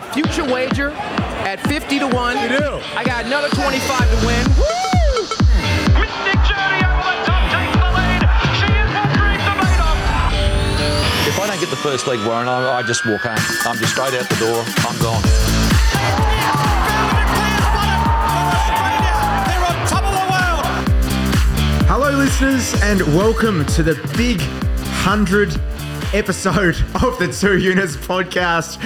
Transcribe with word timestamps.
have 0.00 0.12
future 0.12 0.44
wager 0.44 0.90
at 1.48 1.58
50 1.68 2.00
to 2.00 2.06
1. 2.06 2.42
You 2.42 2.58
do? 2.58 2.80
I 2.94 3.02
got 3.02 3.24
another 3.24 3.48
25 3.48 3.80
to 3.80 4.26
win. 4.26 4.44
Mystic 5.96 6.36
Journey 6.44 6.84
over 6.84 7.00
the 7.00 7.24
top 7.24 7.40
takes 7.48 7.72
the 7.80 7.88
lead. 7.96 8.20
She 8.60 8.68
is 8.76 8.92
what 8.92 9.08
dreams 9.16 9.40
are 9.48 9.56
made 9.56 9.80
of. 9.80 9.96
If 11.26 11.40
I 11.40 11.46
don't 11.48 11.60
get 11.60 11.70
the 11.70 11.80
first 11.80 12.06
leg 12.06 12.18
warrant, 12.26 12.48
I, 12.48 12.76
I 12.76 12.82
just 12.82 13.06
walk 13.06 13.22
home. 13.22 13.40
I'm 13.64 13.78
just 13.78 13.92
straight 13.92 14.12
out 14.12 14.28
the 14.28 14.36
door. 14.36 14.64
I'm 14.84 15.00
gone. 15.00 15.22
Hello, 21.88 22.10
listeners, 22.10 22.74
and 22.82 23.00
welcome 23.16 23.64
to 23.66 23.82
the 23.82 23.94
big 24.14 24.40
100 24.40 25.58
episode 26.12 26.76
of 27.02 27.18
the 27.18 27.28
Two 27.32 27.56
Units 27.56 27.96
podcast. 27.96 28.76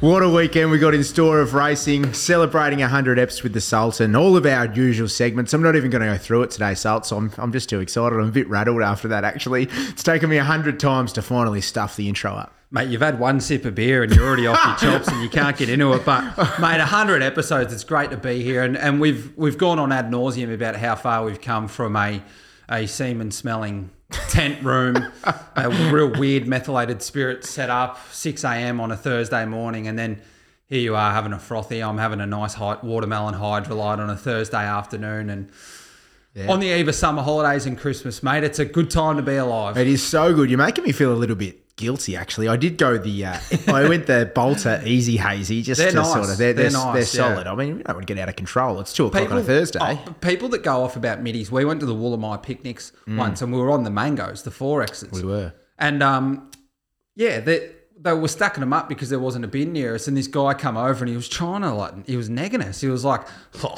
What 0.00 0.22
a 0.22 0.28
weekend 0.28 0.70
we 0.70 0.78
got 0.78 0.94
in 0.94 1.02
store 1.02 1.40
of 1.40 1.54
racing, 1.54 2.12
celebrating 2.12 2.78
100 2.78 3.18
eps 3.18 3.42
with 3.42 3.52
the 3.52 3.60
Sultan, 3.60 4.14
all 4.14 4.36
of 4.36 4.46
our 4.46 4.66
usual 4.66 5.08
segments. 5.08 5.52
I'm 5.52 5.60
not 5.60 5.74
even 5.74 5.90
going 5.90 6.02
to 6.02 6.12
go 6.12 6.16
through 6.16 6.44
it 6.44 6.52
today, 6.52 6.74
Salt, 6.74 7.04
so 7.04 7.16
I'm, 7.16 7.32
I'm 7.36 7.50
just 7.50 7.68
too 7.68 7.80
excited. 7.80 8.14
I'm 8.14 8.28
a 8.28 8.30
bit 8.30 8.48
rattled 8.48 8.80
after 8.80 9.08
that, 9.08 9.24
actually. 9.24 9.66
It's 9.72 10.04
taken 10.04 10.30
me 10.30 10.36
100 10.36 10.78
times 10.78 11.12
to 11.14 11.22
finally 11.22 11.60
stuff 11.60 11.96
the 11.96 12.06
intro 12.08 12.30
up. 12.30 12.54
Mate, 12.70 12.90
you've 12.90 13.02
had 13.02 13.18
one 13.18 13.40
sip 13.40 13.64
of 13.64 13.74
beer 13.74 14.04
and 14.04 14.14
you're 14.14 14.24
already 14.24 14.46
off 14.46 14.80
your 14.80 14.92
chops 14.92 15.08
and 15.08 15.20
you 15.20 15.28
can't 15.28 15.56
get 15.56 15.68
into 15.68 15.92
it. 15.94 16.04
But 16.04 16.36
mate, 16.60 16.80
hundred 16.80 17.24
episodes, 17.24 17.72
it's 17.72 17.82
great 17.82 18.10
to 18.10 18.16
be 18.16 18.44
here, 18.44 18.62
and, 18.62 18.78
and 18.78 19.00
we've 19.00 19.36
we've 19.36 19.58
gone 19.58 19.80
on 19.80 19.90
ad 19.90 20.12
nauseum 20.12 20.54
about 20.54 20.76
how 20.76 20.94
far 20.94 21.24
we've 21.24 21.40
come 21.40 21.66
from 21.66 21.96
a 21.96 22.22
a 22.68 22.86
semen 22.86 23.32
smelling 23.32 23.90
tent 24.10 24.62
room, 24.64 25.12
a 25.56 25.70
real 25.92 26.10
weird 26.18 26.46
methylated 26.46 27.02
spirit 27.02 27.44
set 27.44 27.70
up, 27.70 27.98
six 28.10 28.44
a.m. 28.44 28.80
on 28.80 28.90
a 28.90 28.96
Thursday 28.96 29.44
morning, 29.44 29.88
and 29.88 29.98
then 29.98 30.20
here 30.66 30.80
you 30.80 30.96
are 30.96 31.12
having 31.12 31.32
a 31.32 31.38
frothy. 31.38 31.82
I'm 31.82 31.98
having 31.98 32.20
a 32.20 32.26
nice 32.26 32.54
hot 32.54 32.84
watermelon 32.84 33.34
Hydralyte 33.34 33.98
on 33.98 34.10
a 34.10 34.16
Thursday 34.16 34.64
afternoon, 34.64 35.30
and. 35.30 35.50
On 36.46 36.60
the 36.60 36.68
eve 36.68 36.86
of 36.86 36.94
summer 36.94 37.20
holidays 37.20 37.66
and 37.66 37.76
Christmas, 37.76 38.22
mate, 38.22 38.44
it's 38.44 38.60
a 38.60 38.64
good 38.64 38.92
time 38.92 39.16
to 39.16 39.22
be 39.22 39.34
alive. 39.34 39.76
It 39.76 39.88
is 39.88 40.06
so 40.06 40.32
good. 40.32 40.50
You're 40.50 40.58
making 40.58 40.84
me 40.84 40.92
feel 40.92 41.12
a 41.12 41.16
little 41.16 41.34
bit 41.34 41.67
guilty, 41.78 42.14
actually. 42.14 42.48
I 42.48 42.56
did 42.56 42.76
go 42.76 42.98
the, 42.98 43.24
uh, 43.24 43.38
I 43.68 43.88
went 43.88 44.06
the 44.06 44.30
Balter 44.34 44.84
Easy 44.86 45.16
Hazy 45.16 45.62
just 45.62 45.80
They're 45.80 45.92
to 45.92 45.96
nice. 45.96 46.12
sort 46.12 46.28
of, 46.28 46.36
they're, 46.36 46.52
they're, 46.52 46.64
They're 46.64 46.70
they're, 46.70 46.92
nice, 46.94 47.14
yeah. 47.14 47.34
solid. 47.34 47.46
I 47.46 47.54
mean, 47.54 47.78
we 47.78 47.82
don't 47.82 47.96
want 47.96 48.06
to 48.06 48.14
get 48.14 48.20
out 48.20 48.28
of 48.28 48.36
control. 48.36 48.80
It's 48.80 48.92
two 48.92 49.06
o'clock 49.06 49.30
on 49.30 49.38
a 49.38 49.42
Thursday. 49.42 49.78
oh, 49.80 50.14
people 50.20 50.50
that 50.50 50.62
go 50.62 50.82
off 50.82 50.96
about 50.96 51.22
middies. 51.22 51.50
We 51.50 51.64
went 51.64 51.80
to 51.80 51.86
the 51.86 51.94
Woolamai 51.94 52.42
picnics 52.42 52.92
once, 53.06 53.40
and 53.40 53.50
we 53.50 53.58
were 53.58 53.70
on 53.70 53.84
the 53.84 53.90
mangoes, 53.90 54.42
the. 54.42 54.50
Mm. 54.50 55.12
We 55.12 55.22
were. 55.22 55.54
and 55.78 56.02
um, 56.02 56.50
yeah, 57.14 57.40
they 57.40 57.70
they 58.00 58.12
were 58.12 58.28
stacking 58.28 58.60
them 58.60 58.72
up 58.72 58.88
because 58.88 59.10
there 59.10 59.18
wasn't 59.18 59.44
a 59.44 59.48
bin 59.48 59.72
near 59.72 59.94
us. 59.94 60.06
And 60.06 60.16
this 60.16 60.28
guy 60.28 60.54
come 60.54 60.76
over 60.76 61.00
and 61.04 61.08
he 61.08 61.16
was 61.16 61.28
trying 61.28 61.62
to 61.62 61.72
like, 61.72 62.06
he 62.06 62.16
was 62.16 62.28
nagging 62.30 62.62
us. 62.62 62.80
He 62.80 62.86
was 62.88 63.04
like, 63.04 63.26
"Oh, 63.64 63.74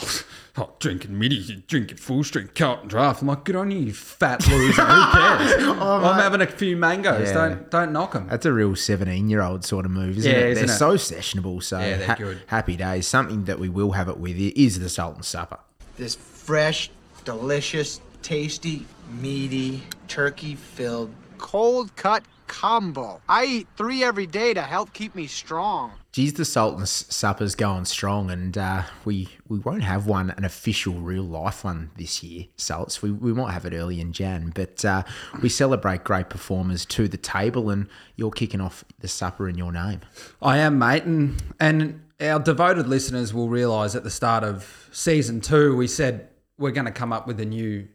oh 0.59 0.73
drinking 0.79 1.19
middies, 1.19 1.49
you 1.49 1.63
drinking 1.67 1.97
full 1.97 2.23
strength 2.23 2.55
Carlton 2.55 2.89
Draft." 2.89 3.23
I'm 3.23 3.29
like, 3.29 3.45
"Good 3.45 3.57
on 3.57 3.71
you, 3.71 3.79
you 3.79 3.93
fat 3.95 4.47
loser. 4.47 4.83
Who 4.83 5.11
cares? 5.13 5.53
Oh, 5.83 6.05
I'm 6.05 6.21
having 6.21 6.43
a 6.43 6.47
few 6.47 6.77
mangoes. 6.77 7.29
Yeah. 7.29 7.35
Don't 7.35 7.71
don't 7.71 7.93
knock 7.93 8.13
them." 8.13 8.29
That's 8.29 8.45
a 8.45 8.53
real 8.53 8.77
17 8.77 9.31
year 9.31 9.41
old 9.41 9.65
sort 9.65 9.87
of 9.87 9.91
move, 9.91 10.19
isn't 10.19 10.31
Yeah, 10.31 10.39
it? 10.39 10.51
isn't 10.53 10.67
they're 10.67 10.75
it? 10.75 10.79
so 10.79 10.95
sessionable. 11.15 11.63
So 11.63 11.79
Yeah, 11.79 11.97
they're 11.97 12.17
good. 12.17 12.43
happy 12.49 12.77
days. 12.77 13.07
Something 13.07 13.45
that 13.45 13.59
we 13.59 13.69
will 13.71 13.93
have 13.93 14.09
it 14.09 14.19
with 14.19 14.37
is 14.37 14.79
the 14.79 14.89
Sultan 14.91 15.23
Supper. 15.23 15.59
This 15.97 16.15
fresh, 16.15 16.91
delicious, 17.25 18.01
tasty, 18.23 18.87
meaty, 19.21 19.83
turkey 20.09 20.55
filled, 20.57 21.11
cold 21.39 21.95
cut 21.97 22.23
combo. 22.51 23.23
I 23.29 23.45
eat 23.45 23.69
three 23.77 24.03
every 24.03 24.27
day 24.27 24.53
to 24.55 24.63
help 24.63 24.93
keep 24.93 25.15
me 25.15 25.29
strong. 25.29 25.93
Geez, 26.11 26.33
the 26.33 26.45
Sultan's 26.45 26.91
Supper's 26.91 27.55
going 27.55 27.85
strong, 27.85 28.29
and 28.33 28.59
uh, 28.59 28.83
we 29.05 29.29
we 29.49 29.61
won't 29.61 29.85
have 29.85 30.09
one, 30.09 30.31
an 30.31 30.45
official 30.45 30.95
real 30.95 31.23
life 31.23 31.63
one 31.63 31.93
this 31.97 32.25
year, 32.25 32.47
Salts. 32.57 33.01
We, 33.01 33.13
we 33.13 33.33
might 33.33 33.53
have 33.53 33.65
it 33.65 33.73
early 33.73 34.01
in 34.01 34.13
Jan, 34.13 34.51
but 34.53 34.85
uh, 34.85 35.05
we 35.41 35.49
celebrate 35.49 36.03
great 36.03 36.29
performers 36.29 36.85
to 36.87 37.07
the 37.07 37.17
table, 37.17 37.71
and 37.71 37.87
you're 38.17 38.33
kicking 38.33 38.61
off 38.61 38.85
the 38.99 39.07
supper 39.07 39.49
in 39.49 39.57
your 39.57 39.71
name. 39.71 40.01
I 40.43 40.59
am, 40.59 40.81
mate, 40.81 41.05
and 41.05 41.41
and 41.61 42.03
our 42.21 42.41
devoted 42.41 42.89
listeners 42.89 43.33
will 43.33 43.49
realise 43.49 43.95
at 43.95 44.03
the 44.03 44.11
start 44.11 44.43
of 44.43 44.89
season 44.91 45.41
two, 45.41 45.77
we 45.77 45.87
said 45.87 46.29
we're 46.59 46.73
going 46.73 46.87
to 46.87 46.93
come 46.93 47.13
up 47.13 47.29
with 47.29 47.39
a 47.39 47.47
new 47.47 47.87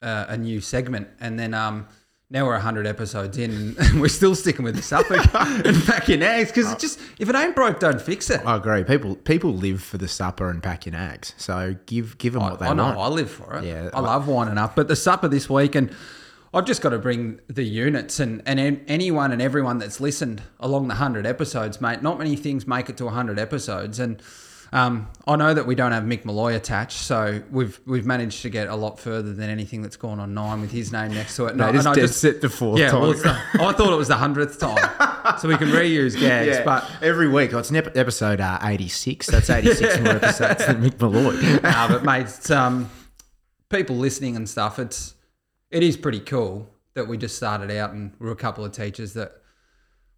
uh, 0.00 0.26
a 0.28 0.36
new 0.36 0.60
segment, 0.60 1.08
and 1.18 1.36
then 1.40 1.54
um 1.54 1.88
now 2.32 2.46
we're 2.46 2.58
hundred 2.58 2.86
episodes 2.86 3.36
in, 3.36 3.76
and 3.78 4.00
we're 4.00 4.08
still 4.08 4.34
sticking 4.34 4.64
with 4.64 4.74
the 4.74 4.82
supper 4.82 5.14
and 5.14 5.86
back 5.86 6.08
in 6.08 6.22
eggs 6.22 6.50
because 6.50 6.74
just 6.76 6.98
if 7.18 7.28
it 7.28 7.36
ain't 7.36 7.54
broke, 7.54 7.78
don't 7.78 8.00
fix 8.00 8.30
it. 8.30 8.40
I 8.46 8.56
agree. 8.56 8.82
People 8.84 9.16
people 9.16 9.52
live 9.52 9.82
for 9.82 9.98
the 9.98 10.08
supper 10.08 10.48
and 10.48 10.62
packing 10.62 10.94
eggs 10.94 11.34
so 11.36 11.76
give 11.86 12.16
give 12.16 12.32
them 12.32 12.42
what 12.42 12.58
they 12.58 12.66
I 12.66 12.72
know, 12.72 12.84
want. 12.86 12.98
I 12.98 13.08
live 13.08 13.30
for 13.30 13.56
it. 13.58 13.64
Yeah, 13.64 13.90
I 13.92 13.98
I- 13.98 14.00
love 14.00 14.26
winding 14.26 14.56
up. 14.58 14.74
But 14.74 14.88
the 14.88 14.96
supper 14.96 15.28
this 15.28 15.50
week, 15.50 15.74
and 15.74 15.94
I've 16.54 16.64
just 16.64 16.80
got 16.82 16.90
to 16.90 16.98
bring 16.98 17.40
the 17.48 17.64
units 17.64 18.18
and, 18.20 18.42
and 18.46 18.80
anyone 18.86 19.32
and 19.32 19.40
everyone 19.40 19.78
that's 19.78 20.00
listened 20.00 20.42
along 20.60 20.82
the 20.88 20.94
100 20.94 21.24
episodes, 21.26 21.80
mate. 21.80 22.02
Not 22.02 22.18
many 22.18 22.36
things 22.36 22.66
make 22.66 22.90
it 22.90 22.96
to 22.98 23.04
100 23.06 23.38
episodes. 23.38 23.98
And 23.98 24.22
um, 24.72 25.08
I 25.26 25.36
know 25.36 25.52
that 25.52 25.66
we 25.66 25.74
don't 25.74 25.92
have 25.92 26.04
Mick 26.04 26.24
Molloy 26.24 26.54
attached, 26.54 26.96
so 26.98 27.42
we've 27.50 27.78
we've 27.84 28.06
managed 28.06 28.40
to 28.42 28.50
get 28.50 28.68
a 28.68 28.74
lot 28.74 28.98
further 28.98 29.34
than 29.34 29.50
anything 29.50 29.82
that's 29.82 29.96
gone 29.98 30.18
on 30.18 30.32
nine 30.32 30.62
with 30.62 30.70
his 30.70 30.90
name 30.92 31.12
next 31.12 31.36
to 31.36 31.46
it. 31.46 31.56
No, 31.56 31.68
And 31.68 31.78
this 31.78 31.84
I 31.86 31.94
dead 31.94 32.08
set 32.10 32.40
the 32.40 32.48
fourth 32.48 32.78
yeah, 32.80 32.90
time. 32.90 33.10
it's 33.10 33.22
the, 33.22 33.30
I 33.60 33.72
thought 33.72 33.92
it 33.92 33.96
was 33.96 34.08
the 34.08 34.16
hundredth 34.16 34.58
time, 34.58 35.36
so 35.38 35.46
we 35.48 35.56
can 35.58 35.68
reuse 35.68 36.18
gags. 36.18 36.48
Yeah, 36.56 36.64
But 36.64 36.90
every 37.02 37.28
week. 37.28 37.52
Oh, 37.52 37.58
it's 37.58 37.68
an 37.70 37.76
ep- 37.76 37.96
episode 37.96 38.40
uh, 38.40 38.58
86. 38.62 39.26
That's 39.26 39.50
86 39.50 40.00
more 40.00 40.14
episodes 40.16 40.66
than 40.66 40.82
Mick 40.82 40.98
Molloy. 40.98 41.60
nah, 41.62 41.88
but 41.88 42.02
mate, 42.02 42.22
it's, 42.22 42.50
um, 42.50 42.90
people 43.68 43.96
listening 43.96 44.36
and 44.36 44.48
stuff, 44.48 44.78
it's 44.78 45.14
it 45.70 45.82
is 45.82 45.96
pretty 45.98 46.20
cool 46.20 46.68
that 46.94 47.08
we 47.08 47.16
just 47.18 47.36
started 47.36 47.70
out 47.70 47.92
and 47.92 48.12
we're 48.18 48.30
a 48.32 48.36
couple 48.36 48.64
of 48.64 48.72
teachers 48.72 49.12
that 49.14 49.32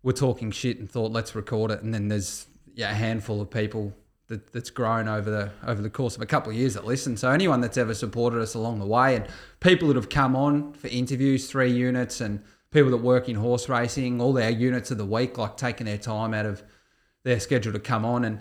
were 0.03 0.12
talking 0.12 0.50
shit 0.50 0.78
and 0.78 0.91
thought 0.91 1.10
let's 1.12 1.34
record 1.34 1.72
it, 1.72 1.82
and 1.82 1.92
then 1.92 2.06
there's 2.09 2.47
yeah 2.75 2.91
a 2.91 2.94
handful 2.94 3.41
of 3.41 3.50
people 3.50 3.92
that, 4.28 4.52
that's 4.52 4.70
grown 4.70 5.08
over 5.08 5.30
the 5.30 5.50
over 5.66 5.82
the 5.82 5.90
course 5.90 6.16
of 6.16 6.22
a 6.22 6.26
couple 6.26 6.50
of 6.50 6.56
years 6.56 6.74
that 6.74 6.84
listen. 6.84 7.16
So 7.16 7.30
anyone 7.30 7.60
that's 7.60 7.76
ever 7.76 7.94
supported 7.94 8.40
us 8.40 8.54
along 8.54 8.78
the 8.78 8.86
way, 8.86 9.16
and 9.16 9.26
people 9.60 9.88
that 9.88 9.96
have 9.96 10.08
come 10.08 10.34
on 10.34 10.72
for 10.72 10.88
interviews, 10.88 11.50
three 11.50 11.70
units, 11.70 12.20
and 12.20 12.42
people 12.70 12.90
that 12.90 12.98
work 12.98 13.28
in 13.28 13.36
horse 13.36 13.68
racing, 13.68 14.20
all 14.20 14.32
their 14.32 14.50
units 14.50 14.90
of 14.90 14.98
the 14.98 15.06
week, 15.06 15.38
like 15.38 15.56
taking 15.56 15.86
their 15.86 15.98
time 15.98 16.34
out 16.34 16.46
of 16.46 16.62
their 17.22 17.40
schedule 17.40 17.72
to 17.72 17.78
come 17.78 18.04
on 18.04 18.24
and 18.24 18.40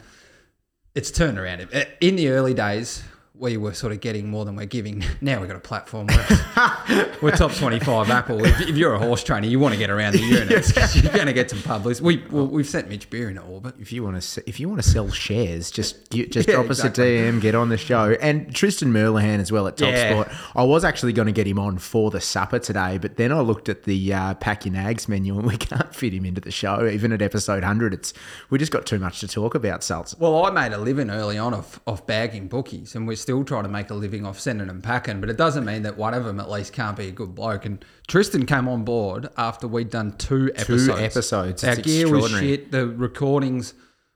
it's 0.95 1.09
turned 1.09 1.39
around. 1.39 1.67
In 2.01 2.15
the 2.15 2.29
early 2.29 2.53
days, 2.53 3.03
we 3.35 3.57
were 3.57 3.73
sort 3.73 3.91
of 3.91 3.99
getting 3.99 4.29
more 4.29 4.45
than 4.45 4.55
we're 4.55 4.65
giving. 4.65 5.03
Now 5.21 5.39
we've 5.39 5.47
got 5.47 5.55
a 5.55 5.61
platform. 5.61 6.07
We're, 6.07 7.15
we're 7.21 7.31
top 7.31 7.53
25 7.53 8.09
Apple. 8.09 8.43
If, 8.45 8.59
if 8.61 8.75
you're 8.77 8.93
a 8.93 8.99
horse 8.99 9.23
trainer, 9.23 9.47
you 9.47 9.57
want 9.57 9.73
to 9.73 9.79
get 9.79 9.89
around 9.89 10.13
the 10.13 10.19
units 10.21 10.75
you're 11.01 11.13
going 11.13 11.27
to 11.27 11.33
get 11.33 11.49
some 11.49 11.61
publicity. 11.61 12.05
We, 12.05 12.23
well, 12.29 12.45
we've 12.47 12.67
sent 12.67 12.89
Mitch 12.89 13.09
Beer 13.09 13.29
into 13.29 13.41
orbit. 13.41 13.75
If 13.79 13.93
you 13.93 14.03
want 14.03 14.21
to, 14.21 14.43
if 14.47 14.59
you 14.59 14.67
want 14.67 14.83
to 14.83 14.87
sell 14.89 15.09
shares, 15.09 15.71
just 15.71 16.11
just 16.11 16.47
Yeah, 16.47 16.55
drop 16.55 16.65
exactly. 16.65 17.19
us 17.19 17.29
a 17.29 17.31
DM, 17.31 17.39
get 17.41 17.55
on 17.55 17.69
the 17.69 17.77
show, 17.77 18.11
and 18.21 18.53
Tristan 18.53 18.91
Merlihan 18.91 19.39
as 19.39 19.49
well 19.51 19.67
at 19.67 19.77
Top 19.77 19.89
Yeah. 19.89 20.09
Sport. 20.23 20.37
I 20.55 20.63
was 20.63 20.83
actually 20.83 21.13
going 21.13 21.27
to 21.27 21.31
get 21.31 21.47
him 21.47 21.57
on 21.57 21.77
for 21.77 22.11
the 22.11 22.19
supper 22.21 22.59
today, 22.59 22.97
but 22.97 23.15
then 23.15 23.31
I 23.31 23.39
looked 23.39 23.69
at 23.69 23.83
the 23.83 24.13
uh, 24.13 24.33
Pack 24.35 24.65
Your 24.65 24.73
Nags 24.73 25.07
menu, 25.07 25.37
and 25.39 25.47
we 25.47 25.57
can't 25.57 25.95
fit 25.95 26.13
him 26.13 26.25
into 26.25 26.41
the 26.41 26.51
show. 26.51 26.85
Even 26.85 27.13
at 27.13 27.21
episode 27.21 27.63
hundred, 27.63 27.93
it's 27.93 28.13
we 28.49 28.59
just 28.59 28.73
got 28.73 28.85
too 28.85 28.99
much 28.99 29.21
to 29.21 29.27
talk 29.27 29.55
about. 29.55 29.83
Salts. 29.83 30.15
Well, 30.19 30.45
I 30.45 30.51
made 30.51 30.73
a 30.73 30.77
living 30.77 31.09
early 31.09 31.37
on 31.37 31.53
off, 31.53 31.79
off 31.87 32.05
bagging 32.05 32.47
bookies, 32.49 32.93
and 32.95 33.07
we're 33.07 33.15
still 33.23 33.43
trying 33.43 33.63
to 33.63 33.69
make 33.69 33.89
a 33.89 33.93
living 33.95 34.25
off 34.25 34.39
sending 34.39 34.67
them 34.67 34.81
packing. 34.81 35.19
But 35.19 35.29
it 35.29 35.37
doesn't 35.37 35.65
mean 35.65 35.81
that 35.83 35.97
one 35.97 36.13
of 36.13 36.25
them 36.25 36.39
at 36.39 36.49
least 36.49 36.73
can't 36.73 36.95
be 36.95 37.07
a 37.07 37.11
good 37.11 37.33
bloke. 37.33 37.65
And 37.65 37.83
Tristan 38.07 38.45
came 38.45 38.67
on 38.67 38.83
board 38.83 39.29
after 39.37 39.67
we'd 39.67 39.89
done 39.89 40.15
two 40.17 40.51
episodes. 40.55 40.85
Two 40.85 40.93
episodes. 40.93 41.63
Our 41.63 41.73
It's 41.73 41.81
gear 41.81 42.09
was 42.09 42.29
shit. 42.29 42.71
The 42.71 42.87
recordings 42.87 43.73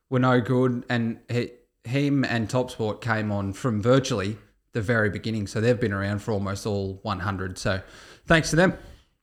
were 0.10 0.20
no 0.20 0.40
good, 0.40 0.86
and 0.90 1.20
he, 1.30 1.52
him 1.84 2.24
and 2.24 2.48
Topsport 2.48 3.02
came 3.02 3.32
on 3.32 3.54
from 3.54 3.82
virtually 3.82 4.38
the 4.74 4.82
very 4.82 5.10
beginning. 5.10 5.48
So 5.48 5.60
they've 5.60 5.80
been 5.80 5.94
around 5.94 6.20
for 6.20 6.32
almost 6.32 6.66
all 6.66 7.00
100. 7.02 7.58
So 7.58 7.82
thanks 8.28 8.52
to 8.52 8.56
them. 8.56 8.78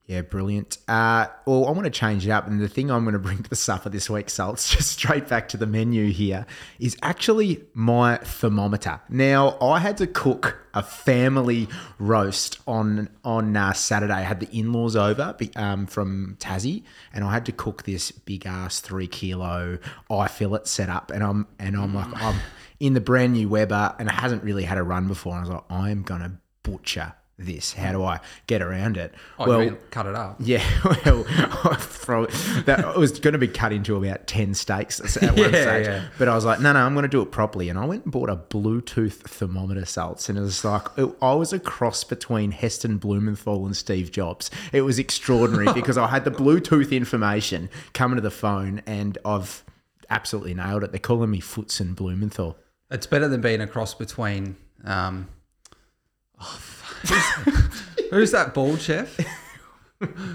Yeah, 0.06 0.21
brilliant. 0.21 0.77
Uh, 0.87 1.29
well, 1.47 1.67
I 1.67 1.71
want 1.71 1.85
to 1.85 1.91
change 1.91 2.27
it 2.27 2.31
up, 2.31 2.47
and 2.47 2.61
the 2.61 2.69
thing 2.69 2.91
I'm 2.91 3.05
going 3.05 3.15
to 3.15 3.19
bring 3.19 3.43
to 3.43 3.49
the 3.49 3.56
supper 3.56 3.89
this 3.89 4.11
week, 4.11 4.29
Salts, 4.29 4.69
just 4.77 4.91
straight 4.91 5.29
back 5.29 5.49
to 5.49 5.56
the 5.56 5.67
menu 5.67 6.11
here, 6.11 6.45
is 6.79 6.95
actually 7.03 7.65
my 7.73 8.19
thermometer. 8.19 9.01
Now, 9.09 9.56
I 9.62 9.79
had 9.79 9.97
to 9.99 10.06
cook 10.06 10.59
a 10.75 10.83
family 10.83 11.69
roast 11.99 12.59
on 12.67 13.09
on 13.25 13.56
uh, 13.56 13.73
Saturday. 13.73 14.12
I 14.12 14.23
had 14.23 14.41
the 14.41 14.49
in-laws 14.55 14.95
over 14.95 15.35
um, 15.56 15.87
from 15.87 16.37
Tassie, 16.39 16.83
and 17.15 17.25
I 17.25 17.33
had 17.33 17.47
to 17.47 17.53
cook 17.53 17.85
this 17.85 18.11
big 18.11 18.45
ass 18.45 18.81
three 18.81 19.07
kilo 19.07 19.79
eye 20.11 20.29
fillet 20.29 20.65
set 20.65 20.91
up, 20.91 21.12
and 21.12 21.25
I'm 21.25 21.47
and 21.59 21.77
I'm 21.77 21.95
like 21.95 22.09
I'm 22.23 22.39
in 22.79 22.93
the 22.93 23.00
brand 23.00 23.33
new 23.33 23.49
Weber, 23.49 23.95
and 23.99 24.11
it 24.11 24.15
hasn't 24.15 24.45
really 24.45 24.65
had 24.65 24.77
a 24.77 24.83
run 24.83 25.09
before. 25.09 25.33
And 25.33 25.39
I 25.39 25.49
was 25.49 25.50
like, 25.50 25.65
I 25.71 25.91
am 25.91 26.03
gonna 26.03 26.39
butcher 26.62 27.15
this? 27.39 27.73
How 27.73 27.93
do 27.93 28.03
I 28.05 28.21
get 28.47 28.63
around 28.63 28.97
it? 28.97 29.15
Oh, 29.39 29.49
well, 29.49 29.77
cut 29.91 30.07
it 30.07 30.15
up. 30.15 30.37
yeah, 30.39 30.63
well, 30.85 31.25
I 31.29 31.77
that 32.67 32.81
it 32.95 32.99
was 32.99 33.19
going 33.19 33.33
to 33.33 33.39
be 33.39 33.49
cut 33.49 33.73
into 33.73 33.97
about 33.97 34.27
10 34.27 34.55
steaks 34.55 35.01
at 35.17 35.23
one 35.37 35.39
Yeah, 35.53 35.63
stage. 35.63 35.87
yeah. 35.87 36.05
But 36.19 36.29
I 36.29 36.35
was 36.35 36.45
like, 36.45 36.61
no, 36.61 36.73
no, 36.73 36.81
I'm 36.81 36.93
going 36.95 37.03
to 37.05 37.09
do 37.09 37.23
it 37.23 37.31
properly. 37.31 37.69
And 37.69 37.79
I 37.79 37.85
went 37.87 38.05
and 38.05 38.13
bought 38.13 38.29
a 38.31 38.37
Bluetooth 38.37 39.15
thermometer 39.23 39.85
salts. 39.85 40.29
And 40.29 40.37
it 40.39 40.43
was 40.43 40.65
like, 40.65 40.83
it- 40.97 41.15
I 41.23 41.33
was 41.35 41.53
a 41.53 41.59
cross 41.59 42.05
between 42.05 42.51
Heston 42.51 42.99
Blumenthal 42.99 43.65
and 43.67 43.77
Steve 43.77 44.13
Jobs. 44.13 44.51
It 44.73 44.83
was 44.83 44.99
extraordinary 44.99 45.73
because 45.75 45.97
I 45.99 46.07
had 46.09 46.25
the 46.25 46.31
Bluetooth 46.31 46.93
information 46.93 47.71
coming 47.95 48.17
to 48.17 48.23
the 48.23 48.31
phone 48.31 48.83
and 48.87 49.17
I've 49.25 49.65
absolutely 50.11 50.55
nailed 50.55 50.85
it. 50.85 50.93
They're 50.93 51.01
calling 51.01 51.31
me 51.31 51.41
Foots 51.41 51.81
and 51.81 51.97
Blumenthal. 51.97 52.59
It's 52.91 53.07
better 53.07 53.29
than 53.29 53.41
being 53.41 53.61
a 53.61 53.67
cross 53.67 53.95
between. 53.95 54.57
Um, 54.85 55.29
oh. 56.41 56.61
Who's, 57.09 58.11
who's 58.11 58.31
that 58.33 58.55
bald 58.55 58.81
chef? 58.81 59.19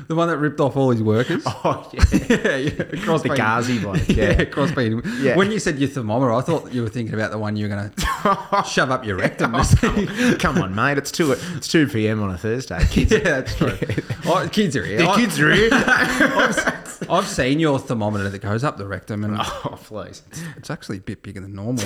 the 0.07 0.15
one 0.15 0.27
that 0.29 0.37
ripped 0.37 0.59
off 0.59 0.75
all 0.75 0.91
his 0.91 1.03
workers. 1.03 1.43
Oh, 1.61 1.89
yeah. 1.93 2.03
yeah, 2.11 2.55
yeah. 2.55 2.69
The 2.69 3.33
Ghazi 3.35 3.79
bloke, 3.79 3.97
Yeah, 4.07 4.43
yeah. 4.43 5.01
Yeah. 5.21 5.35
When 5.35 5.51
you 5.51 5.59
said 5.59 5.77
your 5.77 5.89
thermometer, 5.89 6.31
I 6.31 6.41
thought 6.41 6.71
you 6.71 6.81
were 6.81 6.89
thinking 6.89 7.13
about 7.13 7.31
the 7.31 7.37
one 7.37 7.57
you're 7.57 7.67
going 7.69 7.89
to 7.97 8.63
shove 8.65 8.91
up 8.91 9.05
your 9.05 9.17
rectum. 9.17 9.53
Oh, 9.55 10.35
come 10.39 10.57
on, 10.59 10.73
mate. 10.73 10.97
It's 10.97 11.11
2, 11.11 11.33
it's 11.33 11.67
2 11.67 11.87
p.m. 11.87 12.23
on 12.23 12.29
a 12.31 12.37
Thursday. 12.37 12.79
Kids, 12.89 13.11
yeah, 13.11 13.19
that's 13.19 13.55
true. 13.55 13.77
Oh, 14.25 14.47
kids 14.51 14.75
are 14.77 14.85
here. 14.85 14.99
the 14.99 15.09
I- 15.09 15.15
kids 15.17 15.39
are 15.39 15.51
here. 15.53 15.69
I've, 15.71 17.09
I've 17.09 17.27
seen 17.27 17.59
your 17.59 17.77
thermometer 17.77 18.29
that 18.29 18.39
goes 18.41 18.63
up 18.63 18.77
the 18.77 18.87
rectum, 18.87 19.23
and 19.25 19.37
oh, 19.39 19.77
please. 19.83 20.23
it's 20.55 20.69
actually 20.69 20.97
a 20.97 21.01
bit 21.01 21.21
bigger 21.23 21.41
than 21.41 21.53
normal. 21.55 21.83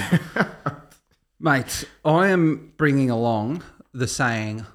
Mate, 1.39 1.85
I 2.05 2.27
am 2.27 2.73
bringing 2.77 3.09
along 3.09 3.63
the 3.93 4.07
saying, 4.07 4.65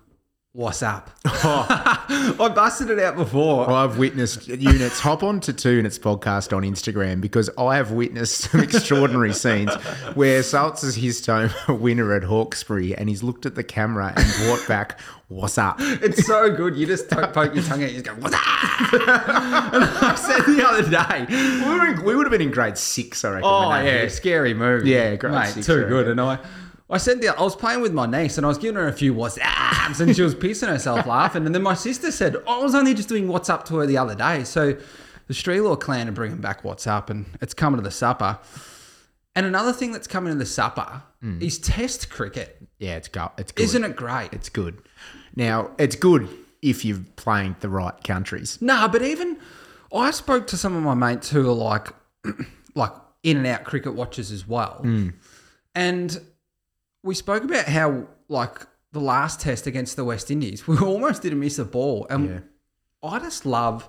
What's 0.52 0.82
up? 0.82 1.10
Oh. 1.26 1.66
I 2.40 2.48
busted 2.48 2.90
it 2.90 2.98
out 2.98 3.16
before. 3.16 3.66
Well, 3.66 3.76
I've 3.76 3.98
witnessed 3.98 4.48
units 4.48 4.98
hop 4.98 5.22
on 5.22 5.40
to 5.40 5.52
Two 5.52 5.72
Units 5.72 5.98
podcast 5.98 6.56
on 6.56 6.62
Instagram 6.64 7.20
because 7.20 7.50
I 7.58 7.76
have 7.76 7.92
witnessed 7.92 8.50
some 8.50 8.62
extraordinary 8.62 9.34
scenes 9.34 9.72
where 10.14 10.40
Saltz 10.40 10.82
is 10.82 10.96
his 10.96 11.20
time 11.20 11.50
winner 11.68 12.12
at 12.14 12.24
Hawkesbury 12.24 12.96
and 12.96 13.08
he's 13.10 13.22
looked 13.22 13.44
at 13.46 13.54
the 13.54 13.62
camera 13.62 14.12
and 14.16 14.46
brought 14.46 14.66
back, 14.66 14.98
What's 15.28 15.58
up? 15.58 15.76
It's 15.80 16.26
so 16.26 16.50
good. 16.50 16.74
You 16.74 16.86
just 16.86 17.10
to- 17.10 17.28
poke 17.28 17.54
your 17.54 17.62
tongue 17.62 17.84
out. 17.84 17.92
You 17.92 18.02
just 18.02 18.06
go, 18.06 18.14
What's 18.14 18.34
up? 18.34 18.40
and 18.94 19.84
I 19.84 20.14
said 20.16 20.40
the 20.44 20.66
other 20.66 20.90
day, 20.90 21.26
We, 21.64 21.78
were 21.78 21.86
in, 21.86 22.04
we 22.04 22.16
would 22.16 22.24
have 22.26 22.32
been 22.32 22.40
in 22.40 22.50
grade 22.50 22.78
six, 22.78 23.24
I 23.24 23.32
reckon. 23.32 23.44
Oh 23.48 23.70
yeah, 23.80 24.08
scary 24.08 24.54
movie. 24.54 24.90
Yeah, 24.90 25.14
great 25.16 25.34
mate, 25.34 25.48
six, 25.48 25.66
too 25.66 25.82
right. 25.82 25.88
good. 25.88 26.08
And 26.08 26.20
I, 26.20 26.38
I 26.90 26.96
said 26.98 27.20
the, 27.20 27.28
I 27.38 27.42
was 27.42 27.54
playing 27.54 27.80
with 27.82 27.92
my 27.92 28.06
niece 28.06 28.38
and 28.38 28.46
I 28.46 28.48
was 28.48 28.56
giving 28.58 28.76
her 28.76 28.88
a 28.88 28.92
few 28.92 29.12
what's 29.12 29.38
ups 29.44 30.00
and 30.00 30.14
she 30.16 30.22
was 30.22 30.34
pissing 30.34 30.68
herself 30.68 31.06
laughing. 31.16 31.44
And 31.44 31.54
then 31.54 31.62
my 31.62 31.74
sister 31.74 32.10
said, 32.10 32.36
oh, 32.46 32.60
I 32.60 32.62
was 32.64 32.74
only 32.74 32.94
just 32.94 33.08
doing 33.08 33.28
what's 33.28 33.50
up 33.50 33.64
to 33.66 33.76
her 33.76 33.86
the 33.86 33.98
other 33.98 34.14
day. 34.14 34.44
So 34.44 34.72
the 35.26 35.34
Strelaw 35.34 35.78
clan 35.78 36.08
are 36.08 36.12
bringing 36.12 36.38
back 36.38 36.64
what's 36.64 36.86
up 36.86 37.10
and 37.10 37.26
it's 37.42 37.52
coming 37.52 37.76
to 37.78 37.84
the 37.84 37.90
supper. 37.90 38.38
And 39.36 39.44
another 39.44 39.72
thing 39.72 39.92
that's 39.92 40.06
coming 40.06 40.32
to 40.32 40.38
the 40.38 40.46
supper 40.46 41.02
Hmm. 41.20 41.42
is 41.42 41.58
Test 41.58 42.10
cricket. 42.10 42.56
Yeah, 42.78 42.96
it's, 42.96 43.08
go, 43.08 43.32
it's 43.36 43.50
good. 43.52 43.64
Isn't 43.64 43.84
it 43.84 43.96
great? 43.96 44.30
It's 44.32 44.48
good. 44.48 44.78
Now, 45.34 45.72
it's 45.78 45.96
good 45.96 46.28
if 46.62 46.84
you're 46.84 47.00
playing 47.16 47.56
the 47.60 47.68
right 47.68 48.02
countries. 48.04 48.56
Nah, 48.62 48.86
but 48.88 49.02
even 49.02 49.36
I 49.92 50.12
spoke 50.12 50.46
to 50.48 50.56
some 50.56 50.74
of 50.76 50.82
my 50.84 50.94
mates 50.94 51.28
who 51.30 51.48
are 51.48 51.52
like, 51.52 51.88
like 52.74 52.92
in 53.24 53.36
and 53.36 53.46
out 53.46 53.64
cricket 53.64 53.94
watchers 53.94 54.30
as 54.30 54.46
well, 54.46 54.80
and 55.74 56.20
we 57.02 57.14
spoke 57.14 57.44
about 57.44 57.66
how 57.66 58.06
like 58.28 58.66
the 58.92 59.00
last 59.00 59.40
test 59.40 59.66
against 59.66 59.96
the 59.96 60.04
West 60.04 60.30
Indies, 60.30 60.66
we 60.68 60.78
almost 60.78 61.22
didn't 61.22 61.40
miss 61.40 61.58
a 61.58 61.64
ball, 61.64 62.06
and 62.10 62.28
Yeah. 62.28 62.40
I 63.02 63.18
just 63.20 63.46
love. 63.46 63.88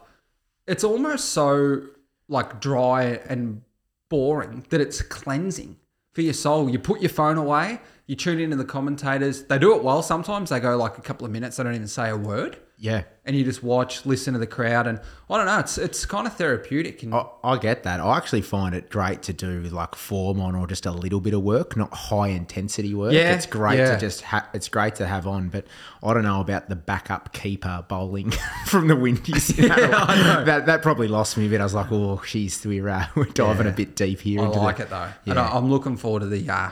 It's 0.67 0.83
almost 0.83 1.29
so 1.29 1.81
like 2.27 2.61
dry 2.61 3.19
and 3.27 3.63
boring 4.09 4.65
that 4.69 4.79
it's 4.81 5.01
cleansing 5.01 5.77
for 6.13 6.21
your 6.21 6.33
soul. 6.33 6.69
You 6.69 6.77
put 6.79 7.01
your 7.01 7.09
phone 7.09 7.37
away, 7.37 7.79
you 8.05 8.15
tune 8.15 8.39
into 8.39 8.55
the 8.55 8.65
commentators. 8.65 9.43
They 9.43 9.57
do 9.57 9.75
it 9.75 9.83
well 9.83 10.03
sometimes. 10.03 10.51
They 10.51 10.59
go 10.59 10.77
like 10.77 10.97
a 10.97 11.01
couple 11.01 11.25
of 11.25 11.31
minutes. 11.31 11.57
They 11.57 11.63
don't 11.63 11.73
even 11.75 11.87
say 11.87 12.09
a 12.09 12.17
word 12.17 12.57
Yeah. 12.81 13.03
and 13.25 13.35
you 13.35 13.43
just 13.43 13.61
watch, 13.61 14.05
listen 14.05 14.33
to 14.33 14.39
the 14.39 14.47
crowd, 14.47 14.87
and 14.87 15.01
I 15.29 15.37
don't 15.37 15.45
know, 15.45 15.59
it's 15.59 15.77
it's 15.77 16.05
kind 16.05 16.25
of 16.25 16.35
therapeutic. 16.37 17.03
And 17.03 17.13
I, 17.13 17.25
I 17.43 17.57
get 17.57 17.83
that. 17.83 17.99
I 17.99 18.15
actually 18.15 18.41
find 18.41 18.73
it 18.73 18.89
great 18.89 19.21
to 19.23 19.33
do 19.33 19.61
like 19.63 19.95
form 19.95 20.39
on 20.39 20.55
or 20.55 20.65
just 20.65 20.85
a 20.85 20.91
little 20.91 21.19
bit 21.19 21.33
of 21.33 21.43
work, 21.43 21.75
not 21.75 21.93
high 21.93 22.29
intensity 22.29 22.93
work. 22.93 23.11
Yeah, 23.11 23.33
it's 23.35 23.45
great 23.45 23.79
yeah. 23.79 23.93
to 23.95 23.99
just 23.99 24.21
ha- 24.21 24.47
it's 24.53 24.69
great 24.69 24.95
to 24.95 25.05
have 25.07 25.27
on, 25.27 25.49
but 25.49 25.65
I 26.01 26.13
don't 26.13 26.23
know 26.23 26.39
about 26.39 26.69
the 26.69 26.75
backup 26.77 27.33
keeper 27.33 27.83
bowling 27.89 28.31
from 28.65 28.87
the 28.87 28.95
Windies. 28.95 29.57
You 29.57 29.67
know? 29.69 29.75
Yeah. 29.77 30.43
That 30.45 30.65
that 30.67 30.81
probably 30.81 31.09
lost 31.09 31.37
me 31.37 31.47
a 31.47 31.49
bit. 31.49 31.59
I 31.59 31.65
was 31.65 31.73
like, 31.73 31.91
oh, 31.91 32.21
she's 32.25 32.65
we're 32.65 32.87
uh, 32.87 33.07
we're 33.15 33.25
diving 33.25 33.67
a 33.67 33.71
bit 33.71 33.95
deep 33.97 34.21
here. 34.21 34.41
I 34.41 34.47
like 34.47 34.77
the, 34.77 34.83
it 34.83 34.89
though, 34.89 35.09
Yeah. 35.25 35.31
and 35.31 35.39
I, 35.39 35.49
I'm 35.51 35.69
looking 35.69 35.97
forward 35.97 36.21
to 36.21 36.27
the 36.27 36.49
uh, 36.49 36.69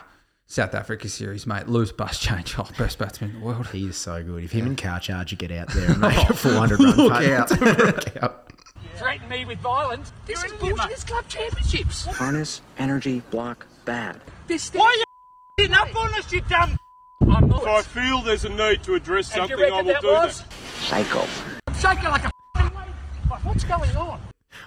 South 0.50 0.74
Africa 0.74 1.10
series, 1.10 1.46
mate. 1.46 1.66
Labuschagne, 1.66 2.58
oh, 2.58 2.70
best 2.78 2.98
batsman 2.98 3.32
in 3.32 3.40
the 3.40 3.46
world. 3.46 3.68
He 3.68 3.86
is 3.88 3.98
so 3.98 4.24
good. 4.24 4.44
If 4.46 4.52
him 4.54 4.66
and 4.66 4.78
Khawaja 4.78 5.38
get 5.38 5.52
out 5.52 5.68
there 5.70 5.92
and 5.92 6.00
make 6.02 6.30
a 6.30 6.34
400 6.34 6.80
run 6.80 6.96
Look 6.96 7.12
putt, 7.12 7.26
out. 7.26 7.62
look 7.62 8.24
out. 8.24 8.52
threaten 8.96 9.28
me 9.28 9.44
with 9.44 9.60
violence. 9.60 10.14
This 10.26 10.42
is 10.46 10.54
bullshit. 10.54 10.92
It's 10.92 11.04
club 11.04 11.28
championships. 11.28 12.06
Harness, 12.06 12.62
energy, 12.78 13.22
block, 13.30 13.68
bad. 13.84 14.22
This 14.48 14.72
Why 14.74 14.86
are 14.86 14.94
you 14.96 15.04
hitting 15.58 15.76
up 15.76 15.94
on 15.96 16.14
us, 16.14 16.32
you 16.32 16.40
dumb? 16.42 16.78
I'm 17.22 17.50
not. 17.50 17.64
If 17.64 17.68
I 17.68 17.82
feel 17.82 18.22
there's 18.22 18.46
a 18.46 18.50
need 18.50 18.84
to 18.84 18.94
address 18.96 19.36
And 19.36 19.50
something, 19.50 19.60
I 19.74 19.82
will 19.82 19.84
that 19.94 20.02
do 20.02 20.08
was? 20.08 20.42
that. 20.44 20.54
Psycho. 20.86 21.28
I'm 21.68 21.74
shaking 21.74 22.10
like 22.10 22.24
a 22.24 22.32
f***ing 22.56 22.64
wave. 22.74 23.44
What's 23.46 23.66
going 23.66 23.96
on? 23.98 24.22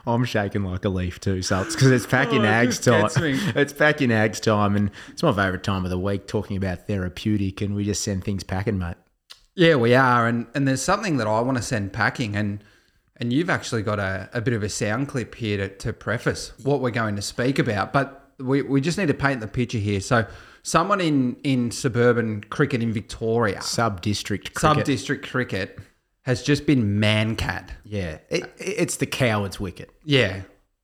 I'm 0.07 0.25
shaking 0.25 0.65
like 0.65 0.85
a 0.85 0.89
leaf 0.89 1.21
too, 1.21 1.43
so 1.43 1.63
it's 1.63 1.75
because 1.75 1.91
it's 1.91 2.07
back 2.07 2.33
in 2.33 2.43
Oh, 2.43 2.49
Ag's 2.49 2.79
time. 2.81 3.09
It's 3.17 3.73
packing 3.73 4.11
in 4.11 4.17
Ag's 4.17 4.41
time, 4.41 4.77
and 4.77 4.91
it's 5.09 5.23
my 5.23 5.33
favourite 5.33 5.63
time 5.63 5.85
of 5.85 5.91
the 5.91 5.99
week 5.99 6.27
talking 6.27 6.57
about 6.57 6.87
therapeutic, 6.87 7.61
and 7.61 7.75
we 7.75 7.85
just 7.85 8.03
send 8.03 8.25
things 8.25 8.45
packing, 8.45 8.79
mate. 8.79 8.97
Yeah, 9.55 9.77
we 9.77 9.95
are, 9.95 10.27
and 10.27 10.47
and 10.55 10.67
there's 10.67 10.83
something 10.83 11.17
that 11.19 11.27
I 11.27 11.41
want 11.41 11.59
to 11.59 11.63
send 11.63 11.93
packing, 11.93 12.37
and 12.37 12.65
and 13.17 13.33
you've 13.33 13.51
actually 13.51 13.83
got 13.83 13.99
a, 13.99 14.31
a 14.33 14.41
bit 14.41 14.55
of 14.55 14.63
a 14.63 14.69
sound 14.69 15.09
clip 15.09 15.35
here 15.35 15.59
to, 15.59 15.69
to 15.69 15.93
preface 15.93 16.53
what 16.63 16.81
we're 16.81 16.91
going 16.91 17.17
to 17.17 17.23
speak 17.23 17.59
about, 17.59 17.93
but 17.93 18.33
we, 18.39 18.63
we 18.63 18.81
just 18.81 18.97
need 18.97 19.09
to 19.09 19.15
paint 19.15 19.41
the 19.41 19.47
picture 19.47 19.79
here. 19.79 20.01
So, 20.01 20.27
someone 20.63 21.01
in 21.01 21.37
in 21.45 21.71
suburban 21.71 22.45
cricket 22.45 22.83
in 22.83 22.93
Victoria, 22.93 23.61
Sub 23.61 24.01
district 24.01 24.59
sub 24.59 24.83
district 24.85 25.29
cricket, 25.29 25.79
has 26.23 26.43
just 26.43 26.67
been 26.67 27.01
Mankad. 27.01 27.71
yeah, 27.85 28.19
it, 28.29 28.53
it's 28.59 28.97
the 28.97 29.07
coward's 29.07 29.59
wicket. 29.61 29.91
Yeah, 30.05 30.43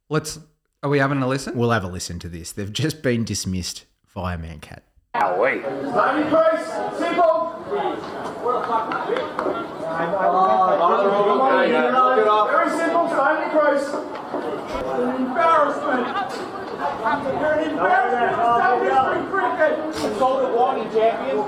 let's. 0.09 0.39
Are 0.83 0.91
we 0.91 0.99
having 0.99 1.21
a 1.23 1.27
listen? 1.27 1.57
We'll 1.57 1.71
have 1.73 1.85
a 1.85 1.89
listen 1.89 2.19
to 2.21 2.29
this. 2.29 2.53
They've 2.53 2.73
just 2.73 3.03
been 3.03 3.25
dismissed 3.25 3.87
via 4.15 4.39
Mankad. 4.39 4.81
Howie. 5.15 5.61
Time 5.63 6.23
to 6.23 6.29
close. 6.29 6.67
Simple. 6.99 7.25
What 8.45 8.61
the 8.61 8.67
fuck? 8.69 8.93
I'm 9.89 10.11
the 10.13 11.11
rule. 11.11 11.39
Get 12.17 12.29
off. 12.29 12.51
Very 12.51 12.71
simple, 12.77 13.09
sign 13.09 13.43
increase. 13.45 13.89
Embarrassment. 15.17 16.07
You're 17.41 17.53
an 17.53 17.71
embarrassment 17.71 18.31
to 18.31 18.37
South 18.37 18.81
District 18.83 19.27
cricket. 19.33 19.73
It's 19.89 20.19
called 20.19 20.41
the 20.45 20.51
warning 20.55 20.89
champion. 20.93 21.39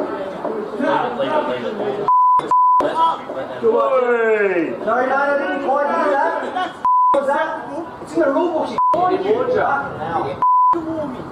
Sorry, 2.81 4.71
no, 4.87 4.95
I 4.95 5.39
didn't 5.39 5.67
quite 5.67 5.91
do. 5.91 6.79
What's 7.11 7.27
that? 7.27 8.03
It's 8.03 8.13
in 8.13 8.21
the 8.21 8.27
rule 8.33 8.53
book. 8.53 8.69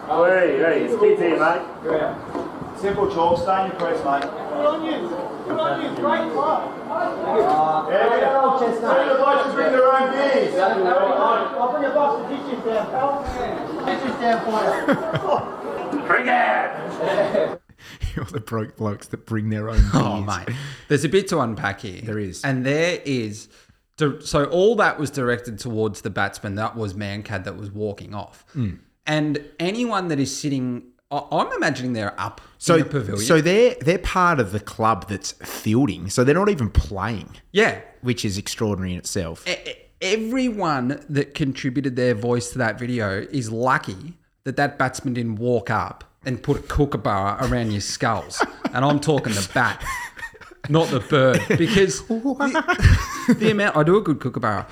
Hey, 0.09 0.59
hey, 0.59 0.85
it's 0.85 0.95
here, 1.21 1.39
mate. 1.39 1.63
Simple 2.79 3.09
chalk, 3.13 3.39
stay 3.39 3.65
in 3.65 3.71
your 3.71 3.79
press, 3.79 3.99
mate. 4.05 4.23
Good 4.23 4.67
on 4.67 4.85
you. 4.85 5.09
Good 5.47 5.61
on 5.61 5.83
you. 5.83 5.89
Great 5.97 6.33
club. 6.33 6.61
Yeah, 7.91 8.17
yeah. 8.19 8.43
Bring 8.59 9.09
the 9.09 9.15
blokes 9.15 9.55
bring 9.55 9.71
their 9.73 9.87
own 9.87 10.07
beers. 10.11 10.53
Bring 10.53 11.85
a 11.85 11.95
box 11.95 12.13
of 12.23 12.29
dishes 12.29 12.61
down, 12.65 12.85
pal. 12.91 13.23
Dishes 13.87 14.17
down 14.21 14.39
for 14.45 14.61
you. 15.93 16.03
Cricket! 16.07 17.56
All 18.23 18.25
the 18.25 18.41
broke 18.41 18.77
blokes 18.77 19.09
that 19.09 19.27
bring 19.27 19.51
their 19.51 19.69
own 19.69 19.81
beers. 19.81 19.91
Oh, 19.95 20.21
mate. 20.23 20.49
There's 20.89 21.05
a 21.05 21.09
bit 21.09 21.29
to 21.29 21.41
unpack 21.41 21.81
here. 21.81 22.01
There 22.03 22.19
is. 22.19 22.45
And 22.45 22.65
there 22.67 23.01
is. 23.05 23.49
So 23.99 24.45
all 24.47 24.77
that 24.77 24.99
was 24.99 25.11
directed 25.11 25.59
towards 25.59 26.03
the 26.03 26.11
batsman. 26.11 26.55
That 26.57 26.77
was 26.77 26.93
Mankad 26.95 27.45
that 27.45 27.57
was 27.57 27.71
walking 27.71 28.15
off. 28.15 28.45
Hmm. 28.53 28.75
And 29.07 29.43
anyone 29.59 30.09
that 30.09 30.21
is 30.21 30.37
sitting, 30.39 30.83
I'm 31.11 31.51
imagining 31.53 31.95
they're 31.95 32.19
up 32.21 32.41
So, 32.59 32.75
in 32.75 32.81
the 32.83 32.87
pavilion. 32.91 33.25
so 33.25 33.41
they're 33.41 33.75
they're 33.81 33.99
part 33.99 34.39
of 34.41 34.53
the 34.53 34.61
club 34.61 35.09
that's 35.09 35.33
fielding, 35.45 36.11
so 36.11 36.25
they're 36.25 36.35
not 36.35 36.51
even 36.51 36.69
playing, 36.71 37.37
yeah. 37.53 37.81
which 38.03 38.25
is 38.25 38.37
extraordinary 38.37 38.93
in 38.93 38.99
itself. 38.99 39.47
E- 39.49 39.55
Everyone 40.03 41.03
that 41.09 41.35
contributed 41.35 41.97
their 41.97 42.15
voice 42.15 42.51
to 42.51 42.59
that 42.59 42.79
video 42.79 43.21
is 43.31 43.51
lucky 43.51 44.15
that 44.45 44.57
that 44.57 44.77
batsman 44.79 45.15
didn't 45.15 45.37
walk 45.37 45.71
up 45.71 46.05
and 46.27 46.43
put 46.43 46.59
a 46.59 46.63
kookaburra 46.63 47.39
around 47.41 47.71
your 47.71 47.81
skulls. 47.81 48.45
and 48.75 48.85
I'm 48.85 49.01
talking 49.01 49.33
the 49.33 49.49
bat. 49.55 49.83
not 50.69 50.89
the 50.91 51.01
bird, 51.01 51.41
because 51.57 52.03
the, 52.09 53.37
the 53.39 53.51
amount 53.51 53.77
I 53.77 53.83
do 53.85 53.97
a 53.97 54.03
good 54.03 54.19
kookaburra. 54.19 54.67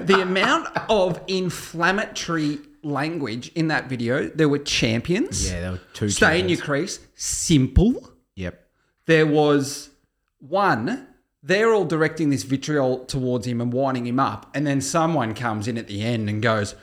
the 0.00 0.20
amount 0.20 0.68
of 0.88 1.20
inflammatory 1.26 2.60
language 2.82 3.50
in 3.54 3.68
that 3.68 3.88
video. 3.88 4.28
There 4.28 4.48
were 4.48 4.58
champions. 4.58 5.50
Yeah, 5.50 5.60
there 5.60 5.72
were 5.72 5.80
two 5.92 6.08
Stay 6.10 6.40
in 6.40 6.48
your 6.48 6.58
crease. 6.58 7.00
Simple. 7.14 8.10
Yep. 8.36 8.66
There 9.06 9.26
was 9.26 9.90
one. 10.38 11.08
They're 11.42 11.72
all 11.74 11.84
directing 11.84 12.30
this 12.30 12.42
vitriol 12.42 13.04
towards 13.04 13.46
him 13.46 13.60
and 13.60 13.72
winding 13.72 14.06
him 14.06 14.18
up, 14.18 14.50
and 14.54 14.66
then 14.66 14.80
someone 14.80 15.34
comes 15.34 15.68
in 15.68 15.76
at 15.76 15.88
the 15.88 16.02
end 16.02 16.30
and 16.30 16.40
goes, 16.40 16.74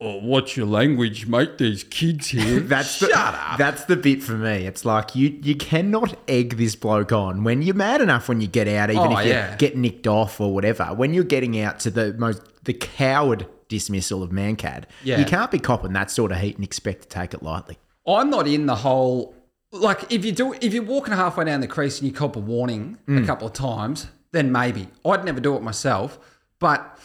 "Oh, 0.00 0.18
what's 0.20 0.56
your 0.56 0.66
language, 0.66 1.26
mate? 1.26 1.58
These 1.58 1.84
kids 1.84 2.28
here." 2.28 2.60
That's 2.72 2.96
Shut 2.96 3.10
the, 3.10 3.18
up. 3.18 3.58
That's 3.58 3.84
the 3.84 3.96
bit 3.96 4.22
for 4.22 4.32
me. 4.32 4.66
It's 4.66 4.84
like 4.84 5.14
you 5.14 5.38
you 5.42 5.54
cannot 5.56 6.16
egg 6.28 6.56
this 6.56 6.74
bloke 6.76 7.12
on 7.12 7.44
when 7.44 7.62
you're 7.62 7.74
mad 7.74 8.00
enough 8.00 8.28
when 8.28 8.40
you 8.40 8.46
get 8.46 8.66
out, 8.68 8.90
even 8.90 9.12
Oh, 9.12 9.18
if 9.18 9.26
you 9.26 9.56
get 9.58 9.76
nicked 9.76 10.06
off 10.06 10.40
or 10.40 10.52
whatever. 10.54 10.84
When 10.94 11.12
you're 11.14 11.24
getting 11.24 11.60
out 11.60 11.80
to 11.80 11.90
the 11.90 12.14
most 12.14 12.42
the 12.64 12.72
coward 12.74 13.46
dismissal 13.68 14.22
of 14.22 14.30
Mankad, 14.30 14.84
Yeah. 15.04 15.18
you 15.18 15.24
can't 15.24 15.50
be 15.50 15.58
copping 15.58 15.92
that 15.92 16.10
sort 16.10 16.32
of 16.32 16.38
heat 16.38 16.56
and 16.56 16.64
expect 16.64 17.02
to 17.02 17.08
take 17.08 17.32
it 17.34 17.42
lightly. 17.42 17.78
I'm 18.06 18.28
not 18.30 18.48
in 18.48 18.66
the 18.66 18.76
whole 18.76 19.34
like 19.72 20.10
if 20.12 20.24
you 20.24 20.32
do 20.32 20.54
if 20.60 20.74
you're 20.74 20.82
walking 20.82 21.14
halfway 21.14 21.44
down 21.44 21.60
the 21.60 21.68
crease 21.68 22.00
and 22.00 22.08
you 22.08 22.12
cop 22.14 22.34
a 22.36 22.40
warning 22.40 22.98
Mm. 23.06 23.22
a 23.22 23.26
couple 23.26 23.46
of 23.46 23.52
times, 23.52 24.08
then 24.32 24.50
maybe 24.50 24.88
I'd 25.04 25.24
never 25.24 25.40
do 25.40 25.54
it 25.56 25.62
myself. 25.62 26.18
But 26.58 26.98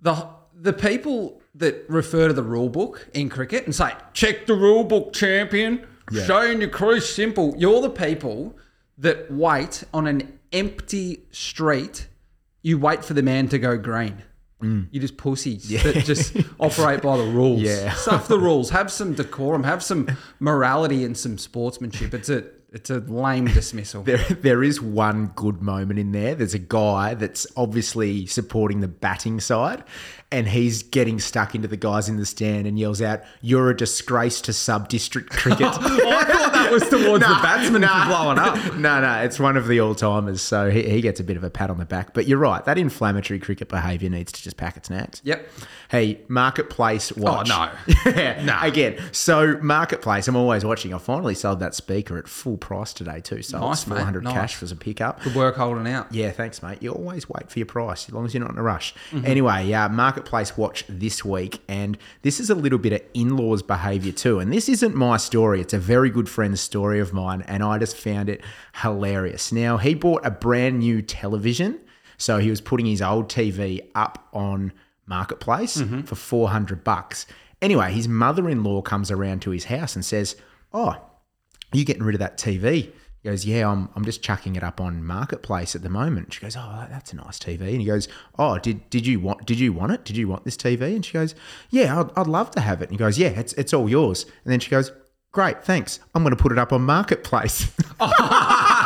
the 0.00 0.26
the 0.60 0.72
people 0.72 1.40
that 1.54 1.84
refer 1.88 2.28
to 2.28 2.34
the 2.34 2.42
rule 2.42 2.68
book 2.68 3.08
in 3.14 3.28
cricket 3.28 3.64
and 3.64 3.74
say 3.74 3.92
check 4.12 4.46
the 4.46 4.54
rule 4.54 4.84
book, 4.84 5.12
champion, 5.12 5.86
stay 6.12 6.52
in 6.52 6.60
your 6.60 6.70
crease, 6.70 7.08
simple. 7.08 7.54
You're 7.56 7.80
the 7.80 7.90
people 7.90 8.56
that 8.98 9.30
wait 9.30 9.84
on 9.94 10.06
an 10.06 10.38
empty 10.52 11.24
street. 11.30 12.08
You 12.62 12.78
wait 12.78 13.04
for 13.04 13.14
the 13.14 13.22
man 13.22 13.48
to 13.48 13.58
go 13.58 13.76
green. 13.76 14.22
Mm. 14.62 14.88
You 14.90 15.00
just 15.00 15.16
pussies 15.16 15.68
that 15.68 16.04
just 16.04 16.36
operate 16.60 17.00
by 17.00 17.16
the 17.16 17.24
rules. 17.24 17.62
Yeah. 17.62 17.92
Stuff 17.92 18.26
the 18.26 18.40
rules. 18.40 18.70
Have 18.70 18.90
some 18.90 19.14
decorum. 19.14 19.62
Have 19.62 19.84
some 19.84 20.08
morality 20.40 21.04
and 21.04 21.16
some 21.16 21.38
sportsmanship. 21.38 22.12
It's 22.12 22.28
a 22.28 22.44
it's 22.70 22.90
a 22.90 22.98
lame 22.98 23.46
dismissal. 23.46 24.02
There, 24.02 24.18
there 24.18 24.62
is 24.62 24.80
one 24.80 25.28
good 25.34 25.62
moment 25.62 25.98
in 25.98 26.12
there. 26.12 26.34
There's 26.34 26.54
a 26.54 26.58
guy 26.58 27.14
that's 27.14 27.46
obviously 27.56 28.26
supporting 28.26 28.80
the 28.80 28.88
batting 28.88 29.40
side, 29.40 29.84
and 30.30 30.46
he's 30.48 30.82
getting 30.82 31.18
stuck 31.18 31.54
into 31.54 31.68
the 31.68 31.76
guys 31.76 32.08
in 32.08 32.18
the 32.18 32.26
stand 32.26 32.66
and 32.66 32.78
yells 32.78 33.00
out, 33.00 33.22
"You're 33.40 33.70
a 33.70 33.76
disgrace 33.76 34.40
to 34.42 34.52
sub-district 34.52 35.30
cricket." 35.30 35.66
I 35.66 35.72
thought 36.24 36.52
that 36.52 36.70
was 36.70 36.82
towards 36.88 37.24
the 37.24 37.38
batsman 37.42 37.82
for 37.82 38.06
blowing 38.06 38.38
up. 38.38 38.74
No, 38.78 39.00
no, 39.00 39.12
it's 39.22 39.40
one 39.40 39.56
of 39.56 39.66
the 39.66 39.80
all 39.80 39.94
timers, 39.94 40.40
so 40.42 40.70
he, 40.70 40.82
he 40.88 41.00
gets 41.00 41.18
a 41.18 41.24
bit 41.24 41.36
of 41.36 41.42
a 41.44 41.50
pat 41.50 41.70
on 41.70 41.78
the 41.78 41.84
back. 41.86 42.12
But 42.14 42.26
you're 42.28 42.38
right, 42.38 42.64
that 42.64 42.78
inflammatory 42.78 43.38
cricket 43.40 43.68
behaviour 43.68 44.08
needs 44.10 44.30
to 44.32 44.42
just 44.42 44.56
pack 44.56 44.76
its 44.76 44.88
nags. 44.90 45.20
Yep. 45.24 45.48
Hey, 45.90 46.20
marketplace 46.28 47.10
watch. 47.16 47.48
no. 47.48 47.70
yeah, 48.10 48.44
No. 48.44 48.58
Again, 48.60 48.98
so 49.12 49.58
marketplace. 49.62 50.28
I'm 50.28 50.36
always 50.36 50.64
watching. 50.64 50.92
I 50.92 50.98
finally 50.98 51.34
sold 51.34 51.60
that 51.60 51.74
speaker 51.74 52.18
at 52.18 52.28
full 52.28 52.58
price 52.58 52.92
today 52.92 53.20
too. 53.20 53.40
So 53.42 53.58
Nice, 53.60 53.78
it's 53.82 53.86
mate. 53.86 53.96
400 53.96 54.24
Nice. 54.24 54.32
cash 54.34 54.60
was 54.60 54.70
a 54.70 54.76
pickup. 54.76 55.22
Good 55.22 55.34
work 55.34 55.56
holding 55.56 55.88
out. 55.88 56.12
Yeah, 56.12 56.30
thanks, 56.30 56.62
mate. 56.62 56.82
You 56.82 56.92
always 56.92 57.28
wait 57.28 57.50
for 57.50 57.58
your 57.58 57.66
price 57.66 58.06
as 58.06 58.12
long 58.14 58.26
as 58.26 58.34
you're 58.34 58.42
not 58.42 58.50
in 58.52 58.58
a 58.58 58.62
rush. 58.62 58.94
Mm-hmm. 59.10 59.24
Anyway, 59.26 59.72
uh, 59.72 59.88
Marketplace 60.18 60.56
Watch 60.56 60.84
this 60.88 61.24
week, 61.24 61.60
and 61.68 61.96
this 62.22 62.40
is 62.40 62.50
a 62.50 62.54
little 62.56 62.78
bit 62.80 62.92
of 62.92 63.00
in 63.14 63.36
laws 63.36 63.62
behaviour 63.62 64.10
too. 64.10 64.40
And 64.40 64.52
this 64.52 64.68
isn't 64.68 64.96
my 64.96 65.16
story, 65.16 65.60
it's 65.60 65.72
a 65.74 65.78
very 65.78 66.10
good 66.10 66.28
friend's 66.28 66.60
story 66.60 66.98
of 66.98 67.12
mine, 67.12 67.42
and 67.46 67.62
I 67.62 67.78
just 67.78 67.96
found 67.96 68.28
it 68.28 68.42
hilarious. 68.82 69.52
Now, 69.52 69.76
he 69.76 69.94
bought 69.94 70.26
a 70.26 70.30
brand 70.32 70.80
new 70.80 71.02
television, 71.02 71.78
so 72.16 72.38
he 72.38 72.50
was 72.50 72.60
putting 72.60 72.86
his 72.86 73.00
old 73.00 73.28
TV 73.28 73.80
up 73.94 74.26
on 74.32 74.72
Marketplace 75.06 75.76
Mm-hmm. 75.76 76.00
for 76.00 76.16
400 76.16 76.82
bucks. 76.82 77.24
Anyway, 77.62 77.92
his 77.92 78.08
mother 78.08 78.48
in 78.48 78.64
law 78.64 78.82
comes 78.82 79.12
around 79.12 79.42
to 79.42 79.50
his 79.50 79.66
house 79.66 79.94
and 79.94 80.04
says, 80.04 80.34
Oh, 80.72 80.96
you 81.72 81.84
getting 81.84 82.02
rid 82.02 82.16
of 82.16 82.20
that 82.20 82.38
TV? 82.38 82.90
He 83.22 83.28
goes, 83.28 83.44
yeah, 83.44 83.68
I'm, 83.68 83.88
I'm 83.96 84.04
just 84.04 84.22
chucking 84.22 84.54
it 84.54 84.62
up 84.62 84.80
on 84.80 85.04
Marketplace 85.04 85.74
at 85.74 85.82
the 85.82 85.88
moment. 85.88 86.32
She 86.32 86.40
goes, 86.40 86.56
oh, 86.56 86.86
that's 86.88 87.12
a 87.12 87.16
nice 87.16 87.38
TV. 87.38 87.60
And 87.60 87.80
he 87.80 87.84
goes, 87.86 88.08
oh, 88.38 88.58
did 88.58 88.88
did 88.90 89.06
you 89.06 89.18
want 89.18 89.44
did 89.44 89.58
you 89.58 89.72
want 89.72 89.92
it? 89.92 90.04
Did 90.04 90.16
you 90.16 90.28
want 90.28 90.44
this 90.44 90.56
TV? 90.56 90.94
And 90.94 91.04
she 91.04 91.12
goes, 91.14 91.34
yeah, 91.70 92.00
I'd, 92.00 92.10
I'd 92.16 92.26
love 92.26 92.50
to 92.52 92.60
have 92.60 92.80
it. 92.80 92.90
And 92.90 92.92
he 92.92 92.98
goes, 92.98 93.18
yeah, 93.18 93.28
it's 93.28 93.52
it's 93.54 93.74
all 93.74 93.88
yours. 93.88 94.24
And 94.44 94.52
then 94.52 94.60
she 94.60 94.70
goes, 94.70 94.92
great, 95.32 95.64
thanks. 95.64 96.00
I'm 96.14 96.22
going 96.22 96.36
to 96.36 96.40
put 96.42 96.52
it 96.52 96.58
up 96.58 96.72
on 96.72 96.82
Marketplace. 96.82 97.72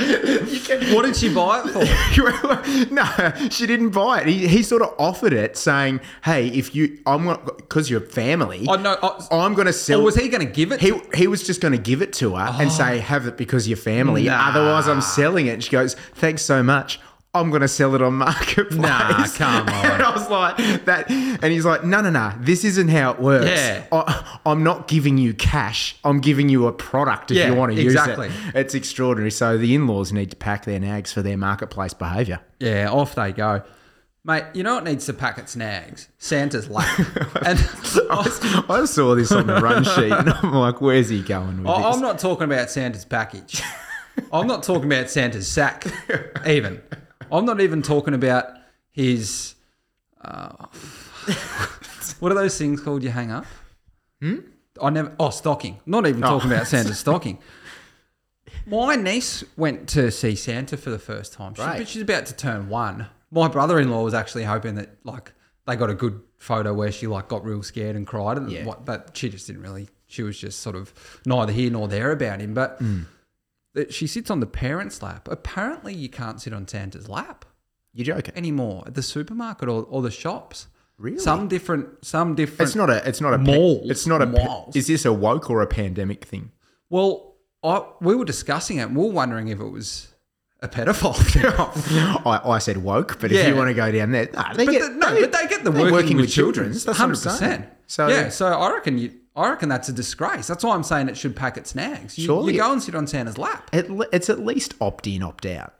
What 0.94 1.04
did 1.04 1.16
she 1.16 1.32
buy 1.32 1.62
it 1.64 1.70
for? 1.70 2.94
no, 2.94 3.48
she 3.50 3.66
didn't 3.66 3.90
buy 3.90 4.22
it. 4.22 4.26
He, 4.26 4.48
he 4.48 4.62
sort 4.62 4.82
of 4.82 4.94
offered 4.98 5.32
it, 5.32 5.56
saying, 5.56 6.00
"Hey, 6.24 6.48
if 6.48 6.74
you, 6.74 6.98
I'm 7.06 7.26
because 7.56 7.90
you're 7.90 8.00
family. 8.00 8.66
Oh, 8.68 8.76
no, 8.76 8.96
oh, 9.02 9.26
I'm 9.30 9.54
going 9.54 9.66
to 9.66 9.72
sell." 9.72 10.00
Or 10.00 10.04
was 10.04 10.16
he 10.16 10.28
going 10.28 10.46
to 10.46 10.52
give 10.52 10.72
it? 10.72 10.80
He, 10.80 10.98
he 11.14 11.26
was 11.26 11.42
just 11.42 11.60
going 11.60 11.72
to 11.72 11.78
give 11.78 12.02
it 12.02 12.12
to 12.14 12.36
her 12.36 12.46
and 12.60 12.70
oh. 12.70 12.72
say, 12.72 12.98
have 12.98 13.26
it 13.26 13.36
because 13.36 13.68
you're 13.68 13.76
family. 13.76 14.24
Nah. 14.24 14.48
Otherwise, 14.50 14.88
I'm 14.88 15.00
selling 15.00 15.46
it. 15.46 15.54
And 15.54 15.64
she 15.64 15.70
goes, 15.70 15.94
thanks 15.94 16.42
so 16.42 16.62
much. 16.62 17.00
I'm 17.32 17.50
going 17.50 17.62
to 17.62 17.68
sell 17.68 17.94
it 17.94 18.02
on 18.02 18.14
Marketplace. 18.14 18.76
Nah, 18.76 19.26
come 19.36 19.68
on. 19.68 19.84
and 19.92 20.02
I 20.02 20.12
was 20.12 20.28
like, 20.28 20.84
that. 20.86 21.08
And 21.10 21.44
he's 21.44 21.64
like, 21.64 21.84
no, 21.84 22.00
no, 22.00 22.10
no. 22.10 22.32
This 22.40 22.64
isn't 22.64 22.88
how 22.88 23.12
it 23.12 23.20
works. 23.20 23.46
Yeah. 23.46 23.84
I, 23.92 24.38
I'm 24.44 24.64
not 24.64 24.88
giving 24.88 25.16
you 25.16 25.32
cash. 25.34 25.94
I'm 26.02 26.20
giving 26.20 26.48
you 26.48 26.66
a 26.66 26.72
product 26.72 27.30
if 27.30 27.36
Yeah, 27.36 27.50
you 27.50 27.54
want 27.54 27.72
to 27.72 27.80
exactly. 27.80 28.26
use 28.28 28.36
it. 28.48 28.56
It's 28.56 28.74
extraordinary. 28.74 29.30
So 29.30 29.56
the 29.58 29.74
in 29.76 29.86
laws 29.86 30.12
need 30.12 30.30
to 30.32 30.36
pack 30.36 30.64
their 30.64 30.80
nags 30.80 31.12
for 31.12 31.22
their 31.22 31.36
marketplace 31.36 31.94
behaviour. 31.94 32.40
yeah, 32.58 32.88
off 32.90 33.14
they 33.14 33.30
go. 33.32 33.62
Mate, 34.24 34.44
you 34.52 34.62
know 34.64 34.74
what 34.74 34.84
needs 34.84 35.06
to 35.06 35.12
pack 35.14 35.38
its 35.38 35.54
nags? 35.56 36.08
Santa's 36.18 36.68
lap. 36.68 36.98
and 37.46 37.58
I 38.10 38.84
saw 38.86 39.14
this 39.14 39.30
on 39.32 39.46
the 39.46 39.60
run 39.62 39.84
sheet 39.84 40.12
and 40.12 40.28
I'm 40.30 40.52
like, 40.52 40.80
where's 40.80 41.08
he 41.08 41.22
going 41.22 41.58
with 41.58 41.68
I- 41.68 41.76
this? 41.82 41.94
I'm 41.96 42.02
not 42.02 42.18
talking 42.18 42.44
about 42.44 42.70
Santa's 42.70 43.04
package. 43.04 43.62
I'm 44.32 44.48
not 44.48 44.62
talking 44.64 44.92
about 44.92 45.08
Santa's 45.08 45.46
sack, 45.48 45.86
even. 46.46 46.82
I'm 47.32 47.44
not 47.44 47.60
even 47.60 47.82
talking 47.82 48.14
about 48.14 48.46
his. 48.90 49.54
Uh, 50.22 50.66
what 52.20 52.32
are 52.32 52.34
those 52.34 52.56
things 52.58 52.80
called 52.80 53.02
you 53.02 53.10
hang 53.10 53.30
up? 53.30 53.46
Hmm? 54.20 54.36
I 54.82 54.90
never. 54.90 55.14
Oh, 55.18 55.30
stocking. 55.30 55.78
Not 55.86 56.06
even 56.06 56.22
talking 56.22 56.50
about 56.50 56.66
Santa's 56.66 56.98
stocking. 57.06 57.38
My 58.66 58.96
niece 58.96 59.44
went 59.56 59.88
to 59.90 60.10
see 60.10 60.34
Santa 60.34 60.76
for 60.76 60.90
the 60.90 60.98
first 60.98 61.32
time. 61.32 61.54
She, 61.54 61.62
Right. 61.62 61.78
but 61.78 61.88
she's 61.88 62.02
about 62.02 62.26
to 62.26 62.34
turn 62.36 62.68
one. 62.68 63.06
My 63.30 63.48
brother-in-law 63.48 64.02
was 64.02 64.14
actually 64.14 64.44
hoping 64.44 64.74
that 64.74 64.96
like 65.04 65.32
they 65.66 65.76
got 65.76 65.90
a 65.90 65.94
good 65.94 66.20
photo 66.38 66.74
where 66.74 66.90
she 66.90 67.06
like 67.06 67.28
got 67.28 67.44
real 67.44 67.62
scared 67.62 67.96
and 67.96 68.06
cried, 68.06 68.36
and 68.36 68.50
Yeah. 68.50 68.64
what, 68.64 68.84
but 68.84 69.10
she 69.14 69.28
just 69.28 69.46
didn't 69.46 69.62
really. 69.62 69.88
She 70.06 70.22
was 70.22 70.36
just 70.38 70.60
sort 70.60 70.74
of 70.76 70.92
neither 71.24 71.52
here 71.52 71.70
nor 71.70 71.86
there 71.86 72.10
about 72.10 72.40
him. 72.40 72.54
But 72.54 72.78
Hmm. 72.78 73.02
That 73.74 73.92
she 73.94 74.06
sits 74.06 74.30
on 74.30 74.40
the 74.40 74.46
parents' 74.46 75.02
lap. 75.02 75.28
Apparently, 75.30 75.94
you 75.94 76.08
can't 76.08 76.40
sit 76.40 76.52
on 76.52 76.66
Santa's 76.66 77.08
lap 77.08 77.44
You're 77.92 78.16
joking. 78.16 78.34
anymore 78.36 78.84
at 78.86 78.94
the 78.94 79.02
supermarket 79.02 79.68
or, 79.68 79.84
or 79.84 80.02
the 80.02 80.10
shops. 80.10 80.66
Really? 80.98 81.18
Some 81.18 81.48
different. 81.48 82.04
Some 82.04 82.34
different. 82.34 82.60
It's 82.68 82.74
not 82.76 82.90
a. 82.90 83.08
It's 83.08 83.20
not 83.20 83.32
a. 83.34 83.38
pa- 83.38 83.80
It's 83.90 84.06
not 84.06 84.20
a. 84.20 84.26
pa- 84.26 84.32
Malls. 84.44 84.76
Is 84.76 84.86
this 84.86 85.04
a 85.06 85.12
woke 85.12 85.48
or 85.48 85.62
a 85.62 85.66
pandemic 85.66 86.24
thing? 86.26 86.52
Well, 86.90 87.36
I, 87.62 87.82
we 88.00 88.14
were 88.14 88.24
discussing 88.26 88.78
it. 88.78 88.82
and 88.82 88.96
We 88.96 89.04
were 89.04 89.12
wondering 89.12 89.48
if 89.48 89.60
it 89.60 89.68
was 89.68 90.08
a 90.60 90.68
pedophile. 90.68 91.16
I, 92.26 92.50
I 92.50 92.58
said 92.58 92.78
woke, 92.78 93.18
but 93.20 93.32
if 93.32 93.46
you 93.46 93.56
want 93.56 93.68
to 93.68 93.74
go 93.74 93.90
down 93.90 94.10
there, 94.12 94.28
nah, 94.34 94.52
they 94.52 94.66
but 94.66 94.72
get 94.72 94.82
the, 94.82 94.88
no, 94.98 95.14
they- 95.14 95.20
but 95.22 95.32
they 95.32 95.46
get 95.46 95.64
the 95.64 95.70
they're 95.70 95.90
working, 95.92 96.18
with, 96.18 96.30
children. 96.30 96.72
That's 96.72 96.86
what 96.86 96.94
I'm 97.00 97.00
Hundred 97.10 97.22
percent. 97.22 97.66
So 97.86 98.08
yeah, 98.08 98.28
so 98.28 98.46
I 98.48 98.70
reckon 98.72 98.98
you. 98.98 99.12
I 99.36 99.48
reckon 99.50 99.68
that's 99.68 99.88
a 99.88 99.92
disgrace. 99.92 100.46
That's 100.48 100.64
why 100.64 100.74
I'm 100.74 100.82
saying 100.82 101.08
it 101.08 101.16
should 101.16 101.36
pack 101.36 101.56
its 101.56 101.74
nags. 101.74 102.18
You, 102.18 102.24
Surely 102.26 102.54
you 102.54 102.60
go 102.60 102.72
and 102.72 102.82
sit 102.82 102.94
on 102.94 103.06
Santa's 103.06 103.38
lap. 103.38 103.70
Le- 103.72 104.06
it's 104.12 104.28
at 104.28 104.40
least 104.44 104.74
opt 104.80 105.06
in, 105.06 105.22
opt 105.22 105.46
out. 105.46 105.74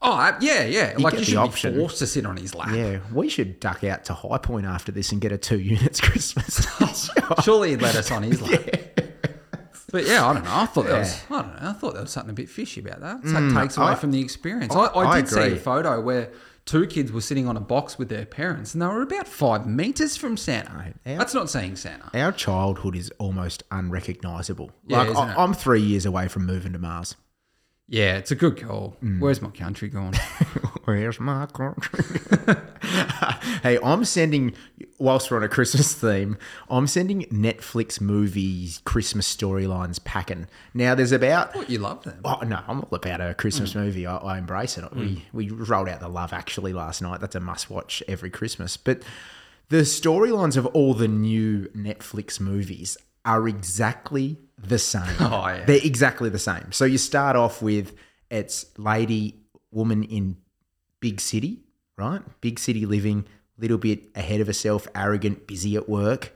Oh, 0.00 0.12
uh, 0.12 0.36
yeah, 0.40 0.64
yeah. 0.64 0.94
like 0.98 1.12
get 1.12 1.12
you 1.12 1.18
the 1.18 1.24
should 1.24 1.36
option. 1.38 1.72
be 1.74 1.80
forced 1.80 1.98
to 2.00 2.06
sit 2.06 2.26
on 2.26 2.36
his 2.36 2.54
lap. 2.54 2.68
Yeah, 2.74 2.98
we 3.12 3.28
should 3.28 3.58
duck 3.58 3.82
out 3.84 4.04
to 4.04 4.14
High 4.14 4.38
Point 4.38 4.66
after 4.66 4.92
this 4.92 5.12
and 5.12 5.20
get 5.20 5.32
a 5.32 5.38
two 5.38 5.58
units 5.60 6.00
Christmas. 6.00 6.66
Surely 7.42 7.70
he'd 7.70 7.82
let 7.82 7.96
us 7.96 8.10
on 8.10 8.22
his 8.22 8.40
lap. 8.42 8.60
But 9.90 10.06
yeah, 10.06 10.26
I 10.26 10.34
don't 10.34 10.44
know. 10.44 10.50
I 10.52 10.66
thought 10.66 10.86
there 10.86 10.98
was. 10.98 11.22
I 11.30 11.42
don't 11.42 11.62
know. 11.62 11.68
I 11.70 11.72
thought 11.72 11.92
there 11.94 12.02
was 12.02 12.10
something 12.10 12.30
a 12.30 12.34
bit 12.34 12.48
fishy 12.50 12.80
about 12.80 13.00
that. 13.00 13.20
It's 13.22 13.32
like 13.32 13.54
takes 13.62 13.76
away 13.76 13.86
Mm, 13.86 13.90
I- 13.92 13.94
from 13.94 14.10
the 14.12 14.20
experience. 14.20 14.74
I- 14.74 14.78
I, 14.86 14.86
I, 15.04 15.10
I 15.12 15.20
did 15.20 15.28
see 15.30 15.40
agree. 15.40 15.52
a 15.52 15.56
photo 15.60 16.00
where 16.00 16.30
two 16.66 16.86
kids 16.86 17.12
were 17.12 17.20
sitting 17.20 17.46
on 17.48 17.56
a 17.56 17.60
box 17.60 17.98
with 17.98 18.08
their 18.08 18.24
parents, 18.26 18.72
and 18.74 18.82
they 18.82 18.86
were 18.86 19.02
about 19.02 19.26
five 19.28 19.66
meters 19.66 20.16
from 20.16 20.36
Santa. 20.36 20.70
Our- 21.06 21.16
That's 21.18 21.34
not 21.34 21.50
seeing 21.50 21.76
Santa. 21.76 22.10
Our 22.14 22.32
childhood 22.32 22.96
is 22.96 23.10
almost 23.18 23.62
unrecognisable. 23.70 24.70
Yeah, 24.86 24.98
like 24.98 25.10
isn't 25.10 25.28
it? 25.30 25.34
I'm 25.38 25.54
three 25.54 25.82
years 25.82 26.06
away 26.06 26.28
from 26.28 26.46
moving 26.46 26.72
to 26.72 26.78
Mars. 26.78 27.16
Yeah, 27.86 28.16
it's 28.16 28.30
a 28.30 28.34
good 28.34 28.60
call. 28.60 28.96
Mm. 29.02 29.20
Where's 29.20 29.42
my 29.42 29.50
country 29.50 29.88
gone? 29.88 30.14
Where's 30.84 31.20
my 31.20 31.44
country? 31.46 32.02
hey, 33.62 33.78
I'm 33.82 34.04
sending 34.06 34.54
whilst 34.98 35.30
we're 35.30 35.36
on 35.36 35.42
a 35.42 35.48
Christmas 35.48 35.92
theme, 35.92 36.38
I'm 36.70 36.86
sending 36.86 37.22
Netflix 37.24 38.00
movies 38.00 38.80
Christmas 38.84 39.34
storylines 39.34 40.02
packing. 40.02 40.46
Now 40.72 40.94
there's 40.94 41.12
about 41.12 41.54
What 41.54 41.68
you 41.68 41.78
love 41.78 42.02
them? 42.04 42.20
Oh 42.24 42.40
no, 42.46 42.60
I'm 42.66 42.80
all 42.80 42.88
about 42.94 43.20
a 43.20 43.34
Christmas 43.34 43.74
Hmm. 43.74 43.80
movie. 43.80 44.06
I, 44.06 44.16
I 44.16 44.38
embrace 44.38 44.78
it. 44.78 44.90
We 44.94 45.22
we 45.34 45.50
rolled 45.50 45.88
out 45.88 46.00
the 46.00 46.08
Love 46.08 46.32
Actually 46.32 46.72
last 46.72 47.02
night. 47.02 47.20
That's 47.20 47.34
a 47.34 47.40
must 47.40 47.68
watch 47.68 48.02
every 48.08 48.30
Christmas. 48.30 48.76
But 48.78 49.02
the 49.68 49.78
storylines 49.82 50.56
of 50.56 50.64
all 50.68 50.94
the 50.94 51.08
new 51.08 51.68
Netflix 51.76 52.40
movies 52.40 52.96
are 53.24 53.48
exactly 53.48 54.38
the 54.58 54.78
same. 54.78 55.02
Oh, 55.20 55.46
yeah. 55.46 55.64
They're 55.64 55.80
exactly 55.82 56.28
the 56.28 56.38
same. 56.38 56.72
So 56.72 56.84
you 56.84 56.98
start 56.98 57.36
off 57.36 57.62
with 57.62 57.94
it's 58.30 58.66
lady, 58.78 59.40
woman 59.70 60.04
in 60.04 60.36
big 61.00 61.20
city, 61.20 61.62
right? 61.96 62.22
Big 62.40 62.58
city 62.58 62.86
living, 62.86 63.26
little 63.58 63.78
bit 63.78 64.10
ahead 64.14 64.40
of 64.40 64.46
herself, 64.46 64.88
arrogant, 64.94 65.46
busy 65.46 65.76
at 65.76 65.88
work. 65.88 66.32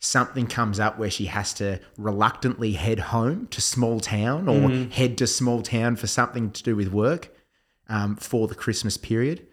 Something 0.00 0.46
comes 0.46 0.80
up 0.80 0.98
where 0.98 1.10
she 1.10 1.26
has 1.26 1.54
to 1.54 1.78
reluctantly 1.96 2.72
head 2.72 2.98
home 2.98 3.46
to 3.48 3.60
small 3.60 4.00
town 4.00 4.48
or 4.48 4.68
head 4.92 5.16
to 5.18 5.28
small 5.28 5.62
town 5.62 5.94
for 5.94 6.08
something 6.08 6.50
to 6.50 6.62
do 6.62 6.74
with 6.74 6.88
work 6.88 7.28
um, 7.88 8.16
for 8.16 8.48
the 8.48 8.56
Christmas 8.56 8.96
period. 8.96 9.46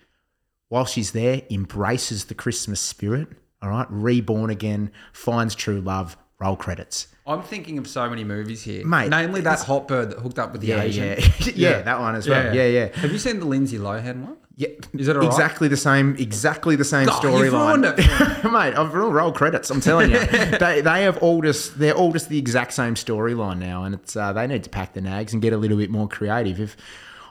While 0.68 0.86
she's 0.86 1.12
there, 1.12 1.44
embraces 1.52 2.26
the 2.26 2.34
Christmas 2.34 2.80
spirit, 2.80 3.28
all 3.62 3.70
right, 3.70 3.88
reborn 3.90 4.50
again, 4.50 4.92
finds 5.14 5.54
true 5.54 5.82
love, 5.82 6.18
roll 6.40 6.56
credits. 6.56 7.08
I'm 7.28 7.44
thinking 7.44 7.78
of 7.78 7.88
so 7.88 8.10
many 8.10 8.24
movies 8.24 8.64
here, 8.64 8.86
Mate, 8.86 9.10
Namely, 9.10 9.42
that 9.42 9.60
hot 9.60 9.88
bird 9.88 10.10
that 10.12 10.20
hooked 10.20 10.40
up 10.40 10.52
with 10.52 10.62
the 10.62 10.68
Yeah, 10.68 10.82
Asian. 10.82 11.08
yeah. 11.20 11.26
Yeah, 11.56 11.82
that 11.84 12.00
one 12.00 12.16
as 12.16 12.28
well. 12.28 12.56
Yeah, 12.56 12.66
yeah. 12.66 12.98
Have 12.98 13.12
you 13.12 13.20
seen 13.20 13.40
the 13.40 13.46
Lindsay 13.46 13.78
Lohan 13.78 14.24
one? 14.26 14.38
Yeah, 14.56 14.70
Is 14.94 15.08
it 15.08 15.16
all 15.16 15.22
right? 15.22 15.28
exactly 15.32 15.68
the 15.68 15.78
same? 15.78 16.16
Exactly 16.18 16.76
the 16.76 16.84
same 16.84 17.06
you've 17.08 17.14
storyline, 17.16 17.82
mate. 18.52 18.74
I've 18.76 18.94
roll, 18.94 19.12
roll 19.12 19.32
credits. 19.32 19.70
I'm 19.70 19.80
telling 19.80 20.12
you, 20.12 20.20
they 20.26 20.82
they 20.82 21.04
have 21.04 21.18
all 21.20 21.42
just 21.42 21.78
they're 21.80 21.94
all 21.94 22.12
just 22.12 22.28
the 22.30 22.38
exact 22.40 22.74
same 22.74 22.96
storyline 22.96 23.60
now, 23.60 23.84
and 23.86 23.96
it's 23.96 24.16
uh, 24.18 24.34
they 24.34 24.48
need 24.48 24.64
to 24.66 24.70
pack 24.70 24.94
the 24.94 25.02
nags 25.02 25.32
and 25.32 25.42
get 25.42 25.54
a 25.54 25.58
little 25.58 25.78
bit 25.78 25.90
more 25.90 26.10
creative. 26.10 26.60
If 26.60 26.76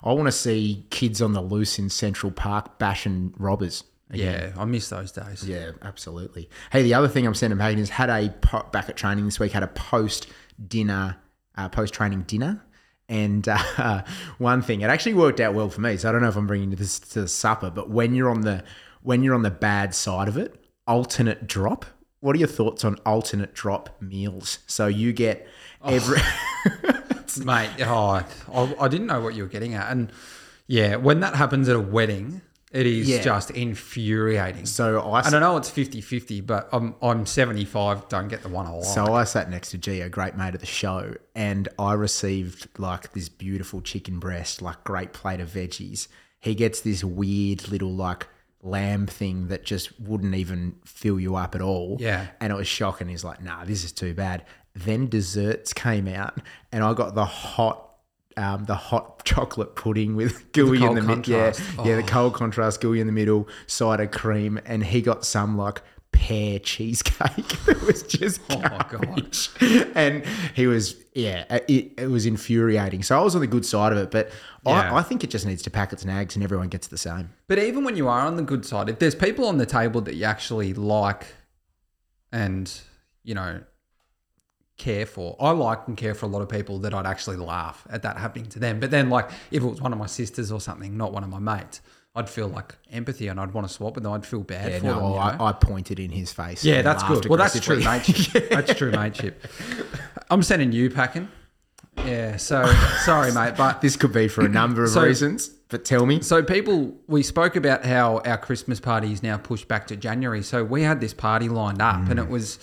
I 0.02 0.12
want 0.14 0.26
to 0.26 0.32
see 0.32 0.86
kids 0.90 1.20
on 1.20 1.32
the 1.34 1.42
loose 1.42 1.78
in 1.78 1.90
Central 1.90 2.32
Park 2.32 2.78
bashing 2.78 3.34
robbers. 3.36 3.84
Yeah, 4.12 4.52
I 4.56 4.64
miss 4.64 4.88
those 4.88 5.12
days. 5.12 5.46
Yeah, 5.46 5.72
absolutely. 5.82 6.48
Hey, 6.72 6.82
the 6.82 6.94
other 6.94 7.08
thing 7.08 7.26
I'm 7.26 7.34
sending 7.34 7.58
is 7.78 7.90
had 7.90 8.08
a 8.08 8.30
po- 8.40 8.66
back 8.72 8.88
at 8.88 8.96
training 8.96 9.26
this 9.26 9.38
week. 9.38 9.52
Had 9.52 9.62
a 9.62 9.68
post 9.68 10.28
dinner, 10.66 11.16
uh, 11.56 11.68
post 11.68 11.92
training 11.92 12.22
dinner, 12.22 12.64
and 13.08 13.46
uh, 13.48 14.02
one 14.38 14.62
thing 14.62 14.80
it 14.80 14.90
actually 14.90 15.14
worked 15.14 15.40
out 15.40 15.54
well 15.54 15.68
for 15.68 15.80
me. 15.80 15.96
So 15.96 16.08
I 16.08 16.12
don't 16.12 16.22
know 16.22 16.28
if 16.28 16.36
I'm 16.36 16.46
bringing 16.46 16.70
this 16.70 16.98
to 16.98 17.22
the 17.22 17.28
supper, 17.28 17.70
but 17.70 17.90
when 17.90 18.14
you're 18.14 18.30
on 18.30 18.42
the 18.42 18.64
when 19.02 19.22
you're 19.22 19.34
on 19.34 19.42
the 19.42 19.50
bad 19.50 19.94
side 19.94 20.28
of 20.28 20.36
it, 20.36 20.54
alternate 20.86 21.46
drop. 21.46 21.84
What 22.20 22.34
are 22.34 22.38
your 22.38 22.48
thoughts 22.48 22.84
on 22.84 22.96
alternate 23.06 23.54
drop 23.54 23.90
meals? 24.02 24.58
So 24.66 24.86
you 24.86 25.12
get 25.12 25.46
every. 25.84 26.18
mate. 27.44 27.70
Oh, 27.80 28.24
I, 28.52 28.74
I 28.80 28.88
didn't 28.88 29.06
know 29.06 29.20
what 29.20 29.34
you 29.34 29.42
were 29.42 29.48
getting 29.48 29.74
at, 29.74 29.90
and 29.90 30.12
yeah, 30.66 30.96
when 30.96 31.20
that 31.20 31.34
happens 31.34 31.68
at 31.68 31.76
a 31.76 31.80
wedding, 31.80 32.42
it 32.72 32.86
is 32.86 33.08
Yeah. 33.08 33.22
just 33.22 33.50
infuriating. 33.50 34.66
So 34.66 35.00
I 35.00 35.22
and 35.22 35.34
I 35.34 35.38
know 35.40 35.56
it's 35.56 35.70
50-50, 35.70 36.46
but 36.46 36.68
I'm 36.72 36.94
I'm 37.02 37.24
75. 37.26 38.08
Don't 38.08 38.28
get 38.28 38.42
the 38.42 38.48
one 38.48 38.66
I 38.66 38.70
like. 38.70 38.84
So 38.84 39.14
I 39.14 39.24
sat 39.24 39.50
next 39.50 39.70
to 39.70 39.78
G, 39.78 40.00
a 40.00 40.08
great 40.08 40.36
mate 40.36 40.54
of 40.54 40.60
the 40.60 40.66
show, 40.66 41.14
and 41.34 41.68
I 41.78 41.94
received 41.94 42.68
like 42.78 43.12
this 43.12 43.28
beautiful 43.28 43.80
chicken 43.80 44.18
breast, 44.18 44.60
like 44.62 44.84
great 44.84 45.12
plate 45.12 45.40
of 45.40 45.48
veggies. 45.48 46.08
He 46.40 46.54
gets 46.54 46.80
this 46.82 47.02
weird 47.02 47.68
little 47.68 47.92
like 47.94 48.28
lamb 48.62 49.06
thing 49.06 49.48
that 49.48 49.64
just 49.64 49.98
wouldn't 50.00 50.34
even 50.34 50.74
fill 50.84 51.18
you 51.18 51.36
up 51.36 51.54
at 51.54 51.60
all. 51.60 51.96
Yeah. 52.00 52.26
And 52.40 52.52
it 52.52 52.56
was 52.56 52.66
shocking. 52.68 53.08
He's 53.08 53.24
like, 53.24 53.42
nah, 53.42 53.64
this 53.64 53.84
is 53.84 53.92
too 53.92 54.14
bad. 54.14 54.44
Then 54.74 55.08
desserts 55.08 55.72
came 55.72 56.06
out, 56.06 56.38
and 56.70 56.84
I 56.84 56.92
got 56.94 57.14
the 57.14 57.24
hot. 57.24 57.87
Um, 58.38 58.64
the 58.66 58.76
hot 58.76 59.24
chocolate 59.24 59.74
pudding 59.74 60.14
with 60.14 60.52
gooey 60.52 60.82
in 60.84 60.94
the 60.94 61.02
middle, 61.02 61.24
yeah, 61.30 61.50
contrast. 61.50 61.60
yeah, 61.84 61.96
the 61.96 62.02
Oh. 62.02 62.06
cold 62.06 62.34
contrast 62.34 62.80
gooey 62.80 63.00
in 63.00 63.06
the 63.08 63.12
middle, 63.12 63.48
cider 63.66 64.06
cream, 64.06 64.60
and 64.64 64.84
he 64.84 65.02
got 65.02 65.24
some 65.26 65.56
like 65.58 65.82
pear 66.12 66.58
cheesecake 66.58 67.48
that 67.66 67.82
was 67.86 68.02
just 68.02 68.40
Oh 68.50 68.58
my 68.60 68.68
God. 68.68 68.90
garbage. 68.90 69.50
and 69.94 70.24
he 70.54 70.66
was 70.66 70.96
yeah 71.14 71.44
it, 71.68 71.92
it 71.98 72.08
was 72.10 72.24
infuriating 72.26 73.02
so 73.02 73.18
i 73.18 73.22
was 73.22 73.34
on 73.34 73.40
the 73.42 73.46
good 73.46 73.64
side 73.66 73.92
of 73.92 73.98
it 73.98 74.10
but 74.10 74.30
Yeah. 74.66 74.92
I, 74.94 74.98
I 74.98 75.02
think 75.02 75.22
it 75.22 75.28
just 75.30 75.44
needs 75.46 75.62
to 75.62 75.70
pack 75.70 75.92
its 75.92 76.04
nags 76.06 76.34
and 76.34 76.42
everyone 76.42 76.68
gets 76.68 76.86
the 76.88 76.96
same 76.98 77.30
But 77.46 77.58
even 77.58 77.84
when 77.84 77.94
you 77.96 78.08
are 78.08 78.20
on 78.22 78.36
the 78.36 78.42
good 78.42 78.64
side, 78.64 78.88
if 78.88 78.98
there's 79.00 79.14
people 79.14 79.44
on 79.46 79.58
the 79.58 79.66
table 79.66 80.00
that 80.02 80.14
you 80.14 80.24
actually 80.24 80.72
like 80.74 81.26
and, 82.32 82.72
you 83.22 83.34
know, 83.34 83.60
care 84.78 85.04
for, 85.06 85.36
I 85.40 85.50
like 85.50 85.86
and 85.88 85.96
care 85.96 86.14
for 86.14 86.26
a 86.26 86.28
lot 86.28 86.40
of 86.40 86.48
people 86.48 86.78
that 86.80 86.94
I'd 86.94 87.04
actually 87.06 87.36
laugh 87.36 87.86
at 87.90 88.02
that 88.02 88.16
happening 88.16 88.46
to 88.50 88.58
them. 88.58 88.80
But 88.80 88.90
then, 88.90 89.10
like, 89.10 89.28
if 89.50 89.62
it 89.62 89.66
was 89.66 89.80
one 89.80 89.92
of 89.92 89.98
my 89.98 90.06
sisters 90.06 90.50
or 90.50 90.60
something, 90.60 90.96
not 90.96 91.12
one 91.12 91.24
of 91.24 91.30
my 91.30 91.38
mates, 91.40 91.80
I'd 92.14 92.28
feel 92.30 92.48
like 92.48 92.74
empathy 92.90 93.28
and 93.28 93.38
I'd 93.38 93.52
want 93.52 93.68
to 93.68 93.72
swap 93.72 93.94
with 93.94 94.02
them. 94.04 94.12
I'd 94.12 94.24
feel 94.26 94.42
bad 94.42 94.72
yeah 94.72 94.78
for 94.78 94.86
no 94.86 95.12
them. 95.14 95.40
I, 95.40 95.46
I 95.48 95.52
pointed 95.52 96.00
in 96.00 96.10
his 96.10 96.32
face 96.32 96.64
yeah, 96.64 96.82
that's 96.82 97.02
good. 97.04 97.26
Well, 97.26 97.38
that's 97.38 97.58
true 97.60 97.80
mateship. 97.80 98.48
That's 98.50 98.74
true 98.74 98.90
mateship. 98.90 99.44
I'm 100.30 100.42
sending 100.42 100.72
you 100.72 100.90
packing. 100.90 101.28
Yeah, 101.98 102.36
so 102.36 102.64
sorry, 103.04 103.32
mate, 103.32 103.54
but 103.56 103.80
this 103.80 103.96
could 103.96 104.12
be 104.12 104.28
for 104.28 104.44
a 104.44 104.48
number 104.48 104.84
of 104.84 104.90
So- 104.90 105.02
reasons 105.02 105.50
but 105.70 105.84
tell 105.84 106.06
me 106.06 106.22
So 106.22 106.42
people, 106.42 106.94
we 107.08 107.22
spoke 107.22 107.54
about 107.54 107.84
how 107.84 108.20
our 108.24 108.38
Christmas 108.38 108.80
party 108.80 109.12
is 109.12 109.22
now 109.22 109.36
pushed 109.36 109.68
back 109.68 109.86
to 109.88 109.96
January. 109.96 110.42
So 110.42 110.64
we 110.64 110.82
had 110.82 110.98
this 110.98 111.12
party 111.12 111.48
lined 111.50 111.82
up, 111.82 111.96
and 112.08 112.18
Mm. 112.18 112.24
it 112.24 112.28
was 112.30 112.58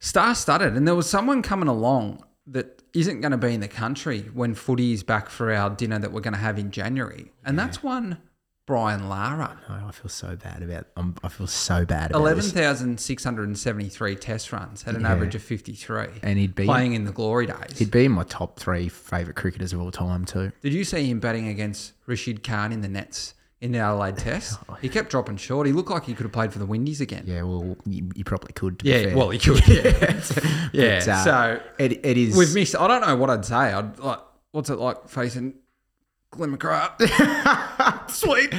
star-studded. 0.00 0.74
And 0.76 0.86
there 0.86 0.94
was 0.94 1.08
someone 1.08 1.42
coming 1.42 1.68
along 1.68 2.24
that 2.46 2.82
isn't 2.94 3.20
going 3.20 3.32
to 3.32 3.38
be 3.38 3.52
in 3.54 3.60
the 3.60 3.68
country 3.68 4.22
when 4.32 4.54
footy 4.54 4.92
is 4.92 5.02
back 5.02 5.28
for 5.28 5.52
our 5.52 5.70
dinner 5.70 5.98
that 5.98 6.12
we're 6.12 6.20
going 6.22 6.34
to 6.34 6.40
have 6.40 6.58
in 6.58 6.70
January, 6.70 7.30
and 7.44 7.58
that's 7.58 7.82
one 7.82 8.18
Brian 8.66 9.08
Lara. 9.08 9.60
I 9.68 9.90
feel 9.92 10.08
so 10.08 10.36
bad 10.36 10.62
about 10.62 10.86
um, 10.96 11.14
i 11.22 11.28
feel 11.28 11.46
so 11.46 11.84
bad 11.86 12.10
about 12.10 12.20
Eleven 12.20 12.42
this. 12.44 12.52
thousand 12.52 12.98
six 13.00 13.24
hundred 13.24 13.48
and 13.48 13.58
seventy-three 13.58 14.16
test 14.16 14.52
runs 14.52 14.86
at 14.86 14.94
an 14.94 15.04
average 15.06 15.34
of 15.34 15.42
fifty-three, 15.42 16.08
And 16.22 16.38
he'd 16.38 16.54
be- 16.54 16.64
playing 16.64 16.94
in 16.94 17.04
the 17.04 17.12
glory 17.12 17.46
days. 17.46 17.78
he'd 17.78 17.90
be 17.90 18.04
in 18.06 18.12
my 18.12 18.24
top 18.24 18.58
three 18.58 18.88
favorite 18.88 19.36
cricketers 19.36 19.72
of 19.74 19.80
all 19.80 19.90
time 19.90 20.24
too 20.24 20.52
Did 20.62 20.72
you 20.74 20.84
see 20.84 21.04
him 21.10 21.18
batting 21.20 21.48
against 21.48 21.92
Rashid 22.06 22.42
Khan 22.42 22.72
in 22.72 22.80
the 22.82 22.88
nets 22.88 23.34
in 23.60 23.72
the 23.72 23.78
Adelaide 23.78 24.16
Test? 24.16 24.58
He 24.80 24.88
kept 24.88 25.10
dropping 25.10 25.36
short. 25.38 25.66
He 25.66 25.72
looked 25.72 25.90
like 25.90 26.04
he 26.04 26.14
could 26.14 26.22
have 26.24 26.32
played 26.32 26.52
for 26.52 26.60
the 26.60 26.66
Windies 26.66 27.00
again. 27.00 27.24
yeah 27.26 27.42
well 27.42 27.76
you, 27.84 28.08
you 28.14 28.22
probably 28.24 28.52
could 28.52 28.78
to 28.78 28.84
be 28.84 28.90
Yeah, 28.90 29.14
well, 29.14 29.30
he 29.30 29.38
could. 29.40 29.66
Yeah, 29.68 29.82
yeah. 30.72 30.98
But, 31.00 31.08
uh, 31.08 31.24
so 31.24 31.60
it, 31.78 32.04
it 32.06 32.16
is 32.16 32.36
we've 32.36 32.54
missed. 32.54 32.76
I 32.76 32.86
don't 32.86 33.00
know 33.06 33.16
what 33.16 33.28
I'd 33.30 33.44
say. 33.44 33.56
I'd 33.56 33.98
like, 33.98 34.20
what's 34.52 34.70
it 34.70 34.78
like 34.78 35.08
facing 35.08 35.54
Glenn 36.30 36.56
McGrath? 36.56 37.00
Sweet. 38.10 38.54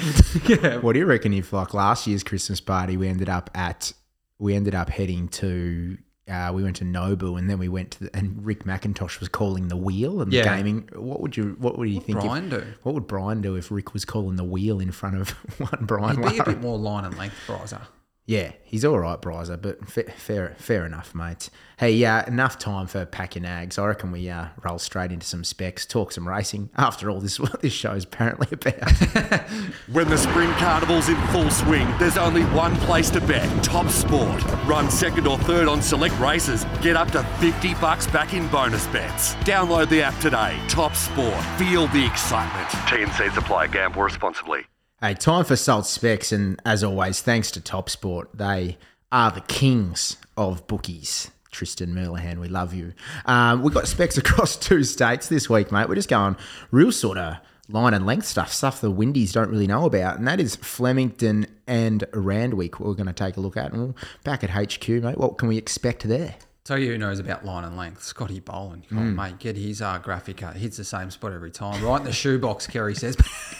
yeah. 0.49 0.77
What 0.77 0.93
do 0.93 0.99
you 0.99 1.05
reckon 1.05 1.33
if 1.33 1.53
like 1.53 1.73
last 1.73 2.05
year's 2.07 2.23
Christmas 2.23 2.59
party 2.59 2.97
we 2.97 3.07
ended 3.07 3.29
up 3.29 3.49
at 3.55 3.93
we 4.39 4.55
ended 4.55 4.75
up 4.75 4.89
heading 4.89 5.27
to 5.29 5.97
uh, 6.29 6.51
we 6.53 6.63
went 6.63 6.75
to 6.77 6.85
Nobu 6.85 7.37
and 7.39 7.49
then 7.49 7.57
we 7.57 7.67
went 7.67 7.91
to 7.91 8.05
the, 8.05 8.15
and 8.15 8.45
Rick 8.45 8.63
McIntosh 8.63 9.19
was 9.19 9.29
calling 9.29 9.67
the 9.67 9.75
wheel 9.77 10.21
and 10.21 10.31
Yeah. 10.31 10.55
gaming. 10.57 10.87
What 10.93 11.21
would 11.21 11.35
you 11.35 11.55
what 11.59 11.77
would 11.77 11.89
you 11.89 11.99
think? 11.99 12.19
Brian 12.19 12.45
if, 12.45 12.61
do? 12.61 12.65
What 12.83 12.95
would 12.95 13.07
Brian 13.07 13.41
do 13.41 13.55
if 13.55 13.71
Rick 13.71 13.93
was 13.93 14.05
calling 14.05 14.35
the 14.35 14.43
wheel 14.43 14.79
in 14.79 14.91
front 14.91 15.17
of 15.17 15.29
one 15.59 15.85
Brian? 15.85 16.21
He'd 16.23 16.31
be 16.33 16.37
a 16.39 16.43
bit 16.45 16.61
more 16.61 16.77
line 16.77 17.05
and 17.05 17.17
length, 17.17 17.35
Bryzer. 17.47 17.81
Yeah, 18.29 18.51
he's 18.61 18.85
all 18.85 18.99
right, 18.99 19.19
Bryzer, 19.19 19.59
but 19.59 19.87
fa- 19.89 20.11
fair, 20.11 20.53
fair 20.59 20.85
enough, 20.85 21.15
mate. 21.15 21.49
Hey, 21.79 21.93
yeah, 21.93 22.27
enough 22.27 22.59
time 22.59 22.85
for 22.85 23.03
packing 23.03 23.41
nags. 23.41 23.79
I 23.79 23.87
reckon 23.87 24.11
we 24.11 24.29
uh, 24.29 24.49
roll 24.63 24.77
straight 24.77 25.11
into 25.11 25.25
some 25.25 25.43
specs, 25.43 25.83
talk 25.83 26.11
some 26.11 26.27
racing. 26.27 26.69
After 26.77 27.09
all, 27.09 27.21
this 27.21 27.31
is 27.31 27.39
what 27.39 27.59
this 27.63 27.73
show 27.73 27.93
is 27.93 28.03
apparently 28.03 28.47
about. 28.51 29.49
When 29.91 30.07
the 30.09 30.17
spring 30.17 30.51
carnival's 30.51 31.09
in 31.09 31.19
full 31.29 31.49
swing, 31.49 31.91
there's 31.97 32.17
only 32.19 32.43
one 32.43 32.75
place 32.75 33.09
to 33.11 33.21
bet 33.21 33.63
Top 33.63 33.89
Sport. 33.89 34.43
Run 34.65 34.91
second 34.91 35.25
or 35.25 35.39
third 35.39 35.67
on 35.67 35.81
select 35.81 36.17
races. 36.19 36.65
Get 36.83 36.95
up 36.95 37.09
to 37.13 37.23
50 37.39 37.73
bucks 37.75 38.05
back 38.05 38.35
in 38.35 38.47
bonus 38.49 38.85
bets. 38.87 39.33
Download 39.37 39.89
the 39.89 40.03
app 40.03 40.19
today. 40.19 40.59
Top 40.67 40.95
Sport. 40.95 41.43
Feel 41.57 41.87
the 41.87 42.05
excitement. 42.05 42.67
TNC's 42.85 43.37
apply. 43.37 43.67
Gamble 43.67 44.03
responsibly. 44.03 44.67
Hey, 45.01 45.13
time 45.13 45.45
for 45.45 45.55
Salt 45.55 45.85
Specs, 45.85 46.33
and 46.33 46.61
as 46.65 46.83
always, 46.83 47.21
thanks 47.21 47.51
to 47.51 47.61
Top 47.61 47.89
Sport. 47.89 48.31
They 48.33 48.77
are 49.13 49.31
the 49.31 49.39
kings 49.39 50.17
of 50.35 50.67
bookies. 50.67 51.31
Tristan 51.51 51.95
Merlihan, 51.95 52.41
we 52.41 52.49
love 52.49 52.73
you. 52.73 52.91
Um, 53.23 53.63
we've 53.63 53.73
got 53.73 53.87
specs 53.87 54.17
across 54.17 54.55
two 54.59 54.83
states 54.83 55.29
this 55.29 55.49
week, 55.49 55.71
mate. 55.71 55.87
We're 55.87 55.95
just 55.95 56.09
going 56.09 56.35
real 56.71 56.91
sort 56.91 57.17
of 57.17 57.37
line 57.69 57.93
and 57.93 58.05
length 58.05 58.25
stuff, 58.25 58.51
stuff 58.51 58.81
the 58.81 58.91
Windies 58.91 59.31
don't 59.31 59.49
really 59.49 59.67
know 59.67 59.85
about, 59.85 60.17
and 60.17 60.27
that 60.27 60.41
is 60.41 60.57
Flemington 60.57 61.47
and 61.65 62.03
Randwick. 62.11 62.81
We're 62.81 62.93
going 62.93 63.07
to 63.07 63.13
take 63.13 63.37
a 63.37 63.39
look 63.39 63.55
at, 63.55 63.71
and 63.71 63.93
back 64.25 64.43
at 64.43 64.49
HQ, 64.49 64.85
mate. 64.89 65.17
What 65.17 65.37
can 65.37 65.47
we 65.47 65.55
expect 65.55 66.03
there? 66.03 66.35
Tell 66.65 66.77
you 66.77 66.91
who 66.91 66.97
knows 66.97 67.19
about 67.19 67.45
line 67.45 67.63
and 67.63 67.77
length. 67.77 68.03
Scotty 68.03 68.41
Boland. 68.41 68.89
Come 68.89 68.97
on, 68.97 69.15
mate. 69.15 69.39
Get 69.39 69.55
his 69.55 69.81
uh, 69.81 69.97
graphic. 69.99 70.41
Hits 70.41 70.75
the 70.75 70.83
same 70.83 71.09
spot 71.09 71.31
every 71.31 71.51
time. 71.51 71.81
Right 71.81 72.01
in 72.01 72.05
the 72.05 72.11
shoebox, 72.11 72.67
Kerry 72.67 72.95
says. 72.95 73.15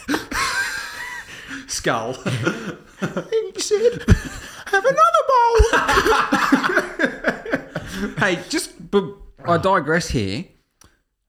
Skull. 1.68 2.14
He 2.14 3.62
said, 3.62 4.04
Have 4.68 4.86
another 4.86 5.24
bowl. 5.28 5.56
hey, 8.20 8.40
just 8.50 8.72
I 9.46 9.58
digress 9.58 10.10
here. 10.10 10.46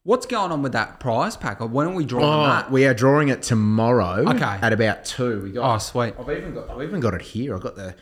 What's 0.02 0.24
going 0.26 0.50
on 0.50 0.62
with 0.62 0.72
that 0.72 0.98
prize 0.98 1.37
pack? 1.37 1.61
Or 1.61 1.66
when 1.66 1.87
are 1.88 1.94
we 1.94 2.04
drawing 2.06 2.24
Oh, 2.26 2.44
that? 2.46 2.70
we 2.70 2.87
are 2.87 2.94
drawing 2.94 3.28
it 3.28 3.42
tomorrow. 3.42 4.24
Okay. 4.30 4.42
At 4.42 4.72
about 4.72 5.04
two. 5.04 5.42
We 5.42 5.52
got. 5.52 5.74
Oh, 5.74 5.78
sweet. 5.78 6.14
I've 6.18 6.30
even 6.30 6.54
got. 6.54 6.70
I've 6.70 6.83
even 6.83 7.00
got 7.00 7.14
it 7.14 7.22
here. 7.22 7.54
I've 7.54 7.61
got 7.61 7.76
the. 7.76 7.94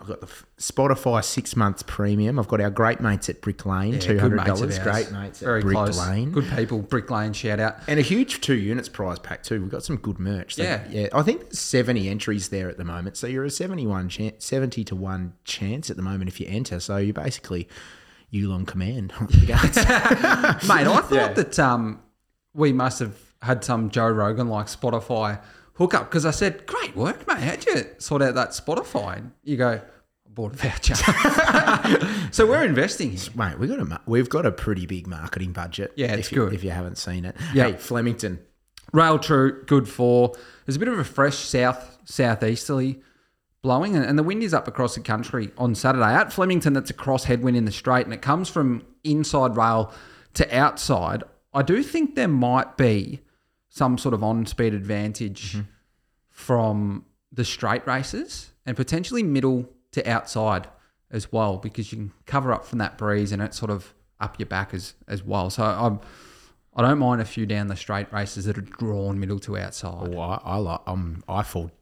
I've 0.00 0.06
got 0.06 0.20
the 0.22 0.28
Spotify 0.58 1.22
six 1.22 1.54
months 1.54 1.82
premium. 1.86 2.38
I've 2.38 2.48
got 2.48 2.60
our 2.60 2.70
great 2.70 3.00
mates 3.00 3.28
at 3.28 3.40
Brick 3.42 3.66
Lane, 3.66 3.92
Yeah, 3.94 3.98
two 4.00 4.18
hundred 4.18 4.44
dollars. 4.44 4.78
Great 4.78 5.12
mates 5.12 5.40
Very 5.40 5.60
Brick 5.60 5.74
close. 5.76 5.98
Lane. 5.98 6.30
Good 6.32 6.48
people. 6.56 6.78
Brick 6.80 7.10
Lane, 7.10 7.32
shout 7.34 7.60
out. 7.60 7.76
And 7.86 7.98
a 8.00 8.02
huge 8.02 8.40
two 8.40 8.54
units 8.56 8.88
prize 8.88 9.18
pack 9.18 9.42
too. 9.42 9.60
We've 9.60 9.70
got 9.70 9.82
some 9.84 9.96
good 9.96 10.18
merch. 10.18 10.54
So, 10.54 10.62
Yeah. 10.62 10.82
yeah. 10.90 11.08
I 11.12 11.22
think 11.22 11.52
seventy 11.52 12.08
entries 12.08 12.48
there 12.48 12.68
at 12.70 12.78
the 12.78 12.84
moment. 12.84 13.16
So 13.18 13.26
you're 13.26 13.44
a 13.44 13.50
seventy-one 13.50 14.08
chance, 14.08 14.44
seventy 14.44 14.84
to 14.84 14.96
one 14.96 15.34
chance 15.44 15.90
at 15.90 15.96
the 15.96 16.02
moment 16.02 16.28
if 16.28 16.40
you 16.40 16.46
enter. 16.48 16.80
So 16.80 16.96
you're 16.96 17.12
basically 17.12 17.68
you 18.30 18.52
on 18.52 18.64
command. 18.64 19.12
You. 19.30 19.46
Mate, 19.48 19.56
I 20.86 21.00
thought 21.02 21.34
that 21.34 21.58
um, 21.58 22.00
we 22.54 22.72
must 22.72 23.00
have 23.00 23.16
had 23.42 23.64
some 23.64 23.90
Joe 23.90 24.08
Rogan 24.08 24.48
like 24.48 24.66
Spotify 24.66 25.40
hookup 25.80 26.10
because 26.10 26.26
I 26.26 26.30
said, 26.30 26.66
"Great 26.66 26.94
work, 26.94 27.26
mate. 27.26 27.38
How'd 27.38 27.66
you 27.66 27.86
sort 27.98 28.22
out 28.22 28.34
that 28.34 28.50
Spotify?" 28.50 29.16
And 29.16 29.32
you 29.42 29.56
go, 29.56 29.80
"I 29.80 29.80
bought 30.28 30.52
a 30.52 30.56
voucher." 30.56 30.94
so 32.30 32.46
we're 32.46 32.64
investing. 32.64 33.12
here. 33.12 33.30
Mate, 33.34 33.58
we 33.58 33.66
got 33.66 33.80
a 33.80 34.00
we've 34.06 34.28
got 34.28 34.46
a 34.46 34.52
pretty 34.52 34.86
big 34.86 35.06
marketing 35.06 35.52
budget. 35.52 35.92
Yeah, 35.96 36.12
it's 36.12 36.28
if 36.28 36.32
you, 36.32 36.44
good. 36.44 36.52
if 36.54 36.62
you 36.62 36.70
haven't 36.70 36.98
seen 36.98 37.24
it. 37.24 37.34
Yeah. 37.54 37.68
Hey, 37.68 37.72
Flemington. 37.72 38.38
Rail 38.92 39.18
true, 39.18 39.62
good 39.64 39.88
for. 39.88 40.34
There's 40.66 40.76
a 40.76 40.78
bit 40.78 40.88
of 40.88 40.98
a 40.98 41.04
fresh 41.04 41.36
south 41.36 41.98
southeasterly 42.04 43.02
blowing, 43.62 43.94
and, 43.96 44.04
and 44.04 44.18
the 44.18 44.22
wind 44.22 44.42
is 44.42 44.52
up 44.52 44.66
across 44.68 44.94
the 44.94 45.00
country 45.00 45.50
on 45.56 45.74
Saturday. 45.74 46.12
At 46.12 46.32
Flemington, 46.32 46.72
that's 46.72 46.90
a 46.90 46.94
cross 46.94 47.24
headwind 47.24 47.56
in 47.56 47.64
the 47.64 47.72
straight, 47.72 48.04
and 48.04 48.12
it 48.12 48.22
comes 48.22 48.48
from 48.48 48.84
inside 49.04 49.56
rail 49.56 49.92
to 50.34 50.56
outside. 50.56 51.22
I 51.52 51.62
do 51.62 51.82
think 51.82 52.14
there 52.14 52.28
might 52.28 52.76
be 52.76 53.20
some 53.70 53.96
sort 53.96 54.12
of 54.14 54.22
on 54.22 54.44
speed 54.46 54.74
advantage 54.74 55.56
from 56.28 57.04
the 57.32 57.44
straight 57.44 57.86
races 57.86 58.50
and 58.66 58.76
potentially 58.76 59.22
middle 59.22 59.68
to 59.92 60.08
outside 60.08 60.68
as 61.10 61.32
well, 61.32 61.56
because 61.56 61.90
you 61.92 61.98
can 61.98 62.12
cover 62.26 62.52
up 62.52 62.64
from 62.64 62.78
that 62.78 62.96
breeze 62.98 63.32
and 63.32 63.40
it's 63.42 63.56
sort 63.58 63.70
of 63.70 63.94
up 64.20 64.38
your 64.38 64.46
back 64.46 64.74
as 64.74 64.94
as 65.08 65.22
well. 65.22 65.50
So 65.50 65.64
I'm. 65.64 66.00
I 66.76 66.82
don't 66.82 66.98
mind 67.00 67.20
a 67.20 67.24
few 67.24 67.46
down 67.46 67.66
the 67.66 67.74
straight 67.74 68.12
races 68.12 68.44
that 68.44 68.56
are 68.56 68.60
drawn 68.60 69.18
middle 69.18 69.40
to 69.40 69.58
outside. 69.58 70.14
Oh, 70.14 70.20
I, 70.20 70.40
I 70.44 70.56
like. 70.56 70.80
Um, 70.86 71.24
I 71.28 71.42
fall 71.42 71.72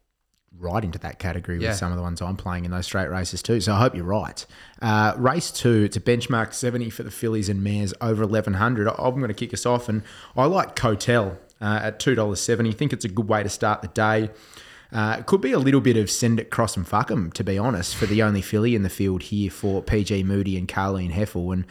right 0.59 0.83
into 0.83 0.99
that 1.01 1.19
category 1.19 1.61
Yeah. 1.61 1.69
with 1.69 1.77
some 1.79 1.93
of 1.93 1.97
the 1.97 2.03
ones 2.03 2.23
I'm 2.23 2.37
playing 2.37 2.65
in 2.65 2.71
those 2.71 2.87
straight 2.87 3.11
races 3.11 3.43
too. 3.43 3.61
So 3.61 3.75
I 3.75 3.79
hope 3.81 3.95
you're 3.95 4.05
right. 4.05 4.45
Uh, 4.81 5.13
race 5.19 5.51
two, 5.51 5.83
it's 5.85 5.97
a 5.99 6.01
benchmark 6.01 6.55
70 6.55 6.89
for 6.89 7.03
the 7.03 7.11
fillies 7.11 7.51
and 7.51 7.63
mares 7.63 7.93
over 8.01 8.23
1100. 8.23 8.89
I'm 8.89 9.17
going 9.17 9.29
to 9.29 9.35
kick 9.35 9.53
us 9.53 9.67
off, 9.67 9.91
and 9.91 10.03
I 10.37 10.47
like 10.47 10.75
Cotel 10.75 11.39
uh, 11.61 11.81
at 11.83 12.01
two 12.01 12.15
dollars 12.15 12.41
seventy. 12.41 12.73
Think 12.73 12.93
it's 12.93 13.05
a 13.05 13.09
good 13.09 13.29
way 13.29 13.43
to 13.43 13.49
start 13.49 13.83
the 13.83 13.89
day. 13.89 14.31
Uh, 14.91 15.17
it 15.19 15.27
could 15.27 15.41
be 15.41 15.53
a 15.53 15.59
little 15.59 15.83
bit 15.83 15.97
of 15.97 16.11
send 16.11 16.41
it, 16.41 16.51
cross 16.51 16.77
and 16.77 16.87
fuck 16.87 17.09
fuck 17.09 17.11
'em, 17.11 17.31
to 17.33 17.45
be 17.45 17.59
honest, 17.59 17.95
for 17.95 18.07
the 18.07 18.23
only 18.23 18.41
filly 18.41 18.75
in 18.75 18.83
the 18.83 18.89
field 18.89 19.25
here 19.25 19.51
for 19.51 19.83
PG 19.83 20.23
Moody 20.23 20.57
and 20.57 20.67
Carleen 20.67 21.13
Heffel. 21.13 21.53
And 21.53 21.67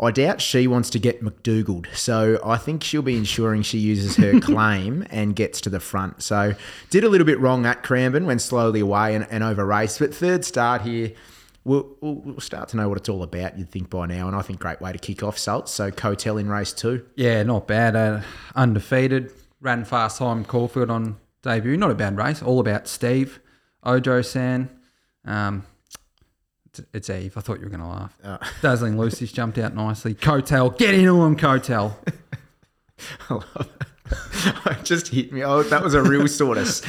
I 0.00 0.10
doubt 0.10 0.40
she 0.40 0.66
wants 0.66 0.90
to 0.90 0.98
get 0.98 1.22
McDougaled, 1.22 1.86
so 1.94 2.40
I 2.44 2.56
think 2.56 2.84
she'll 2.84 3.02
be 3.02 3.16
ensuring 3.16 3.62
she 3.62 3.78
uses 3.78 4.16
her 4.16 4.38
claim 4.40 5.04
and 5.10 5.34
gets 5.34 5.60
to 5.62 5.70
the 5.70 5.80
front. 5.80 6.22
So 6.22 6.54
did 6.90 7.04
a 7.04 7.08
little 7.08 7.26
bit 7.26 7.40
wrong 7.40 7.66
at 7.66 7.82
Cranbourne, 7.82 8.26
went 8.26 8.42
slowly 8.42 8.80
away 8.80 9.14
and, 9.14 9.26
and 9.30 9.42
over 9.42 9.64
race. 9.64 9.98
But 9.98 10.14
third 10.14 10.44
start 10.44 10.82
here, 10.82 11.12
we'll, 11.68 11.96
we'll, 12.00 12.40
start 12.40 12.70
to 12.70 12.76
know 12.76 12.88
what 12.88 12.98
it's 12.98 13.08
all 13.08 13.22
about, 13.22 13.58
you'd 13.58 13.70
think 13.70 13.90
by 13.90 14.06
now. 14.06 14.26
And 14.26 14.34
I 14.34 14.42
think 14.42 14.58
great 14.58 14.80
way 14.80 14.90
to 14.92 14.98
kick 14.98 15.22
off 15.22 15.38
Salts. 15.38 15.70
So 15.70 15.90
Cotel 15.90 16.38
in 16.38 16.48
race 16.48 16.72
two. 16.72 17.06
Yeah, 17.14 17.42
not 17.42 17.68
bad. 17.68 17.94
Uh, 17.94 18.22
undefeated. 18.56 19.32
Ran 19.60 19.84
fast 19.84 20.18
time 20.18 20.44
Caulfield 20.44 20.90
on 20.90 21.18
debut. 21.42 21.76
Not 21.76 21.90
a 21.90 21.94
bad 21.94 22.16
race. 22.16 22.42
All 22.42 22.58
about 22.58 22.88
Steve. 22.88 23.40
Ojo 23.84 24.22
San. 24.22 24.70
Um, 25.24 25.64
it's, 26.66 26.80
it's 26.92 27.10
Eve. 27.10 27.36
I 27.36 27.40
thought 27.40 27.58
you 27.58 27.64
were 27.64 27.70
going 27.70 27.80
to 27.80 27.86
laugh. 27.86 28.52
Dazzling 28.62 28.98
Lucy's 28.98 29.32
jumped 29.32 29.58
out 29.58 29.74
nicely. 29.74 30.14
Cotel. 30.14 30.70
Get 30.70 30.94
into 30.94 31.22
him, 31.22 31.36
Cotel. 31.36 31.98
I 33.30 33.34
love 33.34 33.70
it. 33.80 33.86
It 34.66 34.84
just 34.84 35.08
hit 35.08 35.32
me. 35.32 35.42
Oh, 35.42 35.62
that 35.64 35.82
was 35.82 35.94
a 35.94 36.02
real 36.02 36.28
sort 36.28 36.56
of. 36.58 36.80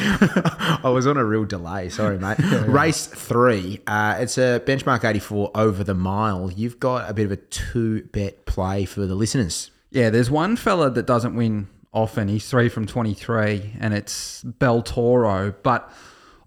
I 0.84 0.90
was 0.90 1.08
on 1.08 1.18
a 1.18 1.26
real 1.26 1.46
delay. 1.46 1.90
Sorry, 1.90 2.18
mate. 2.18 2.38
Race 2.68 3.08
three. 3.08 3.82
Uh, 3.88 4.18
it's 4.20 4.38
a 4.38 4.62
benchmark 4.66 5.04
84 5.04 5.52
over 5.56 5.84
the 5.84 5.94
mile. 5.94 6.52
You've 6.52 6.80
got 6.80 7.10
a 7.10 7.14
bit 7.14 7.26
of 7.26 7.32
a 7.32 7.38
two 7.38 8.04
bet 8.14 8.46
play 8.46 8.86
for 8.86 9.02
the 9.02 9.16
listeners. 9.16 9.72
Yeah, 9.92 10.10
there's 10.10 10.30
one 10.30 10.56
fella 10.56 10.90
that 10.92 11.06
doesn't 11.06 11.36
win 11.36 11.68
often. 11.94 12.28
He's 12.28 12.48
three 12.50 12.70
from 12.70 12.86
23, 12.86 13.78
and 13.80 13.94
it's 13.94 14.44
Bel 14.44 14.82
Toro. 14.82 15.54
But 15.64 15.92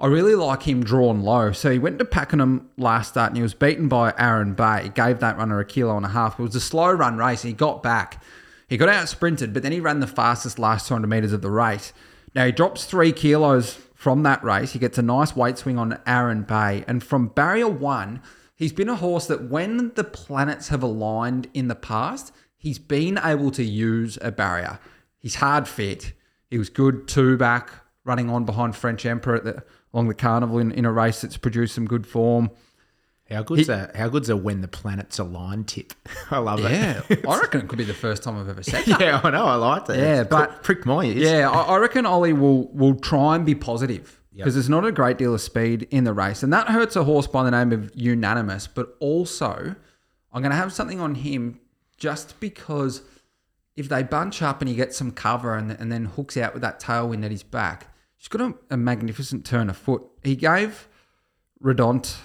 I 0.00 0.06
really 0.06 0.34
like 0.34 0.62
him 0.62 0.82
drawn 0.82 1.22
low. 1.22 1.52
So 1.52 1.70
he 1.70 1.78
went 1.78 1.98
to 1.98 2.04
Pakenham 2.04 2.70
last 2.76 3.10
start, 3.10 3.30
and 3.30 3.36
he 3.36 3.42
was 3.42 3.54
beaten 3.54 3.88
by 3.88 4.14
Aaron 4.18 4.54
Bay. 4.54 4.90
Gave 4.94 5.20
that 5.20 5.36
runner 5.36 5.58
a 5.60 5.64
kilo 5.64 5.96
and 5.96 6.06
a 6.06 6.10
half. 6.10 6.38
It 6.38 6.42
was 6.42 6.54
a 6.54 6.60
slow 6.60 6.90
run 6.92 7.16
race. 7.16 7.42
He 7.42 7.52
got 7.52 7.82
back. 7.82 8.22
He 8.72 8.78
got 8.78 8.88
out 8.88 9.06
sprinted, 9.06 9.52
but 9.52 9.62
then 9.62 9.72
he 9.72 9.80
ran 9.80 10.00
the 10.00 10.06
fastest 10.06 10.58
last 10.58 10.88
200 10.88 11.06
metres 11.06 11.34
of 11.34 11.42
the 11.42 11.50
race. 11.50 11.92
Now 12.34 12.46
he 12.46 12.52
drops 12.52 12.86
three 12.86 13.12
kilos 13.12 13.74
from 13.94 14.22
that 14.22 14.42
race. 14.42 14.72
He 14.72 14.78
gets 14.78 14.96
a 14.96 15.02
nice 15.02 15.36
weight 15.36 15.58
swing 15.58 15.76
on 15.78 16.00
Aaron 16.06 16.44
Bay. 16.44 16.82
And 16.88 17.04
from 17.04 17.26
barrier 17.26 17.68
one, 17.68 18.22
he's 18.56 18.72
been 18.72 18.88
a 18.88 18.94
horse 18.96 19.26
that 19.26 19.50
when 19.50 19.92
the 19.92 20.04
planets 20.04 20.68
have 20.68 20.82
aligned 20.82 21.48
in 21.52 21.68
the 21.68 21.74
past, 21.74 22.32
he's 22.56 22.78
been 22.78 23.20
able 23.22 23.50
to 23.50 23.62
use 23.62 24.16
a 24.22 24.32
barrier. 24.32 24.78
He's 25.18 25.34
hard 25.34 25.68
fit. 25.68 26.14
He 26.48 26.56
was 26.56 26.70
good 26.70 27.06
two 27.06 27.36
back, 27.36 27.72
running 28.06 28.30
on 28.30 28.46
behind 28.46 28.74
French 28.74 29.04
Emperor 29.04 29.38
the, 29.38 29.64
along 29.92 30.08
the 30.08 30.14
carnival 30.14 30.58
in, 30.58 30.72
in 30.72 30.86
a 30.86 30.92
race 30.92 31.20
that's 31.20 31.36
produced 31.36 31.74
some 31.74 31.86
good 31.86 32.06
form. 32.06 32.50
How 33.32 33.42
good's 33.42 33.68
a 33.68 33.90
how 33.94 34.08
good's 34.08 34.28
a 34.28 34.36
when 34.36 34.60
the 34.60 34.68
planets 34.68 35.18
align 35.18 35.64
tip? 35.64 35.92
I 36.30 36.38
love 36.38 36.60
Yeah, 36.60 37.02
it. 37.08 37.24
I 37.28 37.40
reckon 37.40 37.60
it 37.62 37.68
could 37.68 37.78
be 37.78 37.84
the 37.84 37.94
first 37.94 38.22
time 38.22 38.38
I've 38.38 38.48
ever 38.48 38.62
said 38.62 38.84
that. 38.84 39.00
yeah, 39.00 39.20
I 39.22 39.30
know. 39.30 39.44
I 39.46 39.54
like 39.56 39.88
it. 39.88 39.98
Yeah, 39.98 40.20
It's 40.22 40.30
but- 40.30 40.62
pricked 40.62 40.86
my 40.86 41.04
ears. 41.04 41.16
Yeah, 41.30 41.50
I, 41.50 41.62
I 41.74 41.76
reckon 41.78 42.06
Ollie 42.06 42.32
will 42.32 42.68
will 42.72 42.94
try 42.96 43.34
and 43.36 43.44
be 43.46 43.54
positive 43.54 44.18
because 44.34 44.54
there's 44.54 44.68
not 44.70 44.84
a 44.86 44.92
great 44.92 45.18
deal 45.18 45.34
of 45.34 45.40
speed 45.40 45.86
in 45.90 46.04
the 46.04 46.12
race, 46.14 46.42
and 46.42 46.52
that 46.52 46.68
hurts 46.68 46.96
a 46.96 47.04
horse 47.04 47.26
by 47.26 47.44
the 47.44 47.50
name 47.50 47.70
of 47.72 47.90
Unanimous. 47.94 48.66
But 48.66 48.96
also, 49.00 49.74
I'm 50.32 50.42
going 50.42 50.50
to 50.50 50.56
have 50.56 50.72
something 50.72 51.00
on 51.00 51.16
him 51.16 51.60
just 51.98 52.40
because 52.40 53.02
if 53.76 53.88
they 53.90 54.02
bunch 54.02 54.40
up 54.42 54.60
and 54.62 54.68
he 54.70 54.74
gets 54.74 54.96
some 54.96 55.10
cover 55.12 55.54
and, 55.56 55.70
and 55.72 55.92
then 55.92 56.06
hooks 56.06 56.36
out 56.38 56.52
with 56.54 56.62
that 56.62 56.80
tailwind 56.80 57.24
at 57.24 57.30
his 57.30 57.42
back, 57.42 57.88
he's 58.16 58.28
got 58.28 58.40
a, 58.40 58.54
a 58.70 58.76
magnificent 58.78 59.44
turn 59.44 59.68
of 59.70 59.76
foot. 59.76 60.02
He 60.22 60.34
gave 60.34 60.88
Redont 61.62 62.16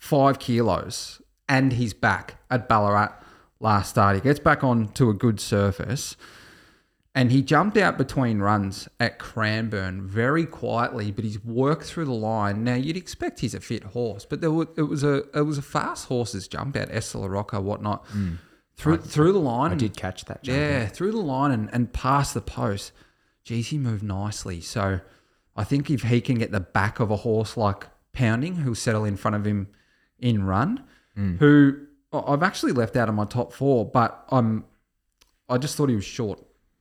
five 0.00 0.38
kilos 0.38 1.20
and 1.48 1.74
he's 1.74 1.94
back 1.94 2.36
at 2.50 2.68
Ballarat 2.68 3.12
last 3.60 3.90
start. 3.90 4.16
He 4.16 4.22
gets 4.22 4.40
back 4.40 4.64
on 4.64 4.88
to 4.94 5.10
a 5.10 5.14
good 5.14 5.38
surface 5.38 6.16
and 7.14 7.30
he 7.30 7.42
jumped 7.42 7.76
out 7.76 7.98
between 7.98 8.38
runs 8.38 8.88
at 8.98 9.18
Cranbourne 9.18 10.02
very 10.02 10.46
quietly, 10.46 11.12
but 11.12 11.24
he's 11.24 11.44
worked 11.44 11.84
through 11.84 12.06
the 12.06 12.12
line. 12.12 12.64
Now 12.64 12.76
you'd 12.76 12.96
expect 12.96 13.40
he's 13.40 13.54
a 13.54 13.60
fit 13.60 13.84
horse, 13.84 14.24
but 14.24 14.40
there 14.40 14.50
were, 14.50 14.68
it 14.76 14.84
was 14.84 15.04
a 15.04 15.24
it 15.38 15.42
was 15.42 15.58
a 15.58 15.62
fast 15.62 16.08
horse's 16.08 16.48
jump 16.48 16.76
out, 16.76 16.88
Estela 16.88 17.30
Rocca, 17.30 17.60
whatnot, 17.60 18.06
hmm. 18.06 18.34
through 18.76 18.98
through 18.98 19.32
the 19.32 19.38
line. 19.40 19.72
I 19.72 19.74
did 19.74 19.96
catch 19.96 20.24
that. 20.24 20.42
Jump 20.42 20.56
Yeah, 20.56 20.86
through 20.86 21.12
the 21.12 21.18
line 21.18 21.50
and, 21.50 21.68
and 21.74 21.92
past 21.92 22.32
the 22.32 22.40
post. 22.40 22.92
Geez, 23.44 23.68
he 23.68 23.76
moved 23.76 24.02
nicely. 24.02 24.62
So 24.62 25.00
I 25.56 25.64
think 25.64 25.90
if 25.90 26.04
he 26.04 26.22
can 26.22 26.38
get 26.38 26.52
the 26.52 26.60
back 26.60 27.00
of 27.00 27.10
a 27.10 27.16
horse 27.16 27.56
like 27.56 27.86
Pounding, 28.12 28.56
who'll 28.56 28.74
settle 28.74 29.04
in 29.04 29.16
front 29.16 29.36
of 29.36 29.44
him 29.44 29.68
in 30.20 30.44
run, 30.44 30.84
who 31.38 31.76
I- 32.12 32.18
I've 32.32 32.42
actually 32.42 32.72
left 32.72 32.96
out 32.96 33.08
of 33.08 33.14
my 33.14 33.24
top 33.26 33.52
four, 33.52 33.84
but 33.84 34.24
I'm 34.30 34.64
I 35.48 35.58
just 35.58 35.76
thought 35.76 35.88
he 35.88 35.96
was 35.96 36.04
short 36.04 36.40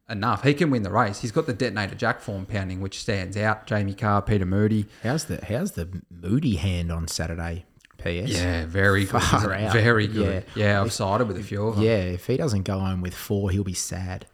enough. 0.09 0.43
He 0.43 0.53
can 0.53 0.69
win 0.71 0.83
the 0.83 0.91
race. 0.91 1.19
He's 1.21 1.31
got 1.31 1.45
the 1.45 1.53
detonator 1.53 1.95
jack 1.95 2.21
form 2.21 2.45
pounding, 2.45 2.81
which 2.81 2.99
stands 2.99 3.35
out. 3.37 3.67
Jamie 3.67 3.93
Kah, 3.95 4.21
Peter 4.21 4.45
Moody. 4.45 4.85
How's 5.03 5.25
the 5.25 5.43
how's 5.45 5.71
the 5.73 6.01
moody 6.09 6.55
hand 6.55 6.91
on 6.91 7.07
Saturday? 7.07 7.65
PS. 7.97 8.05
Yeah, 8.31 8.65
very. 8.65 9.05
Far 9.05 9.21
isn't 9.21 9.51
out. 9.51 9.73
Very 9.73 10.07
good. 10.07 10.45
Yeah. 10.55 10.65
Yeah, 10.67 10.81
I've 10.81 10.93
sided 10.93 11.27
with 11.27 11.37
a 11.37 11.43
few 11.43 11.67
of 11.67 11.75
them. 11.75 11.83
Yeah, 11.83 11.97
if 11.97 12.27
he 12.27 12.37
doesn't 12.37 12.63
go 12.63 12.79
home 12.79 13.01
with 13.01 13.13
four, 13.13 13.51
he'll 13.51 13.65
be 13.65 13.73
sad. 13.73 14.25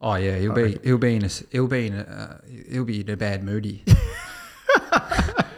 Oh 0.00 0.16
yeah, 0.16 0.36
he'll 0.36 0.52
be 0.52 0.78
he'll 0.84 0.98
be 0.98 1.16
in 1.16 1.24
a 1.24 1.30
he'll 1.50 1.66
be 1.66 1.86
in 1.86 1.94
a 1.94 2.02
uh, 2.02 2.38
he'll 2.70 2.84
be 2.84 3.00
in 3.00 3.08
a 3.08 3.16
bad 3.16 3.42
moody. 3.42 3.82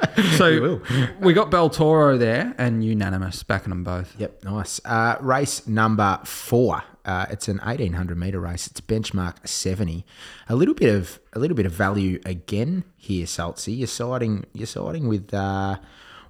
so 0.36 0.80
we 1.20 1.32
got 1.32 1.50
Bel 1.50 1.70
Toro 1.70 2.16
there 2.16 2.54
and 2.58 2.84
unanimous 2.84 3.42
backing 3.42 3.70
them 3.70 3.84
both. 3.84 4.14
Yep, 4.18 4.44
nice. 4.44 4.80
Uh, 4.84 5.16
race 5.20 5.66
number 5.66 6.20
four. 6.24 6.82
Uh, 7.04 7.26
it's 7.30 7.46
an 7.46 7.60
eighteen 7.64 7.92
hundred 7.92 8.18
meter 8.18 8.40
race. 8.40 8.66
It's 8.66 8.80
benchmark 8.80 9.46
seventy. 9.46 10.04
A 10.48 10.56
little 10.56 10.74
bit 10.74 10.94
of 10.94 11.20
a 11.34 11.38
little 11.38 11.56
bit 11.56 11.66
of 11.66 11.72
value 11.72 12.20
again 12.24 12.84
here, 12.96 13.26
Saltsy. 13.26 13.76
You're 13.76 13.86
siding 13.86 14.44
you're 14.52 14.66
siding 14.66 15.06
with 15.06 15.32
uh, 15.32 15.76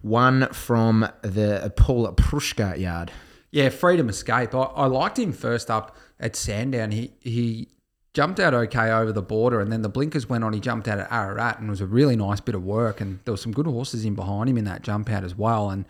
one 0.02 0.48
from 0.52 1.08
the 1.22 1.72
Paul 1.76 2.12
Preusker 2.12 2.78
yard. 2.78 3.10
Yeah, 3.50 3.70
freedom 3.70 4.08
escape. 4.10 4.54
I, 4.54 4.58
I 4.58 4.86
liked 4.86 5.18
him 5.18 5.32
first 5.32 5.70
up 5.70 5.96
at 6.20 6.36
Sandown. 6.36 6.90
He 6.90 7.12
he 7.20 7.68
jumped 8.16 8.40
out 8.40 8.54
okay 8.54 8.90
over 8.90 9.12
the 9.12 9.20
border, 9.20 9.60
and 9.60 9.70
then 9.70 9.82
the 9.82 9.90
blinkers 9.90 10.26
went 10.26 10.42
on. 10.42 10.54
He 10.54 10.58
jumped 10.58 10.88
out 10.88 10.98
at 10.98 11.12
Ararat, 11.12 11.58
and 11.58 11.68
it 11.68 11.70
was 11.70 11.82
a 11.82 11.86
really 11.86 12.16
nice 12.16 12.40
bit 12.40 12.54
of 12.54 12.64
work. 12.64 12.98
And 12.98 13.20
there 13.26 13.32
were 13.34 13.36
some 13.36 13.52
good 13.52 13.66
horses 13.66 14.06
in 14.06 14.14
behind 14.14 14.48
him 14.48 14.56
in 14.56 14.64
that 14.64 14.80
jump 14.80 15.10
out 15.10 15.22
as 15.22 15.34
well. 15.34 15.68
And 15.68 15.84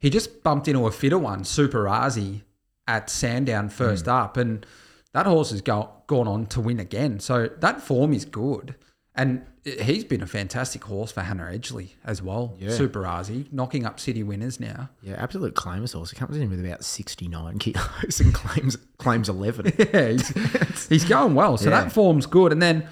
he 0.00 0.10
just 0.10 0.42
bumped 0.42 0.66
into 0.66 0.84
a 0.84 0.90
fitter 0.90 1.16
one, 1.16 1.44
Super 1.44 1.84
Razi, 1.84 2.42
at 2.88 3.08
Sandown 3.08 3.68
first 3.68 4.06
hmm. 4.06 4.10
up, 4.10 4.36
and 4.36 4.66
that 5.12 5.26
horse 5.26 5.50
has 5.52 5.60
go, 5.60 5.92
gone 6.08 6.26
on 6.26 6.46
to 6.46 6.60
win 6.60 6.80
again. 6.80 7.20
So 7.20 7.46
that 7.46 7.82
form 7.82 8.12
is 8.12 8.24
good. 8.24 8.74
And 9.18 9.44
he's 9.64 10.04
been 10.04 10.22
a 10.22 10.26
fantastic 10.26 10.84
horse 10.84 11.10
for 11.12 11.22
Hannah 11.22 11.50
Edgley 11.52 11.90
as 12.04 12.22
well. 12.22 12.54
Yeah. 12.58 12.70
Super 12.70 13.00
Razi, 13.02 13.52
knocking 13.52 13.84
up 13.84 13.98
city 14.00 14.22
winners 14.22 14.60
now. 14.60 14.88
Yeah, 15.02 15.16
absolute 15.18 15.54
claimers 15.54 15.92
horse. 15.92 16.10
He 16.10 16.16
comes 16.16 16.36
in 16.36 16.48
with 16.48 16.64
about 16.64 16.84
69 16.84 17.58
kilos 17.58 18.20
and 18.20 18.32
claims 18.32 18.78
claims 18.98 19.28
11. 19.28 19.72
Yeah, 19.78 20.08
he's, 20.12 20.88
he's 20.88 21.04
going 21.04 21.34
well. 21.34 21.56
So 21.58 21.68
Yeah. 21.68 21.82
that 21.82 21.92
form's 21.92 22.26
good. 22.26 22.52
And 22.52 22.62
then 22.62 22.86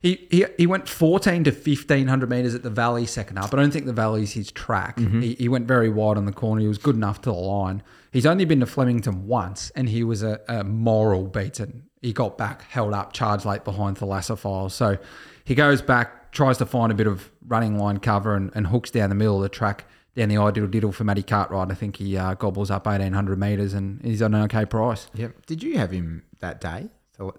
he, 0.00 0.26
he 0.30 0.44
he 0.58 0.66
went 0.66 0.86
14 0.86 1.44
to 1.44 1.50
1500 1.50 2.28
meters 2.28 2.54
at 2.54 2.62
the 2.62 2.68
Valley 2.68 3.06
second 3.06 3.38
up. 3.38 3.54
I 3.54 3.56
don't 3.56 3.70
think 3.72 3.86
the 3.86 3.92
Valley's 3.94 4.32
his 4.34 4.52
track. 4.52 4.98
Mm-hmm. 4.98 5.20
He, 5.22 5.34
he 5.36 5.48
went 5.48 5.66
very 5.66 5.88
wide 5.88 6.18
on 6.18 6.26
the 6.26 6.32
corner. 6.32 6.60
He 6.60 6.68
was 6.68 6.76
good 6.78 6.94
enough 6.94 7.22
to 7.22 7.30
the 7.30 7.36
line. 7.36 7.82
He's 8.12 8.26
only 8.26 8.44
been 8.44 8.60
to 8.60 8.66
Flemington 8.66 9.26
once, 9.26 9.70
and 9.74 9.88
he 9.88 10.04
was 10.04 10.22
a, 10.22 10.40
a 10.46 10.62
moral 10.62 11.26
beaten. 11.26 11.84
He 12.02 12.12
got 12.12 12.36
back, 12.36 12.62
held 12.70 12.92
up, 12.92 13.14
charged 13.14 13.46
late 13.46 13.64
behind 13.64 13.96
Thalassophile. 13.96 14.70
So 14.70 14.98
he 15.44 15.54
goes 15.54 15.82
back, 15.82 16.32
tries 16.32 16.58
to 16.58 16.66
find 16.66 16.90
a 16.90 16.94
bit 16.94 17.06
of 17.06 17.30
running 17.46 17.78
line 17.78 17.98
cover, 17.98 18.34
and, 18.34 18.50
and 18.54 18.68
hooks 18.68 18.90
down 18.90 19.08
the 19.08 19.14
middle 19.14 19.36
of 19.36 19.42
the 19.42 19.48
track. 19.48 19.84
Down 20.16 20.28
the 20.28 20.36
ideal 20.36 20.68
diddle 20.68 20.92
for 20.92 21.02
Matty 21.02 21.24
Cartwright. 21.24 21.72
I 21.72 21.74
think 21.74 21.96
he 21.96 22.16
uh, 22.16 22.34
gobbles 22.34 22.70
up 22.70 22.86
1800 22.86 23.36
metres 23.36 23.74
and 23.74 24.00
he's 24.04 24.22
on 24.22 24.32
an 24.32 24.42
okay 24.42 24.64
price. 24.64 25.08
Yep. 25.14 25.44
Did 25.46 25.60
you 25.64 25.76
have 25.76 25.90
him 25.90 26.22
that 26.38 26.60
day 26.60 26.90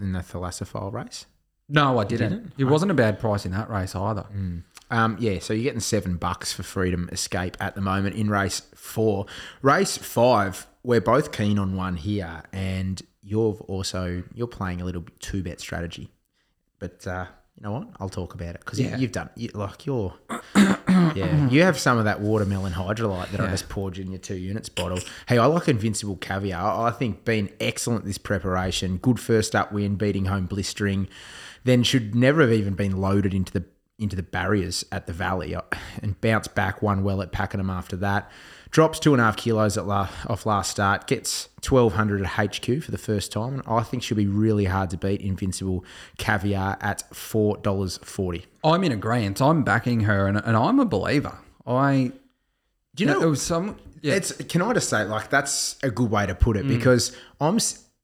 in 0.01 0.11
the 0.11 0.19
Thalassophile 0.19 0.91
race? 0.91 1.25
No, 1.69 1.99
I 1.99 2.03
didn't. 2.03 2.29
didn't? 2.31 2.53
It 2.57 2.65
wasn't 2.65 2.91
a 2.91 2.93
bad 2.93 3.17
price 3.17 3.45
in 3.45 3.53
that 3.53 3.69
race 3.69 3.95
either. 3.95 4.25
Um, 4.91 5.17
yeah, 5.19 5.39
so 5.39 5.53
you're 5.53 5.63
getting 5.63 5.79
seven 5.79 6.17
bucks 6.17 6.53
for 6.53 6.63
Freedom 6.63 7.09
Escape 7.11 7.57
at 7.59 7.75
the 7.75 7.81
moment 7.81 8.15
in 8.15 8.29
race 8.29 8.61
four. 8.75 9.25
Race 9.61 9.97
five, 9.97 10.67
we're 10.83 11.01
both 11.01 11.31
keen 11.31 11.57
on 11.57 11.75
one 11.75 11.95
here, 11.95 12.43
and 12.51 13.01
you've 13.23 13.61
also 13.61 14.23
you're 14.33 14.47
playing 14.47 14.81
a 14.81 14.85
little 14.85 15.01
bit 15.01 15.19
two 15.19 15.41
bet 15.41 15.59
strategy. 15.59 16.11
But 16.77 17.07
uh, 17.07 17.25
you 17.57 17.63
know 17.63 17.71
what? 17.71 17.87
I'll 17.99 18.09
talk 18.09 18.33
about 18.33 18.55
it 18.55 18.59
because 18.59 18.79
Yeah. 18.79 18.95
you, 18.95 19.03
you've 19.03 19.11
done 19.11 19.29
you, 19.35 19.49
like 19.53 19.85
you're 19.85 20.13
yeah 20.55 21.49
you 21.49 21.61
have 21.63 21.79
some 21.79 21.97
of 21.97 22.05
that 22.05 22.19
watermelon 22.21 22.73
Hydralyte 22.73 23.31
that 23.31 23.39
I 23.39 23.47
just 23.47 23.69
poured 23.69 23.97
in 23.97 24.11
your 24.11 24.19
two 24.19 24.35
units 24.35 24.69
bottle. 24.69 24.99
Hey, 25.27 25.37
I 25.37 25.45
like 25.45 25.67
Invincible 25.67 26.17
Caviar. 26.17 26.87
I 26.87 26.91
think 26.91 27.23
been 27.25 27.49
excellent 27.59 28.05
this 28.05 28.17
preparation. 28.17 28.97
Good 28.97 29.19
first 29.19 29.55
up 29.55 29.71
win, 29.71 29.95
beating 29.95 30.25
home 30.25 30.45
blistering. 30.47 31.07
Then 31.63 31.83
should 31.83 32.13
never 32.13 32.41
have 32.41 32.51
even 32.51 32.73
been 32.73 32.97
loaded 32.97 33.33
into 33.33 33.51
the 33.53 33.63
into 33.97 34.15
the 34.17 34.23
barriers 34.23 34.83
at 34.91 35.07
the 35.07 35.13
valley 35.13 35.55
and 36.03 36.19
bounce 36.19 36.49
back 36.49 36.81
one 36.81 37.01
well 37.03 37.21
at 37.21 37.31
Pakenham 37.31 37.69
after 37.69 37.95
that. 37.97 38.29
Drops 38.75 38.99
two 38.99 39.13
and 39.13 39.21
a 39.21 39.23
half 39.23 39.37
kilos 39.37 39.77
at 39.77 39.87
la- 39.87 40.09
off 40.27 40.45
last 40.45 40.69
start. 40.69 41.07
Gets 41.07 41.47
twelve 41.61 41.93
hundred 41.93 42.21
at 42.21 42.27
HQ 42.27 42.83
for 42.83 42.91
the 42.91 42.97
first 42.97 43.31
time, 43.31 43.53
and 43.53 43.63
I 43.65 43.83
think 43.83 44.03
she'll 44.03 44.17
be 44.17 44.27
really 44.27 44.65
hard 44.65 44.89
to 44.89 44.97
beat. 44.97 45.21
Invincible 45.21 45.85
Caviar 46.17 46.77
at 46.81 47.01
four 47.15 47.55
dollars 47.55 47.99
forty. 48.03 48.45
I'm 48.65 48.83
in 48.83 48.91
agreement. 48.91 49.41
I'm 49.41 49.63
backing 49.63 50.01
her, 50.01 50.27
and, 50.27 50.35
and 50.43 50.57
I'm 50.57 50.81
a 50.81 50.85
believer. 50.85 51.37
I 51.65 52.11
Do 52.95 53.05
you 53.05 53.09
know 53.09 53.21
it 53.21 53.29
was 53.29 53.41
some. 53.41 53.77
Yeah, 54.01 54.15
It's 54.15 54.33
can 54.33 54.61
I 54.61 54.73
just 54.73 54.89
say 54.89 55.05
like 55.05 55.29
that's 55.29 55.77
a 55.81 55.89
good 55.89 56.11
way 56.11 56.25
to 56.25 56.35
put 56.35 56.57
it 56.57 56.65
Mm. 56.65 56.67
because 56.67 57.15
I'm 57.39 57.57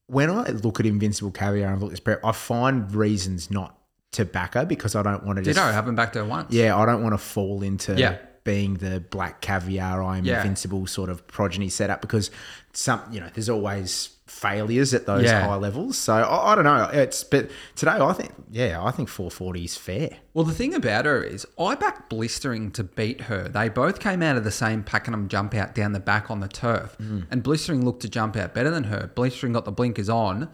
when 0.08 0.30
I 0.30 0.52
look 0.52 0.80
at 0.80 0.86
Invincible 0.86 1.32
Caviar 1.32 1.74
and 1.74 1.82
look 1.82 1.90
at 1.90 1.92
this 1.92 2.00
prep, 2.00 2.24
I 2.24 2.32
find 2.32 2.96
reasons 2.96 3.52
not 3.52 3.78
to 4.14 4.24
back 4.24 4.54
her 4.54 4.66
because 4.66 4.96
I 4.96 5.04
don't 5.04 5.26
want 5.26 5.36
to 5.36 5.44
just 5.44 5.60
I 5.60 5.74
haven't 5.74 5.96
backed 5.96 6.16
her 6.16 6.24
once? 6.24 6.54
yeah 6.54 6.78
I 6.78 6.86
don't 6.86 7.04
want 7.04 7.12
to 7.12 7.18
fall 7.18 7.62
into 7.62 7.96
Yeah. 7.96 8.20
Being 8.44 8.76
the 8.76 9.00
black 9.00 9.42
caviar 9.42 10.04
I'm 10.04 10.26
Yeah. 10.26 10.38
invincible 10.38 10.88
sort 10.88 11.10
of 11.10 11.28
progeny 11.28 11.70
setup 11.70 12.02
because 12.02 12.32
some 12.74 13.02
you 13.12 13.20
know 13.20 13.30
there's 13.34 13.50
always 13.50 14.10
failures 14.26 14.94
at 14.94 15.06
those 15.06 15.26
Yeah. 15.26 15.46
high 15.46 15.56
levels 15.58 15.98
so 15.98 16.14
I, 16.14 16.52
I 16.54 16.56
don't 16.56 16.64
know 16.64 16.90
it's 16.94 17.24
but 17.24 17.50
today 17.76 17.92
I 17.92 18.14
think 18.14 18.32
yeah 18.50 18.82
I 18.82 18.90
think 18.92 19.10
440 19.10 19.64
is 19.66 19.76
fair 19.78 20.10
Well, 20.34 20.46
the 20.46 20.54
thing 20.54 20.74
about 20.74 21.06
her 21.06 21.22
is, 21.22 21.46
I 21.60 21.76
backed 21.76 22.10
Blistering 22.10 22.72
to 22.72 22.84
beat 22.86 23.22
her. 23.22 23.50
They 23.50 23.68
both 23.68 24.00
came 24.00 24.24
out 24.24 24.38
of 24.38 24.44
the 24.46 24.52
same 24.52 24.82
Pakenham 24.84 25.28
jump 25.28 25.54
out 25.54 25.76
down 25.76 25.92
the 25.92 26.00
back 26.00 26.32
on 26.32 26.40
the 26.40 26.48
turf, 26.48 26.96
Mm. 27.00 27.26
and 27.30 27.44
Blistering 27.44 27.84
looked 27.84 28.02
to 28.04 28.10
jump 28.10 28.38
out 28.38 28.54
better 28.54 28.70
than 28.70 28.86
her. 28.86 29.12
Blistering 29.14 29.52
got 29.54 29.66
the 29.66 29.72
blinkers 29.74 30.08
on. 30.10 30.48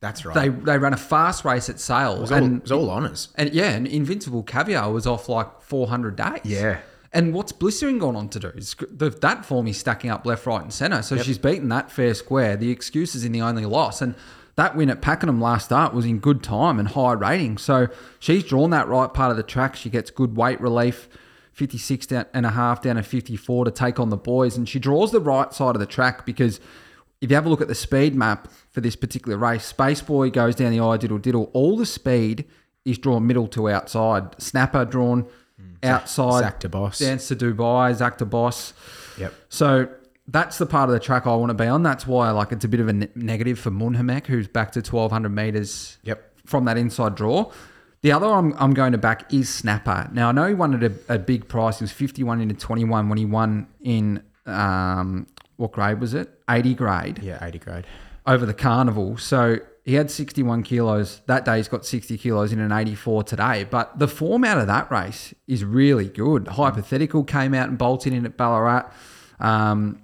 that's 0.00 0.24
right 0.24 0.34
They 0.34 0.48
they 0.48 0.78
ran 0.78 0.92
a 0.94 0.98
fast 0.98 1.44
race 1.44 1.68
at 1.68 1.78
Sales. 1.80 2.18
it 2.18 2.20
was 2.22 2.32
all, 2.32 2.38
and 2.38 2.56
it 2.56 2.62
was 2.62 2.72
all 2.72 2.90
honours 2.90 3.28
And 3.36 3.52
yeah, 3.52 3.70
and 3.70 3.86
Invincible 3.86 4.42
Caviar 4.42 4.90
was 4.90 5.06
off 5.06 5.28
like 5.28 5.60
400 5.62 6.16
days. 6.16 6.40
Yeah. 6.44 6.78
And 7.14 7.32
what's 7.32 7.52
Blistering 7.52 7.98
gone 7.98 8.16
on 8.16 8.28
to 8.30 8.40
do? 8.40 8.48
Is 8.48 8.74
the, 8.90 9.08
that 9.08 9.46
form 9.46 9.68
is 9.68 9.78
stacking 9.78 10.10
up 10.10 10.26
left, 10.26 10.44
right, 10.46 10.60
and 10.60 10.72
centre. 10.72 11.00
So 11.00 11.16
she's 11.16 11.38
beaten 11.38 11.68
that 11.68 11.90
fair 11.90 12.12
square. 12.12 12.56
The 12.56 12.72
excuse 12.72 13.14
is 13.14 13.24
in 13.24 13.30
the 13.30 13.40
only 13.40 13.64
loss. 13.64 14.02
And 14.02 14.16
that 14.56 14.76
win 14.76 14.90
at 14.90 15.00
Pakenham 15.00 15.40
last 15.40 15.66
start 15.66 15.94
was 15.94 16.04
in 16.04 16.18
good 16.18 16.42
time 16.42 16.80
and 16.80 16.88
high 16.88 17.12
rating. 17.12 17.58
So 17.58 17.86
she's 18.18 18.42
drawn 18.42 18.70
that 18.70 18.88
right 18.88 19.14
part 19.14 19.30
of 19.30 19.36
the 19.36 19.44
track. 19.44 19.76
She 19.76 19.90
gets 19.90 20.10
good 20.10 20.36
weight 20.36 20.60
relief, 20.60 21.08
56 21.52 22.06
down 22.06 22.26
and 22.34 22.44
a 22.44 22.50
half 22.50 22.82
down 22.82 22.96
to 22.96 23.04
54 23.04 23.66
to 23.66 23.70
take 23.70 24.00
on 24.00 24.10
the 24.10 24.16
boys. 24.16 24.56
And 24.56 24.68
she 24.68 24.80
draws 24.80 25.12
the 25.12 25.20
right 25.20 25.52
side 25.54 25.76
of 25.76 25.80
the 25.80 25.86
track 25.86 26.26
because 26.26 26.58
if 27.20 27.30
you 27.30 27.36
have 27.36 27.46
a 27.46 27.48
look 27.48 27.60
at 27.60 27.68
the 27.68 27.76
speed 27.76 28.16
map 28.16 28.48
for 28.72 28.80
this 28.80 28.96
particular 28.96 29.38
race, 29.38 29.64
Space 29.64 30.02
Boy 30.02 30.30
goes 30.30 30.56
down 30.56 30.72
the 30.72 30.80
eye 30.80 30.96
diddle 30.96 31.18
diddle. 31.18 31.48
All 31.52 31.76
the 31.76 31.86
speed 31.86 32.44
is 32.84 32.98
drawn 32.98 33.24
middle 33.24 33.46
to 33.48 33.68
outside. 33.68 34.40
Snapper 34.42 34.84
drawn 34.84 35.26
outside. 35.84 36.40
Zach 36.40 36.70
Boss. 36.70 36.98
Dance 36.98 37.28
to 37.28 37.36
Dubai, 37.36 37.94
Zach 37.94 38.18
Boss. 38.18 38.72
yep 39.18 39.32
So 39.48 39.88
that's 40.26 40.56
the 40.58 40.66
part 40.66 40.88
of 40.88 40.94
the 40.94 41.00
track 41.00 41.26
I 41.26 41.34
want 41.36 41.50
to 41.50 41.54
be 41.54 41.66
on. 41.66 41.82
That's 41.82 42.06
why 42.06 42.30
like 42.30 42.50
it's 42.52 42.64
a 42.64 42.68
bit 42.68 42.80
of 42.80 42.88
a 42.88 42.92
ne- 42.94 43.08
negative 43.14 43.58
for 43.58 43.70
Munhamek, 43.70 44.26
who's 44.26 44.48
back 44.48 44.72
to 44.72 44.80
1200 44.80 45.28
meters 45.28 45.98
Yep. 46.04 46.32
from 46.46 46.64
that 46.64 46.76
inside 46.78 47.14
draw. 47.14 47.50
The 48.02 48.12
other 48.12 48.26
I'm, 48.26 48.54
I'm 48.58 48.74
going 48.74 48.92
to 48.92 48.98
back 48.98 49.32
is 49.32 49.48
Snapper. 49.48 50.08
Now 50.12 50.28
I 50.28 50.32
know 50.32 50.46
he 50.46 50.54
won 50.54 50.74
at 50.74 50.82
a, 50.82 51.14
a 51.14 51.18
big 51.18 51.48
price. 51.48 51.78
He 51.78 51.84
was 51.84 51.92
51 51.92 52.40
into 52.40 52.54
21 52.54 53.08
when 53.08 53.18
he 53.18 53.24
won 53.26 53.66
in 53.82 54.22
um, 54.46 55.26
what 55.56 55.72
grade 55.72 56.00
was 56.00 56.14
it? 56.14 56.30
80 56.50 56.74
grade 56.74 57.18
yeah 57.22 57.38
80 57.42 57.58
grade 57.58 57.86
over 58.26 58.44
the 58.46 58.54
carnival. 58.54 59.16
So 59.16 59.58
he 59.84 59.94
had 59.94 60.10
61 60.10 60.62
kilos 60.62 61.20
that 61.26 61.44
day. 61.44 61.58
He's 61.58 61.68
got 61.68 61.84
60 61.84 62.16
kilos 62.16 62.52
in 62.52 62.58
an 62.58 62.72
84 62.72 63.24
today. 63.24 63.64
But 63.64 63.98
the 63.98 64.08
form 64.08 64.42
out 64.42 64.56
of 64.58 64.66
that 64.66 64.90
race 64.90 65.34
is 65.46 65.62
really 65.62 66.08
good. 66.08 66.48
Hypothetical 66.48 67.22
came 67.22 67.52
out 67.52 67.68
and 67.68 67.76
bolted 67.76 68.14
in 68.14 68.24
at 68.24 68.36
Ballarat. 68.38 68.90
Um, 69.38 70.02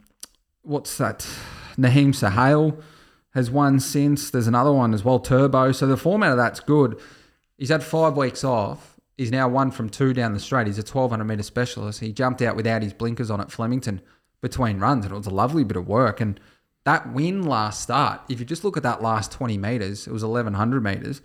what's 0.62 0.98
that? 0.98 1.26
Naheem 1.78 2.14
Sahel 2.14 2.78
has 3.30 3.50
won 3.50 3.80
since. 3.80 4.30
There's 4.30 4.46
another 4.46 4.72
one 4.72 4.92
as 4.92 5.02
well, 5.02 5.18
Turbo. 5.18 5.72
So 5.72 5.86
the 5.86 5.96
form 5.96 6.22
out 6.22 6.32
of 6.32 6.36
that's 6.36 6.60
good. 6.60 7.00
He's 7.56 7.70
had 7.70 7.82
five 7.82 8.18
weeks 8.18 8.44
off. 8.44 9.00
He's 9.16 9.30
now 9.30 9.48
one 9.48 9.70
from 9.70 9.88
two 9.88 10.12
down 10.12 10.34
the 10.34 10.40
straight. 10.40 10.66
He's 10.66 10.78
a 10.78 10.82
1200 10.82 11.24
metre 11.24 11.42
specialist. 11.42 12.00
He 12.00 12.12
jumped 12.12 12.42
out 12.42 12.54
without 12.54 12.82
his 12.82 12.92
blinkers 12.92 13.30
on 13.30 13.40
at 13.40 13.50
Flemington 13.50 14.02
between 14.42 14.78
runs, 14.78 15.06
and 15.06 15.14
it 15.14 15.16
was 15.16 15.26
a 15.26 15.30
lovely 15.30 15.64
bit 15.64 15.76
of 15.76 15.86
work. 15.86 16.20
And 16.20 16.38
that 16.84 17.12
win 17.12 17.42
last 17.42 17.82
start, 17.82 18.22
if 18.28 18.40
you 18.40 18.46
just 18.46 18.64
look 18.64 18.76
at 18.76 18.82
that 18.82 19.02
last 19.02 19.32
20 19.32 19.58
metres, 19.58 20.06
it 20.06 20.12
was 20.12 20.24
1100 20.24 20.82
metres. 20.82 21.20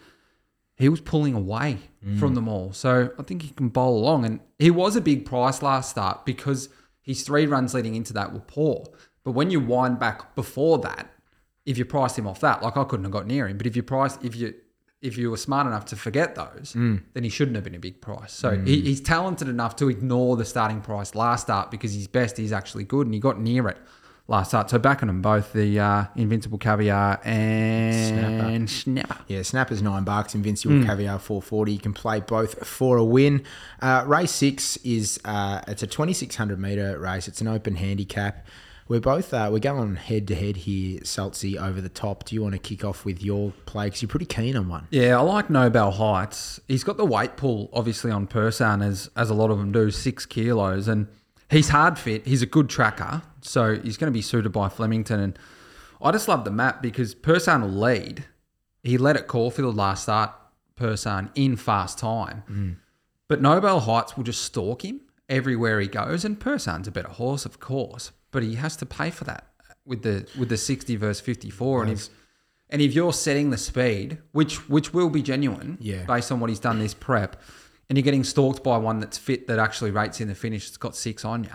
He 0.76 0.90
was 0.90 1.00
pulling 1.00 1.34
away 1.34 1.80
mm. 2.06 2.20
from 2.20 2.36
them 2.36 2.50
all. 2.50 2.74
So 2.74 3.12
I 3.18 3.24
think 3.24 3.42
he 3.42 3.50
can 3.50 3.70
bowl 3.70 3.98
along. 3.98 4.26
And 4.26 4.42
he 4.60 4.70
was 4.70 4.96
a 4.96 5.02
big 5.02 5.26
price 5.26 5.62
last 5.62 5.90
start 5.90 6.26
because 6.26 6.68
his 7.02 7.24
three 7.24 7.46
runs 7.46 7.74
leading 7.74 7.96
into 7.96 8.12
that 8.14 8.34
were 8.34 8.42
poor. 8.42 8.84
But 9.24 9.32
when 9.32 9.50
you 9.50 9.62
wind 9.62 10.00
back 10.00 10.36
before 10.36 10.80
that, 10.80 11.10
if 11.66 11.78
you 11.78 11.86
priced 11.86 12.20
him 12.20 12.28
off 12.28 12.42
that, 12.42 12.62
like 12.62 12.76
I 12.76 12.84
couldn't 12.84 13.06
have 13.06 13.14
got 13.14 13.26
near 13.26 13.48
him, 13.48 13.58
but 13.58 13.66
if 13.66 13.76
you 13.76 13.84
priced, 13.84 14.24
if 14.24 14.36
you 14.36 14.54
if 15.02 15.18
you 15.18 15.30
were 15.30 15.38
smart 15.38 15.68
enough 15.68 15.86
to 15.86 15.96
forget 15.96 16.36
those, 16.36 16.74
mm. 16.74 17.02
then 17.14 17.24
he 17.24 17.30
shouldn't 17.30 17.56
have 17.56 17.64
been 17.64 17.76
a 17.76 17.80
big 17.80 18.02
price. 18.02 18.34
So 18.34 18.52
he, 18.52 18.82
mm. 18.82 18.84
he's 18.84 19.02
talented 19.02 19.48
enough 19.48 19.76
to 19.78 19.90
ignore 19.90 20.36
the 20.36 20.46
starting 20.46 20.82
price 20.82 21.14
last 21.14 21.44
start 21.44 21.70
because 21.70 21.94
his 21.94 22.08
best 22.08 22.40
is 22.40 22.52
actually 22.52 22.86
good, 22.86 23.06
and 23.08 23.14
he 23.14 23.20
got 23.20 23.40
near 23.40 23.68
it 23.68 23.78
last 24.28 24.50
start. 24.50 24.70
So 24.70 24.80
backing 24.80 25.08
them 25.08 25.22
both, 25.22 25.54
the 25.54 25.80
uh, 25.80 26.06
Invincible 26.16 26.58
Caviar 26.58 27.20
and 27.24 28.70
Snapper. 28.70 29.18
Yeah, 29.28 29.42
Snapper's 29.42 29.82
nine 29.82 30.04
bucks. 30.04 30.36
Invincible 30.36 30.78
Hmm. 30.78 30.86
Caviar 30.86 31.20
four 31.20 31.42
forty. 31.42 31.74
You 31.74 31.80
can 31.80 31.94
play 31.94 32.20
both 32.20 32.68
for 32.68 32.98
a 32.98 33.04
win. 33.04 33.44
Uh, 33.82 34.04
race 34.08 34.32
six 34.32 34.78
is 34.78 35.20
uh, 35.26 35.62
it's 35.68 35.84
a 35.84 35.88
twenty 35.88 36.14
six 36.14 36.36
hundred 36.36 36.60
meter 36.60 36.98
race. 37.00 37.28
It's 37.28 37.42
an 37.42 37.48
open 37.48 37.76
handicap. 37.76 38.46
We're 38.88 39.00
both 39.00 39.34
uh, 39.34 39.50
we're 39.52 39.58
going 39.58 39.96
head 39.96 40.28
to 40.28 40.36
head 40.36 40.58
here, 40.58 41.00
Saltsy 41.00 41.60
over 41.60 41.82
the 41.82 41.90
top. 41.90 42.24
Do 42.26 42.36
you 42.36 42.44
want 42.44 42.54
to 42.54 42.60
kick 42.60 42.86
off 42.86 43.04
with 43.04 43.24
your 43.24 43.52
play? 43.66 43.88
Because 43.88 44.04
you're 44.04 44.10
pretty 44.10 44.28
keen 44.28 44.56
on 44.56 44.70
one. 44.70 44.88
Yeah, 44.92 45.18
I 45.18 45.22
like 45.22 45.50
Nobel 45.50 45.90
Heights. 45.90 46.60
He's 46.68 46.84
got 46.84 46.98
the 46.98 47.06
weight 47.06 47.36
pull, 47.36 47.72
obviously, 47.74 48.12
on 48.12 48.28
Persan, 48.28 48.86
as, 48.86 49.10
as 49.16 49.32
a 49.32 49.34
lot 49.34 49.50
of 49.50 49.58
them 49.58 49.72
do, 49.72 49.90
six 49.90 50.28
kilos. 50.28 50.88
And 50.88 51.08
he's 51.50 51.70
hard 51.70 51.98
fit. 51.98 52.26
He's 52.26 52.42
a 52.42 52.46
good 52.48 52.70
tracker, 52.70 53.22
so 53.42 53.76
he's 53.76 53.98
going 53.98 54.12
to 54.12 54.18
be 54.18 54.22
suited 54.22 54.50
by 54.52 54.70
Flemington. 54.70 55.20
And 55.20 55.40
I 56.02 56.12
just 56.12 56.28
love 56.28 56.46
the 56.46 56.52
map 56.52 56.82
because 56.82 57.16
Persan 57.16 57.62
will 57.62 57.70
lead. 57.70 58.26
He 58.84 58.98
led 58.98 59.18
at 59.18 59.28
Caulfield 59.28 59.76
last 59.76 60.04
start, 60.04 60.32
Persan 60.76 61.30
in 61.36 61.56
fast 61.56 61.98
time, 61.98 62.44
mm. 62.50 62.76
but 63.28 63.42
Nobel 63.42 63.80
Heights 63.80 64.16
will 64.16 64.24
just 64.24 64.44
stalk 64.44 64.84
him 64.84 65.02
everywhere 65.30 65.80
he 65.80 65.88
goes. 65.88 66.24
And 66.26 66.40
Persan's 66.40 66.88
a 66.88 66.92
better 66.92 67.10
horse, 67.10 67.46
of 67.46 67.60
course, 67.60 68.12
but 68.32 68.44
he 68.44 68.56
has 68.56 68.76
to 68.78 68.86
pay 68.86 69.10
for 69.10 69.24
that 69.24 69.48
with 69.86 70.04
the 70.04 70.28
with 70.38 70.50
the 70.50 70.58
sixty 70.58 70.96
versus 70.96 71.22
fifty 71.22 71.50
four. 71.50 71.82
And 71.82 71.92
if 71.92 72.10
and 72.70 72.82
if 72.82 72.94
you're 72.94 73.14
setting 73.14 73.50
the 73.52 73.58
speed, 73.58 74.18
which 74.34 74.68
which 74.70 74.94
will 74.94 75.10
be 75.10 75.22
genuine, 75.22 75.78
Yeah. 75.80 76.04
based 76.06 76.32
on 76.32 76.40
what 76.40 76.50
he's 76.50 76.60
done 76.60 76.80
this 76.80 76.94
prep, 76.94 77.42
and 77.90 77.98
you're 77.98 78.04
getting 78.04 78.24
stalked 78.24 78.64
by 78.64 78.78
one 78.78 79.00
that's 79.00 79.18
fit 79.18 79.48
that 79.48 79.60
actually 79.60 79.92
rates 79.92 80.20
in 80.22 80.28
the 80.28 80.36
finish, 80.36 80.68
it's 80.68 80.78
got 80.78 80.96
six 80.96 81.24
on 81.24 81.44
you. 81.44 81.50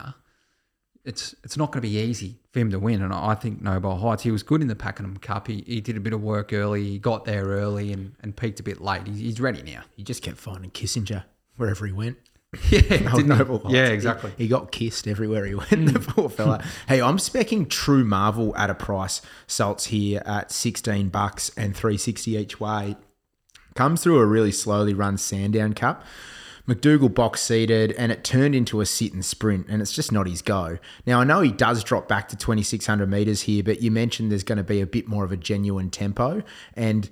It's 1.04 1.34
it's 1.42 1.56
not 1.56 1.72
going 1.72 1.82
to 1.82 1.88
be 1.88 1.96
easy 1.96 2.40
for 2.52 2.60
him 2.60 2.70
to 2.70 2.78
win, 2.78 3.00
and 3.02 3.12
I 3.12 3.34
think 3.34 3.62
Noble 3.62 3.96
Heights. 3.96 4.22
He 4.22 4.30
was 4.30 4.42
good 4.42 4.60
in 4.60 4.68
the 4.68 4.76
Pakenham 4.76 5.16
Cup. 5.16 5.46
He, 5.46 5.64
he 5.66 5.80
did 5.80 5.96
a 5.96 6.00
bit 6.00 6.12
of 6.12 6.22
work 6.22 6.52
early. 6.52 6.84
He 6.84 6.98
got 6.98 7.24
there 7.24 7.44
early 7.44 7.92
and, 7.92 8.14
and 8.20 8.36
peaked 8.36 8.60
a 8.60 8.62
bit 8.62 8.82
late. 8.82 9.06
He's, 9.06 9.18
he's 9.18 9.40
ready 9.40 9.62
now. 9.62 9.82
He 9.96 10.02
just 10.02 10.22
kept 10.22 10.36
finding 10.36 10.70
Kissinger 10.70 11.24
wherever 11.56 11.86
he 11.86 11.92
went. 11.92 12.18
Yeah, 12.68 12.80
didn't? 13.14 13.28
Noble 13.28 13.60
Heights. 13.60 13.74
yeah, 13.74 13.86
He- 13.86 13.94
exactly. 13.94 14.32
He, 14.36 14.48
got 14.48 14.72
kissed 14.72 15.06
everywhere 15.06 15.46
he 15.46 15.54
went, 15.54 15.70
the 15.70 16.00
mm. 16.00 16.06
poor 16.08 16.28
fella. 16.28 16.62
hey, 16.88 17.00
I'm 17.00 17.16
specking 17.16 17.68
True 17.68 18.04
Marvel 18.04 18.56
at 18.56 18.70
a 18.70 18.74
price. 18.74 19.22
Salts 19.46 19.86
here 19.86 20.20
at 20.26 20.50
16 20.50 21.10
bucks 21.10 21.52
and 21.56 21.76
360 21.76 22.36
each 22.36 22.58
way. 22.58 22.96
Comes 23.80 24.02
through 24.02 24.18
a 24.18 24.26
really 24.26 24.52
slowly 24.52 24.92
run 24.92 25.16
Sandown 25.16 25.72
Cup. 25.72 26.04
McDougall 26.68 27.14
box 27.14 27.40
seated 27.40 27.92
and 27.92 28.12
it 28.12 28.22
turned 28.24 28.54
into 28.54 28.82
a 28.82 28.84
sit 28.84 29.14
and 29.14 29.24
sprint, 29.24 29.68
and 29.70 29.80
it's 29.80 29.94
just 29.94 30.12
not 30.12 30.28
his 30.28 30.42
go. 30.42 30.76
Now, 31.06 31.22
I 31.22 31.24
know 31.24 31.40
he 31.40 31.50
does 31.50 31.82
drop 31.82 32.06
back 32.06 32.28
to 32.28 32.36
2,600 32.36 33.08
metres 33.08 33.40
here, 33.40 33.62
but 33.62 33.80
you 33.80 33.90
mentioned 33.90 34.30
there's 34.30 34.44
going 34.44 34.58
to 34.58 34.62
be 34.62 34.82
a 34.82 34.86
bit 34.86 35.08
more 35.08 35.24
of 35.24 35.32
a 35.32 35.36
genuine 35.38 35.88
tempo 35.88 36.42
and 36.74 37.08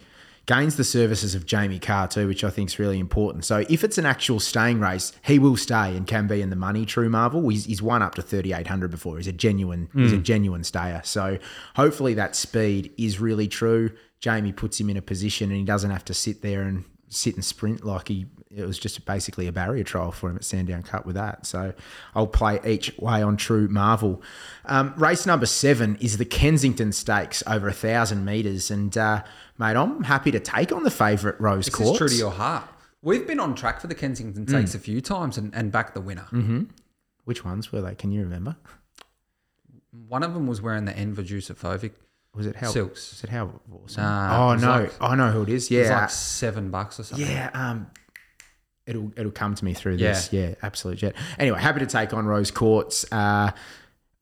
gains 0.49 0.77
the 0.77 0.83
services 0.83 1.35
of 1.35 1.45
Jamie 1.45 1.79
Kah 1.79 2.07
too, 2.07 2.27
which 2.27 2.43
I 2.43 2.49
think 2.49 2.71
is 2.71 2.79
really 2.79 2.99
important. 2.99 3.45
So, 3.45 3.65
if 3.69 3.85
it's 3.85 3.99
an 3.99 4.07
actual 4.07 4.41
staying 4.41 4.81
race, 4.81 5.13
he 5.23 5.39
will 5.39 5.57
stay 5.57 5.95
and 5.95 6.07
can 6.07 6.27
be 6.27 6.41
in 6.41 6.51
the 6.51 6.57
money. 6.57 6.85
True 6.87 7.09
Marvel, 7.09 7.47
he's, 7.51 7.67
he's 7.67 7.83
won 7.83 8.03
up 8.03 8.15
to 8.17 8.23
3,800 8.23 8.91
before. 8.91 9.19
He's 9.19 9.29
a 9.29 9.33
genuine, 9.33 9.89
he's 9.95 10.13
a 10.13 10.17
mm. 10.17 10.23
genuine 10.23 10.65
stayer. 10.65 11.03
So, 11.05 11.39
hopefully, 11.77 12.15
that 12.15 12.35
speed 12.35 12.93
is 12.97 13.21
really 13.21 13.47
true. 13.47 13.91
Jamie 14.21 14.53
puts 14.53 14.81
him 14.81 14.91
in 14.91 14.97
a 14.97 15.03
position 15.03 15.51
and 15.51 15.59
he 15.61 15.65
doesn't 15.65 15.93
have 15.93 16.05
to 16.07 16.15
sit 16.15 16.43
there 16.43 16.63
and 16.63 16.85
sit 17.09 17.35
and 17.35 17.45
sprint 17.45 17.85
like 17.85 18.09
he 18.09 18.27
it 18.51 18.65
was 18.67 18.79
just 18.79 19.05
basically 19.05 19.47
a 19.47 19.53
barrier 19.53 19.85
trial 19.85 20.11
for 20.11 20.31
him 20.31 20.37
at 20.37 20.43
Sandown 20.45 20.83
Cup 20.83 21.05
with 21.05 21.17
that. 21.17 21.45
So 21.45 21.75
I'll 22.15 22.27
play 22.27 22.59
each 22.67 22.97
way 22.99 23.23
on 23.23 23.37
True 23.37 23.69
Marvel. 23.69 24.23
Um, 24.65 24.95
race 24.97 25.27
number 25.27 25.45
seven 25.45 25.97
is 26.01 26.17
the 26.17 26.25
Kensington 26.25 26.93
Stakes 26.93 27.43
over 27.47 27.69
a 27.69 27.75
thousand 27.75 28.25
meters, 28.25 28.71
and 28.71 28.97
uh, 28.97 29.23
mate, 29.59 29.77
I'm 29.77 30.03
happy 30.05 30.31
to 30.31 30.41
take 30.41 30.73
on 30.73 30.83
the 30.83 30.91
favourite 30.91 31.39
Rose 31.41 31.67
This 31.67 31.75
Quartz. 31.75 31.93
is 31.93 31.99
true 31.99 32.09
to 32.09 32.15
your 32.15 32.31
heart. 32.31 32.65
We've 33.03 33.27
been 33.27 33.39
on 33.39 33.55
track 33.55 33.81
for 33.81 33.87
the 33.87 33.95
Kensington 33.95 34.47
Mm. 34.47 34.49
Stakes 34.49 34.75
a 34.75 34.79
few 34.79 35.01
times 35.03 35.37
and, 35.37 35.55
and 35.55 35.71
backed 35.71 35.93
the 35.95 36.01
winner. 36.01 36.27
Which 37.25 37.45
ones 37.45 37.71
were 37.71 37.83
they? 37.83 37.95
Can 37.95 38.11
you 38.13 38.23
remember? 38.23 38.57
One 40.09 40.23
of 40.23 40.33
them 40.35 40.47
was 40.47 40.63
wearing 40.63 40.85
the 40.87 40.97
Enver 40.97 41.23
Jusufovic. 41.23 41.93
Was 42.35 42.47
it 42.47 42.57
how? 42.57 42.71
Silks. 42.71 43.13
Was 43.13 43.25
it 43.25 43.31
how? 43.31 43.61
Awesome? 43.73 44.03
Nah, 44.03 44.51
oh 44.51 44.55
no, 44.55 44.83
like- 44.83 45.03
I 45.03 45.17
know 45.17 45.31
who 45.31 45.43
it 45.43 45.49
is. 45.49 45.71
It 45.71 45.77
Yeah, 45.87 46.01
like 46.01 46.11
seven 46.11 46.71
bucks 46.71 47.01
or 47.01 47.05
something. 47.05 47.27
Yeah, 47.27 47.51
um, 47.53 47.91
it'll 48.87 49.13
it'll 49.17 49.33
come 49.33 49.55
to 49.55 49.65
me 49.65 49.75
through 49.75 49.97
this. 49.97 50.33
Yeah, 50.33 50.49
yeah 50.49 50.55
absolute 50.63 50.99
jet. 50.99 51.15
Anyway, 51.39 51.59
happy 51.61 51.81
to 51.81 51.87
take 51.87 52.13
on 52.15 52.27
Rose 52.27 52.51
Courts. 52.51 53.05
Uh, 53.11 53.51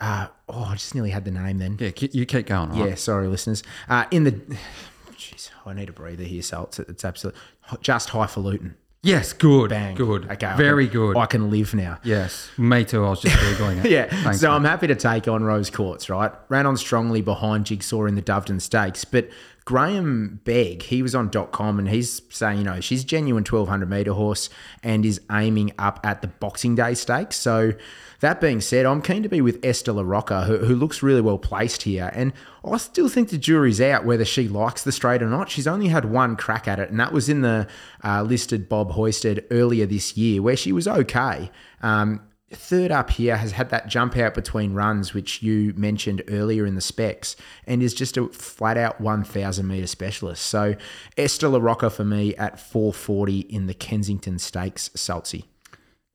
uh, 0.01 0.29
oh, 0.49 0.65
I 0.65 0.75
just 0.75 0.95
nearly 0.95 1.11
had 1.11 1.25
the 1.25 1.31
name 1.31 1.59
then. 1.59 1.77
Yeah, 1.81 1.91
you 2.13 2.27
keep 2.27 2.47
going. 2.47 2.71
Right? 2.71 2.91
Yeah, 2.91 2.95
sorry, 2.97 3.29
listeners. 3.29 3.63
Uh, 3.89 4.05
in 4.11 4.25
the, 4.25 4.33
jeez, 5.13 5.51
I 5.65 5.73
need 5.73 5.89
a 5.89 5.93
breather 5.93 6.25
here, 6.25 6.43
so 6.43 6.65
it's, 6.65 6.79
it's 6.81 7.05
absolute 7.05 7.35
just 7.81 8.11
highfalutin. 8.11 8.77
Yes, 9.07 9.33
good. 9.33 9.71
Bang. 9.71 9.95
Good. 9.95 10.31
Okay, 10.31 10.47
I 10.47 10.57
Very 10.57 10.89
can- 10.89 10.97
good. 10.99 11.17
I 11.17 11.27
can 11.27 11.51
live 11.51 11.75
now. 11.75 11.99
yes. 12.03 12.51
Me 12.59 12.85
too. 12.85 13.05
I 13.05 13.11
was 13.11 13.21
just 13.21 13.37
Googling 13.37 13.85
it. 13.85 13.91
Yeah, 13.97 14.07
Thanks, 14.23 14.41
so 14.41 14.49
mate. 14.49 14.55
I'm 14.57 14.65
happy 14.65 14.87
to 14.89 14.95
take 14.97 15.29
on 15.29 15.45
Rose 15.45 15.71
Courts, 15.71 16.11
right? 16.11 16.33
Ran 16.49 16.67
on 16.67 16.77
strongly 16.77 17.23
behind 17.23 17.67
Jigsaw 17.67 18.05
in 18.07 18.17
the 18.17 18.23
Doveton 18.23 18.61
Stakes, 18.61 19.05
but 19.05 19.29
Grahame 19.67 20.43
Begg, 20.45 20.83
he 20.83 21.03
was 21.03 21.15
on 21.15 21.29
.com 21.31 21.79
and 21.79 21.89
he's 21.89 22.23
saying, 22.31 22.59
you 22.59 22.65
know, 22.65 22.81
she's 22.81 23.05
genuine 23.05 23.43
1200 23.43 23.89
meter 23.91 24.13
horse 24.13 24.49
and 24.83 25.05
is 25.05 25.21
aiming 25.31 25.73
up 25.79 25.99
at 26.05 26.23
the 26.23 26.29
Boxing 26.29 26.75
Day 26.77 26.95
Stakes. 26.95 27.37
So 27.37 27.73
that 28.21 28.41
being 28.41 28.61
said, 28.61 28.87
I'm 28.87 29.03
keen 29.03 29.23
to 29.23 29.29
be 29.29 29.41
with 29.41 29.65
Esther 29.65 29.93
LaRocca, 29.93 30.47
who, 30.47 30.59
who 30.59 30.75
looks 30.75 31.03
really 31.03 31.21
well 31.21 31.39
placed 31.39 31.83
here. 31.83 32.11
And 32.15 32.33
I 32.65 32.77
still 32.79 33.09
think 33.09 33.31
the 33.31 33.39
jury's 33.39 33.81
out 33.81 34.05
whether 34.05 34.25
she 34.25 34.49
likes 34.49 34.83
the 34.83 34.93
straight 34.93 35.23
or 35.23 35.29
not. 35.29 35.51
She's 35.51 35.67
only 35.67 35.89
had 35.89 36.07
one 36.07 36.37
crack 36.37 36.67
at 36.67 36.79
it, 36.79 36.91
and 36.91 36.99
that 37.01 37.13
was 37.13 37.29
in 37.29 37.43
the 37.43 37.69
uh, 38.03 38.23
listed 38.23 38.69
Bob 38.69 38.93
Hoysted 38.93 39.45
earlier 39.51 39.87
this 39.87 40.17
year, 40.17 40.43
where 40.43 40.57
she 40.57 40.73
was 40.73 40.89
okay. 40.89 41.51
Um, 41.83 42.23
Third 42.53 42.93
up 42.93 43.11
here 43.11 43.37
has 43.37 43.51
had 43.53 43.71
that 43.71 43.89
jump 43.89 44.17
out 44.17 44.33
between 44.33 44.73
runs, 44.73 45.13
which 45.13 45.43
you 45.43 45.75
mentioned 45.77 46.23
earlier 46.29 46.65
in 46.65 46.77
the 46.77 46.81
specs, 46.81 47.35
and 47.67 47.83
is 47.83 47.93
just 47.93 48.17
a 48.17 48.29
flat 48.29 48.77
out 48.77 49.01
1,000 49.01 49.67
metre 49.67 49.89
specialist. 49.89 50.47
So 50.47 50.77
Esther 51.17 51.49
LaRocca 51.49 51.91
for 51.91 52.05
me 52.05 52.37
at 52.37 52.61
440 52.61 53.41
in 53.41 53.67
the 53.67 53.75
Kensington 53.75 54.39
Stakes, 54.39 54.91
Saltsy. 54.91 55.47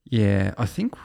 Yeah, 0.06 0.54
I 0.58 0.66
think 0.66 0.94
th- 0.94 1.04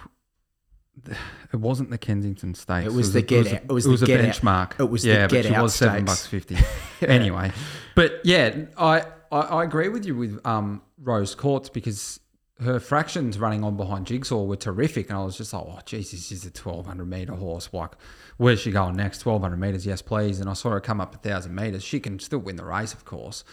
it 1.52 1.56
wasn't 1.56 1.90
the 1.90 1.98
Kensington 1.98 2.54
Stakes. 2.54 2.87
It 2.87 2.92
was 2.92 3.12
the 3.12 3.22
get 3.22 3.46
a- 3.46 3.56
out- 3.56 3.62
it 3.64 3.72
was 3.72 3.85
it 3.85 3.88
the 3.88 3.92
was 3.92 4.02
a 4.02 4.06
get 4.06 4.20
out- 4.24 4.26
benchmark. 4.35 4.80
it 4.80 4.90
was 4.90 5.02
the 5.02 5.09
get 5.09 5.30
but 5.30 5.44
she 5.44 5.52
was 5.52 5.74
seven 5.74 6.04
bucks 6.04 6.26
fifty. 6.26 6.56
anyway, 7.06 7.52
but 7.94 8.20
yeah, 8.24 8.64
I, 8.76 9.04
I 9.32 9.38
I 9.40 9.64
agree 9.64 9.88
with 9.88 10.06
you 10.06 10.16
with 10.16 10.44
um 10.46 10.82
Rose 11.02 11.35
Courts 11.35 11.68
because 11.68 12.20
her 12.61 12.80
fractions 12.80 13.38
running 13.38 13.62
on 13.62 13.76
behind 13.76 14.06
Jigsaw 14.06 14.42
were 14.44 14.56
terrific, 14.56 15.11
and 15.11 15.18
I 15.18 15.22
was 15.24 15.37
just 15.37 15.52
like, 15.52 15.64
oh 15.66 15.78
Jesus, 15.85 16.26
she's 16.26 16.44
a 16.46 16.50
twelve 16.50 16.87
hundred 16.87 17.09
meter 17.09 17.35
horse. 17.35 17.68
Like, 17.72 17.92
where's 18.38 18.61
she 18.61 18.70
going 18.70 18.96
next? 18.96 19.18
Twelve 19.18 19.42
hundred 19.42 19.59
meters, 19.61 19.85
yes 19.87 20.00
please. 20.02 20.40
And 20.40 20.48
I 20.48 20.54
saw 20.54 20.70
her 20.70 20.80
come 20.80 21.00
up 21.00 21.14
a 21.14 21.18
thousand 21.18 21.54
meters. 21.54 21.85
She 21.85 22.00
can 22.00 22.18
still 22.18 22.38
win 22.38 22.56
the 22.56 22.64
race, 22.64 22.94
of 22.94 23.04
course, 23.04 23.44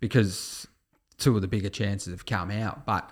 because 0.00 0.66
two 1.18 1.36
of 1.36 1.42
the 1.42 1.48
bigger 1.48 1.68
chances 1.70 2.12
have 2.12 2.26
come 2.26 2.50
out, 2.50 2.84
but. 2.86 3.08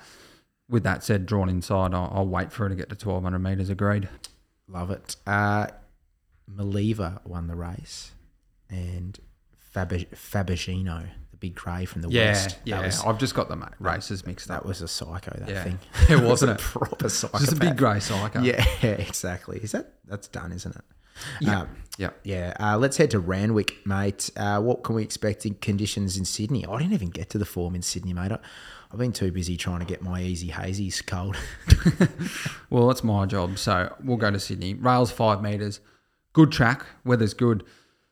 With 0.68 0.82
that 0.82 1.02
said, 1.02 1.24
drawn 1.26 1.48
inside, 1.48 1.94
I'll, 1.94 2.10
I'll 2.14 2.26
wait 2.26 2.52
for 2.52 2.64
her 2.64 2.68
to 2.68 2.74
get 2.74 2.88
to 2.90 2.94
1200 3.08 3.38
metres. 3.38 3.70
Agreed. 3.70 4.08
Love 4.68 4.90
it. 4.90 5.16
Uh, 5.26 5.68
Maliva 6.50 7.20
won 7.26 7.46
the 7.46 7.54
race, 7.54 8.12
and 8.70 9.18
Fab- 9.58 9.90
Fabagino, 10.14 11.06
the 11.30 11.36
big 11.38 11.54
grey 11.54 11.84
from 11.84 12.02
the 12.02 12.08
Yeah, 12.10 12.32
west. 12.32 12.58
yeah. 12.64 12.82
Was, 12.84 13.02
I've 13.04 13.18
just 13.18 13.34
got 13.34 13.48
the 13.48 13.68
races 13.78 14.26
mixed 14.26 14.48
that 14.48 14.64
was 14.64 14.80
a 14.82 14.88
psycho. 14.88 15.36
That 15.38 15.48
Yeah. 15.48 15.64
thing. 15.64 15.78
It 16.08 16.22
wasn't 16.22 16.52
a 16.60 16.62
proper 16.62 17.08
psycho. 17.08 17.38
Just 17.38 17.52
a 17.52 17.56
big 17.56 17.76
grey 17.76 18.00
psycho. 18.00 18.40
Yeah, 18.42 18.62
exactly. 18.82 19.58
Is 19.62 19.72
that 19.72 19.94
that's 20.06 20.28
done, 20.28 20.52
isn't 20.52 20.74
it? 20.76 20.84
Yeah. 21.40 21.62
Um, 21.62 21.68
Yeah. 21.98 22.10
yeah. 22.24 22.54
Uh, 22.60 22.78
let's 22.78 22.96
head 22.96 23.10
to 23.10 23.18
Randwick, 23.20 23.74
mate. 23.86 24.30
Uh, 24.36 24.60
what 24.60 24.84
can 24.84 24.94
we 24.94 25.02
expect 25.02 25.44
in 25.46 25.54
conditions 25.54 26.16
in 26.16 26.24
Sydney? 26.24 26.64
I 26.66 26.78
didn't 26.78 26.92
even 26.92 27.10
get 27.10 27.28
to 27.30 27.38
the 27.38 27.44
form 27.44 27.74
in 27.74 27.82
Sydney, 27.82 28.12
mate. 28.12 28.32
I, 28.32 28.38
I've 28.90 28.98
been 28.98 29.12
too 29.12 29.30
busy 29.30 29.56
trying 29.56 29.80
to 29.80 29.84
get 29.84 30.02
my 30.02 30.22
easy 30.22 30.48
hazies 30.48 31.04
cold. 31.04 31.36
Well, 32.70 32.88
that's 32.88 33.02
my 33.02 33.24
job. 33.26 33.58
So 33.58 33.94
we'll 34.02 34.18
go 34.18 34.30
to 34.30 34.38
Sydney. 34.38 34.74
Rails 34.74 35.10
five 35.10 35.42
metres. 35.42 35.80
Good 36.32 36.52
track. 36.52 36.84
Weather's 37.04 37.34
good. 37.34 37.64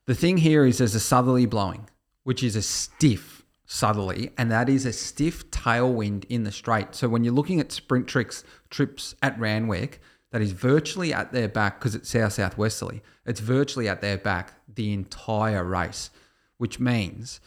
The 0.06 0.14
thing 0.14 0.38
here 0.38 0.64
is 0.64 0.78
there's 0.78 0.94
a 0.94 1.00
southerly 1.00 1.46
blowing, 1.46 1.88
which 2.24 2.42
is 2.42 2.56
a 2.56 2.62
stiff 2.62 3.44
southerly, 3.66 4.30
and 4.38 4.50
that 4.50 4.68
is 4.68 4.86
a 4.86 4.92
stiff 4.92 5.50
tailwind 5.50 6.24
in 6.26 6.44
the 6.44 6.52
straight. 6.52 6.94
So 6.94 7.08
when 7.08 7.24
you're 7.24 7.34
looking 7.34 7.60
at 7.60 7.72
sprint 7.72 8.06
tricks 8.06 8.44
trips 8.70 9.14
at 9.22 9.38
Randwick, 9.38 10.00
that 10.32 10.40
is 10.40 10.52
virtually 10.52 11.12
at 11.12 11.32
their 11.32 11.48
back 11.48 11.78
because 11.78 11.94
it's 11.94 12.08
south 12.08 12.34
southwesterly. 12.34 13.02
It's 13.24 13.40
virtually 13.40 13.88
at 13.88 14.00
their 14.00 14.18
back 14.18 14.54
the 14.72 14.92
entire 14.92 15.64
race, 15.64 16.10
which 16.58 16.80
means 16.80 17.40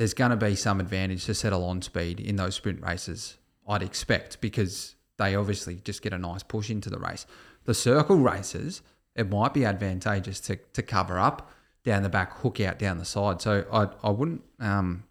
there's 0.00 0.14
going 0.14 0.30
to 0.30 0.36
be 0.36 0.54
some 0.54 0.80
advantage 0.80 1.26
to 1.26 1.34
settle 1.34 1.62
on 1.62 1.82
speed 1.82 2.18
in 2.18 2.36
those 2.36 2.54
sprint 2.54 2.80
races, 2.80 3.36
I'd 3.68 3.82
expect, 3.82 4.40
because 4.40 4.94
they 5.18 5.34
obviously 5.34 5.74
just 5.84 6.00
get 6.00 6.14
a 6.14 6.18
nice 6.18 6.42
push 6.42 6.70
into 6.70 6.88
the 6.88 6.98
race. 6.98 7.26
The 7.66 7.74
circle 7.74 8.16
races, 8.16 8.80
it 9.14 9.28
might 9.28 9.52
be 9.52 9.66
advantageous 9.66 10.40
to, 10.40 10.56
to 10.56 10.82
cover 10.82 11.18
up 11.18 11.50
down 11.84 12.02
the 12.02 12.08
back, 12.08 12.32
hook 12.38 12.60
out 12.60 12.78
down 12.78 12.96
the 12.96 13.04
side. 13.04 13.42
So 13.42 13.66
I, 13.70 13.88
I 14.02 14.08
wouldn't 14.08 14.42
um, 14.58 15.04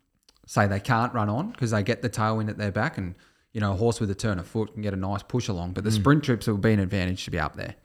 say 0.47 0.65
they 0.65 0.79
can't 0.79 1.13
run 1.13 1.29
on 1.29 1.51
because 1.51 1.69
they 1.69 1.83
get 1.83 2.01
the 2.01 2.09
tailwind 2.09 2.49
at 2.49 2.57
their 2.57 2.71
back 2.71 2.97
and, 2.97 3.13
you 3.53 3.61
know, 3.61 3.73
a 3.73 3.75
horse 3.75 3.99
with 3.99 4.09
a 4.09 4.15
turn 4.15 4.39
of 4.39 4.47
foot 4.47 4.73
can 4.73 4.81
get 4.81 4.93
a 4.93 4.97
nice 4.97 5.21
push 5.21 5.49
along. 5.49 5.73
But 5.73 5.83
the 5.83 5.91
sprint 5.91 6.23
trips 6.23 6.47
will 6.47 6.57
be 6.57 6.73
an 6.73 6.79
advantage 6.79 7.25
to 7.25 7.31
be 7.31 7.37
up 7.37 7.55
there. 7.55 7.75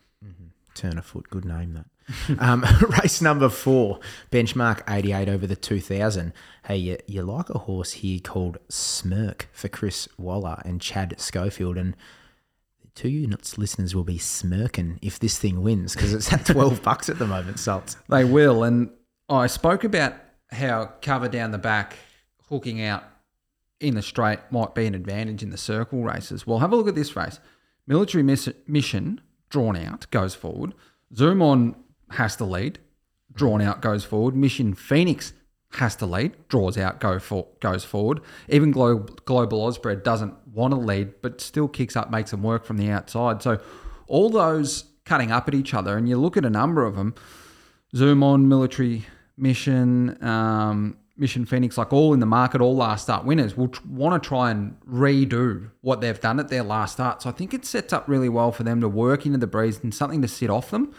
Turn 0.74 0.96
of 0.96 1.05
foot, 1.05 1.28
good 1.28 1.44
name 1.44 1.74
that. 1.74 1.84
um, 2.38 2.64
race 3.02 3.20
number 3.20 3.48
four, 3.48 4.00
benchmark 4.30 4.82
88 4.88 5.28
over 5.28 5.46
the 5.46 5.57
2000. 5.57 6.32
Hey, 6.66 6.76
you, 6.76 6.98
you 7.07 7.22
like 7.22 7.50
a 7.50 7.59
horse 7.59 7.92
here 7.92 8.20
called 8.20 8.59
Smirk 8.68 9.48
for 9.52 9.68
Chris 9.68 10.09
Waller 10.18 10.61
and 10.64 10.80
Chad 10.80 11.18
Schofield. 11.18 11.76
And 11.76 11.96
two 12.94 13.09
units 13.09 13.59
listeners 13.59 13.94
will 13.94 14.05
be 14.05 14.18
smirking 14.18 14.98
if 15.02 15.18
this 15.18 15.38
thing 15.38 15.62
wins 15.62 15.94
because 15.94 16.12
it's 16.12 16.32
at 16.32 16.46
12 16.46 16.82
bucks 16.82 17.09
at 17.09 17.18
the 17.18 17.26
moment, 17.26 17.59
Salts. 17.59 17.96
They 18.09 18.24
will. 18.24 18.64
And 18.64 18.90
I 19.28 19.46
spoke 19.46 19.84
about 19.84 20.14
how 20.50 20.92
cover 21.02 21.28
down 21.28 21.50
the 21.50 21.59
back, 21.59 21.96
hooking 22.48 22.82
out 22.82 23.05
in 23.80 23.94
the 23.94 24.02
straight 24.02 24.38
might 24.50 24.74
be 24.74 24.86
an 24.86 24.94
advantage 24.94 25.42
in 25.42 25.50
the 25.50 25.57
circle 25.59 26.02
races. 26.02 26.46
Well, 26.46 26.61
have 26.61 26.72
a 26.72 26.76
look 26.76 26.88
at 26.88 26.94
this 26.94 27.16
race. 27.16 27.40
Military 27.86 28.22
miss- 28.22 28.48
mission, 28.66 29.20
drawn 29.50 29.76
out, 29.76 30.07
goes 30.11 30.34
forward. 30.34 30.72
Zoom 31.14 31.42
on 31.42 31.76
has 32.14 32.36
to 32.36 32.44
lead, 32.44 32.78
drawn 33.32 33.60
out, 33.60 33.80
goes 33.80 34.04
forward. 34.04 34.34
Mission 34.34 34.74
Phoenix 34.74 35.32
has 35.72 35.96
to 35.96 36.06
lead, 36.06 36.32
draws 36.48 36.78
out, 36.78 37.00
go 37.00 37.18
for, 37.18 37.46
goes 37.60 37.84
forward. 37.84 38.20
Even 38.48 38.70
Glo- 38.70 39.06
Global 39.24 39.66
Osbred 39.66 40.04
doesn't 40.04 40.34
want 40.46 40.72
to 40.72 40.78
lead, 40.78 41.20
but 41.20 41.40
still 41.40 41.68
kicks 41.68 41.96
up, 41.96 42.10
makes 42.10 42.30
them 42.30 42.42
work 42.42 42.64
from 42.64 42.76
the 42.76 42.90
outside. 42.90 43.42
So 43.42 43.60
all 44.06 44.30
those 44.30 44.84
cutting 45.04 45.32
up 45.32 45.48
at 45.48 45.54
each 45.54 45.74
other, 45.74 45.96
and 45.96 46.08
you 46.08 46.16
look 46.16 46.36
at 46.36 46.44
a 46.44 46.50
number 46.50 46.84
of 46.84 46.96
them, 46.96 47.14
Zoom 47.94 48.22
on, 48.22 48.48
Military 48.48 49.06
Mission, 49.36 50.22
um, 50.24 50.96
Mission 51.16 51.44
Phoenix, 51.44 51.78
like 51.78 51.92
all 51.92 52.12
in 52.12 52.20
the 52.20 52.26
market, 52.26 52.60
all 52.60 52.74
last 52.74 53.04
start 53.04 53.24
winners, 53.24 53.56
will 53.56 53.72
want 53.88 54.20
to 54.20 54.28
try 54.28 54.50
and 54.50 54.76
redo 54.80 55.70
what 55.80 56.00
they've 56.00 56.20
done 56.20 56.40
at 56.40 56.48
their 56.48 56.64
last 56.64 56.94
start. 56.94 57.22
So 57.22 57.30
I 57.30 57.32
think 57.32 57.54
it 57.54 57.64
sets 57.64 57.92
up 57.92 58.08
really 58.08 58.28
well 58.28 58.50
for 58.50 58.64
them 58.64 58.80
to 58.80 58.88
work 58.88 59.24
into 59.26 59.38
the 59.38 59.46
breeze 59.46 59.80
and 59.82 59.94
something 59.94 60.22
to 60.22 60.28
sit 60.28 60.50
off 60.50 60.70
them. 60.70 60.92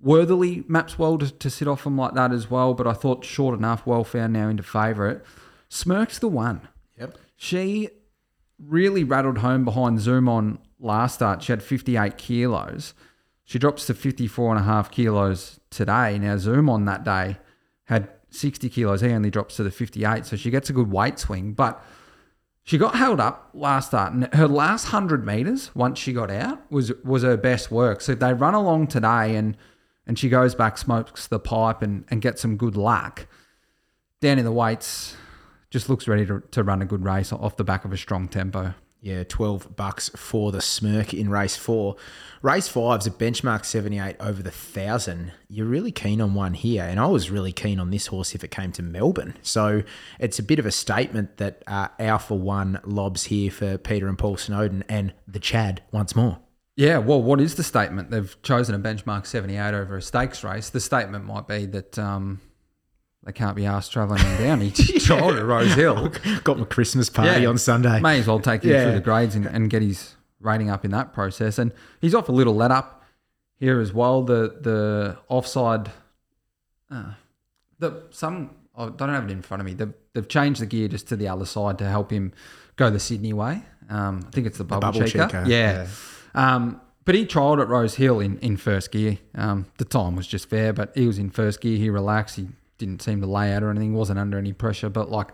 Worthily 0.00 0.64
maps 0.68 0.98
well 0.98 1.18
to, 1.18 1.30
to 1.30 1.50
sit 1.50 1.66
off 1.66 1.84
them 1.84 1.96
like 1.96 2.14
that 2.14 2.32
as 2.32 2.50
well, 2.50 2.74
but 2.74 2.86
I 2.86 2.92
thought 2.92 3.24
short 3.24 3.58
enough, 3.58 3.86
well 3.86 4.04
found 4.04 4.32
now 4.32 4.48
into 4.48 4.62
favourite. 4.62 5.20
Smirk's 5.68 6.18
the 6.18 6.28
one. 6.28 6.68
Yep. 6.98 7.18
She 7.36 7.90
really 8.58 9.04
rattled 9.04 9.38
home 9.38 9.64
behind 9.64 10.00
Zoom 10.00 10.28
on 10.28 10.58
last 10.78 11.16
start. 11.16 11.42
She 11.42 11.52
had 11.52 11.62
58 11.62 12.16
kilos. 12.16 12.94
She 13.44 13.58
drops 13.58 13.86
to 13.86 13.94
54 13.94 14.50
and 14.56 14.60
a 14.60 14.64
half 14.64 14.90
kilos 14.90 15.58
today. 15.70 16.18
Now, 16.18 16.36
Zoom 16.36 16.68
on 16.68 16.84
that 16.84 17.04
day 17.04 17.38
had 17.84 18.08
60 18.30 18.68
kilos. 18.68 19.00
He 19.00 19.10
only 19.10 19.30
drops 19.30 19.56
to 19.56 19.62
the 19.62 19.70
58. 19.70 20.26
So 20.26 20.36
she 20.36 20.50
gets 20.50 20.70
a 20.70 20.72
good 20.72 20.92
weight 20.92 21.18
swing. 21.18 21.52
But 21.52 21.82
she 22.62 22.76
got 22.76 22.96
held 22.96 23.20
up 23.20 23.50
last 23.54 23.88
start. 23.88 24.12
And 24.12 24.32
her 24.34 24.46
last 24.46 24.92
100 24.92 25.24
metres, 25.24 25.74
once 25.74 25.98
she 25.98 26.12
got 26.12 26.30
out, 26.30 26.70
was 26.70 26.92
was 27.02 27.22
her 27.22 27.36
best 27.36 27.70
work. 27.70 28.02
So 28.02 28.14
they 28.14 28.34
run 28.34 28.54
along 28.54 28.88
today 28.88 29.34
and 29.36 29.56
and 30.08 30.18
she 30.18 30.30
goes 30.30 30.54
back, 30.54 30.78
smokes 30.78 31.26
the 31.26 31.38
pipe 31.38 31.82
and, 31.82 32.04
and 32.10 32.22
gets 32.22 32.40
some 32.40 32.56
good 32.56 32.76
luck. 32.76 33.28
Down 34.20 34.38
in 34.38 34.44
the 34.44 34.52
weights, 34.52 35.16
just 35.70 35.88
looks 35.88 36.08
ready 36.08 36.26
to, 36.26 36.42
to 36.50 36.64
run 36.64 36.82
a 36.82 36.86
good 36.86 37.04
race 37.04 37.32
off 37.32 37.56
the 37.56 37.64
back 37.64 37.84
of 37.84 37.92
a 37.92 37.96
strong 37.96 38.26
tempo. 38.26 38.74
Yeah, 39.00 39.22
12 39.22 39.76
bucks 39.76 40.08
for 40.16 40.50
the 40.50 40.60
smirk 40.60 41.14
in 41.14 41.28
race 41.28 41.56
four. 41.56 41.94
Race 42.42 42.66
five's 42.66 43.06
a 43.06 43.12
benchmark 43.12 43.64
78 43.64 44.16
over 44.18 44.42
the 44.42 44.50
thousand. 44.50 45.32
You're 45.48 45.66
really 45.66 45.92
keen 45.92 46.20
on 46.20 46.34
one 46.34 46.54
here, 46.54 46.82
and 46.82 46.98
I 46.98 47.06
was 47.06 47.30
really 47.30 47.52
keen 47.52 47.78
on 47.78 47.90
this 47.90 48.08
horse 48.08 48.34
if 48.34 48.42
it 48.42 48.50
came 48.50 48.72
to 48.72 48.82
Melbourne. 48.82 49.34
So 49.42 49.84
it's 50.18 50.40
a 50.40 50.42
bit 50.42 50.58
of 50.58 50.66
a 50.66 50.72
statement 50.72 51.36
that 51.36 51.62
uh, 51.68 51.88
Alpha 52.00 52.34
One 52.34 52.80
lobs 52.84 53.24
here 53.24 53.52
for 53.52 53.78
Peter 53.78 54.08
and 54.08 54.18
Paul 54.18 54.36
Snowden 54.36 54.82
and 54.88 55.12
the 55.28 55.38
Chad 55.38 55.82
once 55.92 56.16
more. 56.16 56.40
Yeah, 56.78 56.98
well, 56.98 57.20
what 57.20 57.40
is 57.40 57.56
the 57.56 57.64
statement? 57.64 58.10
They've 58.12 58.40
chosen 58.42 58.72
a 58.72 58.78
benchmark 58.78 59.26
78 59.26 59.74
over 59.74 59.96
a 59.96 60.02
stakes 60.02 60.44
race. 60.44 60.70
The 60.70 60.78
statement 60.78 61.24
might 61.24 61.48
be 61.48 61.66
that 61.66 61.98
um, 61.98 62.40
they 63.24 63.32
can't 63.32 63.56
be 63.56 63.66
asked 63.66 63.90
travelling 63.92 64.22
down. 64.38 64.60
He 64.60 64.70
trialled 64.70 65.36
at 65.36 65.44
Rose 65.44 65.74
Hill. 65.74 66.12
Got 66.44 66.60
my 66.60 66.64
Christmas 66.66 67.10
party 67.10 67.44
on 67.46 67.58
Sunday. 67.58 67.98
May 67.98 68.20
as 68.20 68.28
well 68.28 68.38
take 68.38 68.62
him 68.62 68.70
Yeah. 68.70 68.84
through 68.84 68.92
the 68.92 69.00
grades 69.00 69.34
and, 69.34 69.44
and 69.46 69.68
get 69.68 69.82
his 69.82 70.14
rating 70.40 70.70
up 70.70 70.84
in 70.84 70.92
that 70.92 71.12
process. 71.12 71.58
And 71.58 71.72
he's 72.00 72.14
off 72.14 72.28
a 72.28 72.32
little 72.32 72.54
let 72.54 72.70
up 72.70 73.02
here 73.56 73.80
as 73.80 73.92
well. 73.92 74.22
The 74.22 74.56
the 74.60 75.18
offside, 75.26 75.90
uh, 76.92 77.14
the 77.80 78.04
some 78.10 78.50
I 78.76 78.88
don't 78.90 79.08
have 79.08 79.24
it 79.24 79.32
in 79.32 79.42
front 79.42 79.62
of 79.62 79.66
me. 79.66 79.74
They've, 79.74 79.92
they've 80.14 80.28
changed 80.28 80.60
the 80.62 80.66
gear 80.66 80.86
just 80.86 81.08
to 81.08 81.16
the 81.16 81.26
other 81.26 81.44
side 81.44 81.76
to 81.78 81.88
help 81.88 82.12
him 82.12 82.32
go 82.76 82.88
the 82.88 83.00
Sydney 83.00 83.32
way. 83.32 83.64
Um, 83.90 84.22
I 84.28 84.30
think 84.30 84.46
it's 84.46 84.58
the 84.58 84.64
bubble, 84.64 84.92
bubble 84.92 85.00
checker. 85.08 85.26
checker, 85.28 85.44
Yeah. 85.50 85.88
Um, 86.38 86.80
but 87.04 87.14
he 87.14 87.24
trialled 87.26 87.60
at 87.60 87.68
Rose 87.68 87.94
Hill 87.94 88.20
in, 88.20 88.38
in 88.38 88.56
first 88.56 88.92
gear. 88.92 89.18
Um, 89.34 89.66
the 89.78 89.84
time 89.84 90.14
was 90.16 90.26
just 90.26 90.48
fair, 90.50 90.72
but 90.72 90.92
he 90.94 91.06
was 91.06 91.18
in 91.18 91.30
first 91.30 91.60
gear. 91.60 91.76
He 91.78 91.88
relaxed. 91.90 92.36
He 92.36 92.48
didn't 92.76 93.02
seem 93.02 93.20
to 93.22 93.26
lay 93.26 93.52
out 93.52 93.62
or 93.62 93.70
anything. 93.70 93.94
wasn't 93.94 94.18
under 94.18 94.38
any 94.38 94.52
pressure. 94.52 94.88
But 94.90 95.10
like, 95.10 95.28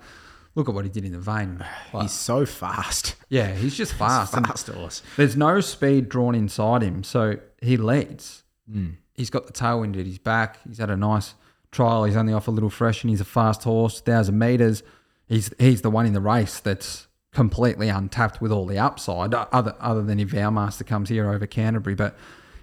look 0.55 0.69
at 0.69 0.75
what 0.75 0.85
he 0.85 0.91
did 0.91 1.05
in 1.05 1.13
the 1.13 1.19
Vain. 1.19 1.65
Like, 1.93 2.03
He's 2.03 2.13
so 2.13 2.47
fast. 2.47 3.17
yeah, 3.29 3.53
he's 3.55 3.77
just 3.77 3.93
fast. 3.99 4.35
and 4.35 4.47
Fast 4.47 4.69
horse. 4.69 5.03
There's 5.17 5.37
no 5.37 5.61
speed 5.61 6.09
drawn 6.09 6.35
inside 6.35 6.83
him, 6.83 7.03
so 7.03 7.37
he 7.61 7.77
leads. 7.77 8.45
Hmm. 8.71 8.91
He's 9.15 9.31
got 9.31 9.47
the 9.47 9.53
tailwind 9.53 9.99
at 9.99 10.07
his 10.07 10.19
back. 10.19 10.59
He's 10.67 10.79
had 10.79 10.91
a 10.91 10.97
nice 10.97 11.35
trial. 11.71 12.05
He's 12.05 12.17
only 12.17 12.33
off 12.33 12.49
a 12.49 12.51
little 12.53 12.71
fresh, 12.71 13.03
and 13.03 13.11
he's 13.11 13.21
a 13.21 13.25
fast 13.25 13.65
horse. 13.65 14.01
Thousand 14.01 14.39
meters. 14.39 14.83
He's 15.27 15.51
he's 15.59 15.83
the 15.83 15.91
one 15.91 16.07
in 16.07 16.13
the 16.13 16.21
race 16.21 16.61
that's 16.61 17.09
completely 17.35 17.89
untapped 17.89 18.41
with 18.41 18.51
all 18.51 18.65
the 18.65 18.79
upside. 18.79 19.35
Other 19.35 19.75
other 19.81 20.03
than 20.03 20.19
if 20.19 20.35
our 20.35 20.51
Master 20.51 20.85
comes 20.85 21.11
here 21.11 21.31
over 21.31 21.47
Canterbury, 21.47 21.95
but 21.95 22.17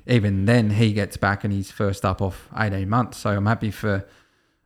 even 0.08 0.46
then 0.46 0.72
he 0.72 0.94
gets 0.94 1.18
back 1.18 1.44
and 1.44 1.54
he's 1.54 1.70
first 1.70 2.04
up 2.04 2.22
off 2.22 2.50
18 2.58 2.90
months. 2.90 3.20
So 3.20 3.32
I'm 3.32 3.46
happy 3.46 3.70
for 3.70 4.08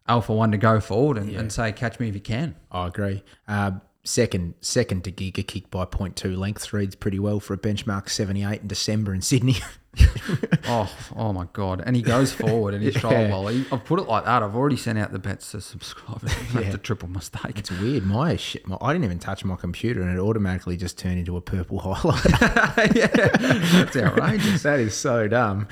Alpha 0.08 0.34
One 0.34 0.52
to 0.52 0.58
go 0.58 0.80
forward 0.80 1.18
and, 1.18 1.30
and 1.36 1.52
say, 1.52 1.72
catch 1.72 2.00
me 2.00 2.08
if 2.08 2.16
you 2.16 2.22
can. 2.22 2.56
I 2.72 2.88
agree. 2.88 3.24
Uh, 3.48 3.72
second, 4.06 4.54
second 4.62 5.04
to 5.04 5.12
Giga 5.12 5.46
kick 5.46 5.70
by 5.70 5.84
0.2 5.86 6.38
lengths 6.38 6.72
reads 6.72 6.96
pretty 6.96 7.20
well 7.20 7.40
for 7.40 7.54
a 7.54 7.58
benchmark 7.58 8.08
78 8.10 8.62
in 8.62 8.68
December 8.68 9.14
in 9.14 9.22
Sydney. 9.22 9.56
Oh, 10.68 10.94
oh 11.16 11.32
my 11.32 11.48
god! 11.54 11.82
And 11.86 11.96
he 11.96 12.02
goes 12.02 12.34
forward 12.34 12.74
and 12.74 12.84
he's 12.84 12.96
Yeah. 12.96 13.00
trial 13.00 13.30
well. 13.46 13.66
I've 13.72 13.86
put 13.86 13.98
it 13.98 14.10
like 14.10 14.26
that. 14.26 14.44
I've 14.44 14.54
already 14.54 14.76
sent 14.76 15.00
out 15.00 15.14
the 15.14 15.20
bets 15.20 15.52
to 15.52 15.62
subscribers. 15.62 16.32
I 16.54 16.64
have 16.64 16.72
to 16.74 16.78
triple 16.78 17.08
mistake. 17.08 17.58
It's 17.58 17.72
weird. 17.72 18.06
My 18.06 18.36
shit. 18.36 18.68
My, 18.68 18.76
I 18.82 18.92
didn't 18.92 19.06
even 19.06 19.20
touch 19.20 19.46
my 19.46 19.56
computer, 19.56 20.02
and 20.02 20.14
it 20.14 20.20
automatically 20.20 20.76
just 20.76 20.98
turned 20.98 21.20
into 21.20 21.38
a 21.38 21.42
purple 21.42 21.80
highlight. 21.80 22.26
yeah, 22.94 23.08
that's 23.08 23.96
outrageous. 23.96 24.64
that 24.64 24.82
is 24.82 24.94
so 24.96 25.30
dumb. 25.30 25.66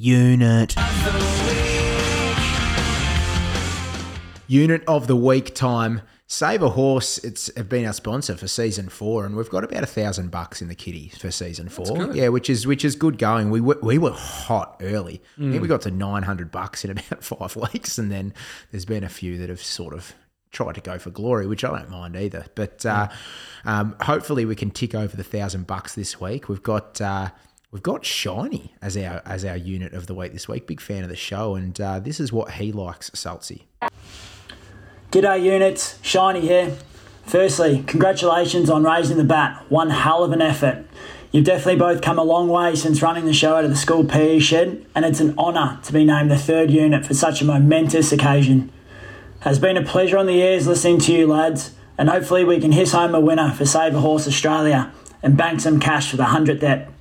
Unit. 0.00 0.74
Unit 4.46 4.84
of 4.86 5.06
the 5.06 5.16
week 5.16 5.54
time. 5.54 6.02
Save 6.26 6.62
a 6.62 6.70
horse. 6.70 7.18
It's 7.18 7.48
been 7.50 7.86
our 7.86 7.92
sponsor 7.92 8.36
for 8.36 8.46
season 8.48 8.88
four, 8.88 9.24
and 9.24 9.36
we've 9.36 9.48
got 9.48 9.64
about 9.64 9.82
a 9.82 9.86
thousand 9.86 10.30
bucks 10.30 10.60
in 10.60 10.68
the 10.68 10.74
kitty 10.74 11.08
for 11.18 11.30
season 11.30 11.68
four. 11.68 12.12
Yeah, 12.14 12.28
which 12.28 12.50
is 12.50 12.66
which 12.66 12.84
is 12.84 12.94
good 12.96 13.18
going. 13.18 13.50
We 13.50 13.60
were, 13.60 13.78
we 13.82 13.98
were 13.98 14.10
hot 14.10 14.76
early. 14.82 15.22
I 15.38 15.50
think 15.50 15.62
we 15.62 15.68
got 15.68 15.82
to 15.82 15.90
nine 15.90 16.22
hundred 16.24 16.50
bucks 16.50 16.84
in 16.84 16.90
about 16.90 17.22
five 17.24 17.56
weeks, 17.56 17.98
and 17.98 18.10
then 18.10 18.34
there's 18.70 18.84
been 18.84 19.04
a 19.04 19.08
few 19.08 19.38
that 19.38 19.48
have 19.48 19.62
sort 19.62 19.94
of 19.94 20.14
tried 20.50 20.74
to 20.74 20.80
go 20.80 20.98
for 20.98 21.10
glory, 21.10 21.46
which 21.46 21.64
I 21.64 21.68
don't 21.78 21.90
mind 21.90 22.16
either. 22.16 22.46
But 22.54 22.84
uh, 22.84 23.08
um, 23.64 23.96
hopefully 24.00 24.44
we 24.44 24.56
can 24.56 24.70
tick 24.70 24.94
over 24.94 25.16
the 25.16 25.24
thousand 25.24 25.66
bucks 25.66 25.94
this 25.94 26.20
week. 26.20 26.48
We've 26.50 26.62
got. 26.62 27.00
Uh, 27.00 27.30
We've 27.74 27.82
got 27.82 28.04
Shiny 28.04 28.72
as 28.80 28.96
our 28.96 29.20
as 29.26 29.44
our 29.44 29.56
unit 29.56 29.94
of 29.94 30.06
the 30.06 30.14
week 30.14 30.32
this 30.32 30.46
week. 30.46 30.68
Big 30.68 30.80
fan 30.80 31.02
of 31.02 31.08
the 31.08 31.16
show, 31.16 31.56
and 31.56 31.78
uh, 31.80 31.98
this 31.98 32.20
is 32.20 32.32
what 32.32 32.52
he 32.52 32.70
likes, 32.70 33.10
Saltsy. 33.10 33.62
G'day 35.10 35.42
units, 35.42 35.98
Shiny 36.00 36.42
here. 36.42 36.76
Firstly, 37.26 37.82
congratulations 37.84 38.70
on 38.70 38.84
raising 38.84 39.16
the 39.16 39.24
bat. 39.24 39.68
One 39.70 39.90
hell 39.90 40.22
of 40.22 40.30
an 40.30 40.40
effort. 40.40 40.86
You've 41.32 41.46
definitely 41.46 41.80
both 41.80 42.00
come 42.00 42.16
a 42.16 42.22
long 42.22 42.46
way 42.46 42.76
since 42.76 43.02
running 43.02 43.24
the 43.24 43.32
show 43.32 43.56
out 43.56 43.64
of 43.64 43.70
the 43.70 43.76
school 43.76 44.04
PE 44.04 44.38
shed, 44.38 44.86
and 44.94 45.04
it's 45.04 45.18
an 45.18 45.36
honour 45.36 45.80
to 45.82 45.92
be 45.92 46.04
named 46.04 46.30
the 46.30 46.38
third 46.38 46.70
unit 46.70 47.04
for 47.04 47.14
such 47.14 47.42
a 47.42 47.44
momentous 47.44 48.12
occasion. 48.12 48.70
Has 49.40 49.58
been 49.58 49.76
a 49.76 49.82
pleasure 49.82 50.16
on 50.16 50.26
the 50.26 50.40
ears 50.40 50.68
listening 50.68 51.00
to 51.00 51.12
you 51.12 51.26
lads, 51.26 51.74
and 51.98 52.08
hopefully 52.08 52.44
we 52.44 52.60
can 52.60 52.70
hiss 52.70 52.92
home 52.92 53.16
a 53.16 53.20
winner 53.20 53.50
for 53.50 53.66
Save 53.66 53.96
a 53.96 54.00
Horse 54.00 54.28
Australia 54.28 54.92
and 55.24 55.36
bank 55.36 55.60
some 55.60 55.80
cash 55.80 56.08
for 56.08 56.16
the 56.16 56.26
100th 56.26 56.62
ep. 56.62 56.93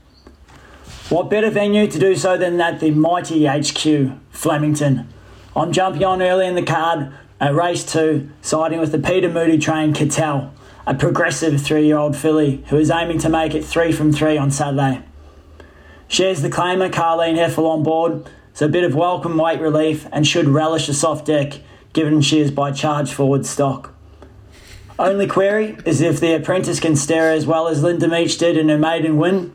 What 1.10 1.30
better 1.30 1.50
venue 1.50 1.86
to 1.88 2.00
do 2.00 2.16
so 2.16 2.38
than 2.38 2.60
at 2.62 2.80
the 2.80 2.92
mighty 2.92 3.46
HQ, 3.46 4.18
Flemington? 4.32 5.10
I'm 5.54 5.74
jumping 5.74 6.06
on 6.06 6.22
early 6.22 6.48
in 6.48 6.56
the 6.56 6.64
card 6.64 7.12
at 7.42 7.54
race 7.54 7.84
two, 7.86 8.30
siding 8.42 8.80
with 8.80 8.94
the 8.94 8.98
Peter 9.00 9.28
Moody 9.28 9.58
trained 9.58 9.96
Cattell, 9.96 10.54
a 10.88 10.96
progressive 10.96 11.62
three 11.62 11.86
year 11.86 11.98
old 11.98 12.16
filly 12.16 12.64
who 12.70 12.78
is 12.78 12.90
aiming 12.90 13.20
to 13.20 13.30
make 13.30 13.54
it 13.54 13.66
three 13.66 13.92
from 13.92 14.14
three 14.14 14.38
on 14.38 14.50
Saturday. 14.50 15.04
Shares 16.08 16.42
the 16.42 16.50
claimer 16.50 16.90
Carleen 16.90 17.36
Hefel 17.36 17.70
on 17.70 17.84
board, 17.84 18.30
so 18.54 18.68
a 18.68 18.70
bit 18.70 18.86
of 18.86 18.96
welcome 18.96 19.38
weight 19.38 19.60
relief 19.60 20.08
and 20.14 20.26
should 20.26 20.48
relish 20.48 20.88
a 20.88 20.94
soft 20.94 21.26
deck 21.26 21.60
given 21.92 22.22
she 22.22 22.40
is 22.40 22.50
by 22.50 22.72
charge 22.72 23.12
forward 23.12 23.46
stock. 23.46 23.94
Only 24.98 25.28
query 25.28 25.78
is 25.86 26.00
if 26.00 26.22
the 26.22 26.34
apprentice 26.34 26.80
can 26.80 26.96
stare 26.96 27.32
as 27.32 27.46
well 27.46 27.68
as 27.68 27.84
Linda 27.84 28.08
Meech 28.08 28.38
did 28.38 28.58
in 28.58 28.70
her 28.70 28.78
maiden 28.78 29.18
win, 29.18 29.54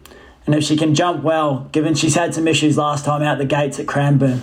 and 0.48 0.54
if 0.54 0.64
she 0.64 0.78
can 0.78 0.94
jump 0.94 1.22
well, 1.22 1.68
given 1.72 1.94
she's 1.94 2.14
had 2.14 2.34
some 2.34 2.48
issues 2.48 2.78
last 2.78 3.04
time 3.04 3.20
out 3.22 3.36
the 3.36 3.44
gates 3.44 3.78
at 3.78 3.86
Cranbourne. 3.86 4.40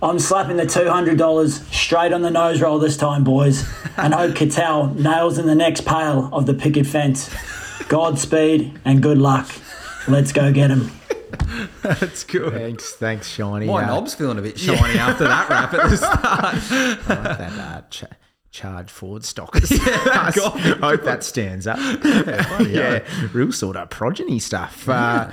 I'm 0.00 0.20
slapping 0.20 0.56
the 0.56 0.62
$200 0.62 1.74
straight 1.74 2.12
on 2.12 2.22
the 2.22 2.30
nose 2.30 2.62
roll 2.62 2.78
this 2.78 2.96
time, 2.96 3.24
boys, 3.24 3.68
and 3.96 4.14
hope 4.14 4.36
Cattell 4.36 4.94
nails 4.94 5.36
in 5.36 5.46
the 5.48 5.54
next 5.56 5.84
pale 5.84 6.30
of 6.32 6.46
the 6.46 6.54
picket 6.54 6.86
fence. 6.86 7.28
Godspeed 7.88 8.78
and 8.84 9.02
good 9.02 9.18
luck. 9.18 9.50
Let's 10.06 10.30
go 10.30 10.52
get 10.52 10.70
him. 10.70 10.92
That's 11.82 12.22
good. 12.22 12.52
Thanks, 12.52 12.92
thanks, 12.92 13.26
Shiny. 13.28 13.66
My 13.66 13.82
Uh, 13.82 13.86
knob's 13.88 14.14
feeling 14.14 14.38
a 14.38 14.42
bit 14.42 14.60
shiny 14.60 14.96
after 14.96 15.24
that 15.24 15.48
rap 15.48 15.74
at 15.74 15.90
the 15.90 15.96
start. 15.96 16.20
I 17.10 17.14
like 17.14 17.38
that 17.38 17.58
uh, 17.58 17.80
ch- 17.90 18.04
charge 18.50 18.90
Ford 18.90 19.24
stock. 19.24 19.56
I 19.70 20.32
hope 20.80 21.02
that 21.04 21.24
stands 21.24 21.66
up. 21.66 21.78
Yeah, 22.70 23.04
real 23.32 23.52
sort 23.52 23.76
of 23.76 23.90
progeny 23.90 24.38
stuff. 24.38 24.88
Uh, 24.88 25.30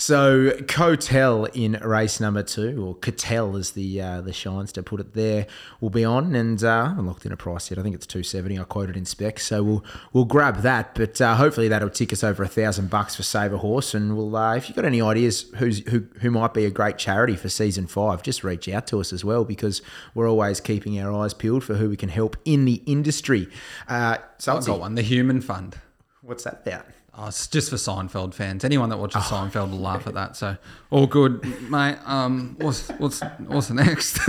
so 0.00 0.52
Cotel 0.66 1.44
in 1.44 1.72
race 1.72 2.20
number 2.20 2.42
two, 2.42 2.82
or 2.82 2.94
Cattell 2.94 3.54
as 3.56 3.72
the 3.72 4.00
uh, 4.00 4.20
the 4.22 4.32
shines 4.32 4.72
to 4.72 4.82
put 4.82 4.98
it 4.98 5.12
there, 5.12 5.46
will 5.78 5.90
be 5.90 6.06
on, 6.06 6.34
and 6.34 6.64
uh, 6.64 6.68
I 6.68 6.88
haven't 6.88 7.06
locked 7.06 7.26
in 7.26 7.32
a 7.32 7.36
price 7.36 7.70
yet. 7.70 7.78
I 7.78 7.82
think 7.82 7.94
it's 7.94 8.06
two 8.06 8.22
seventy. 8.22 8.58
I 8.58 8.64
quoted 8.64 8.96
in 8.96 9.04
spec, 9.04 9.38
so 9.38 9.62
we'll 9.62 9.84
we'll 10.14 10.24
grab 10.24 10.62
that. 10.62 10.94
But 10.94 11.20
uh, 11.20 11.36
hopefully 11.36 11.68
that'll 11.68 11.90
tick 11.90 12.14
us 12.14 12.24
over 12.24 12.42
a 12.42 12.48
thousand 12.48 12.88
bucks 12.88 13.14
for 13.14 13.22
Save 13.22 13.52
a 13.52 13.58
Horse. 13.58 13.92
And 13.92 14.16
we'll 14.16 14.34
uh, 14.34 14.56
if 14.56 14.68
you've 14.68 14.76
got 14.76 14.86
any 14.86 15.02
ideas 15.02 15.42
who's 15.56 15.86
who 15.90 16.06
who 16.20 16.30
might 16.30 16.54
be 16.54 16.64
a 16.64 16.70
great 16.70 16.96
charity 16.96 17.36
for 17.36 17.50
season 17.50 17.86
five, 17.86 18.22
just 18.22 18.42
reach 18.42 18.70
out 18.70 18.86
to 18.86 19.00
us 19.00 19.12
as 19.12 19.22
well 19.22 19.44
because 19.44 19.82
we're 20.14 20.30
always 20.30 20.60
keeping 20.60 20.98
our 20.98 21.12
eyes 21.12 21.34
peeled 21.34 21.62
for 21.62 21.74
who 21.74 21.90
we 21.90 21.96
can 21.98 22.08
help 22.08 22.38
in 22.46 22.64
the 22.64 22.82
industry. 22.86 23.48
Uh, 23.86 24.16
so 24.38 24.56
I've 24.56 24.64
got 24.64 24.80
one, 24.80 24.94
the 24.94 25.02
Human 25.02 25.42
Fund. 25.42 25.78
What's 26.22 26.44
that 26.44 26.62
about? 26.66 26.86
Oh, 27.16 27.26
it's 27.26 27.46
just 27.48 27.70
for 27.70 27.76
Seinfeld 27.76 28.34
fans. 28.34 28.64
Anyone 28.64 28.88
that 28.90 28.98
watches 28.98 29.22
Seinfeld 29.24 29.72
will 29.72 29.78
laugh 29.78 30.06
at 30.06 30.14
that. 30.14 30.36
So, 30.36 30.56
all 30.90 31.06
good, 31.06 31.44
mate. 31.70 31.98
Um, 32.06 32.56
what's 32.60 32.88
what's 32.98 33.20
what's 33.46 33.68
the 33.68 33.74
next? 33.74 34.18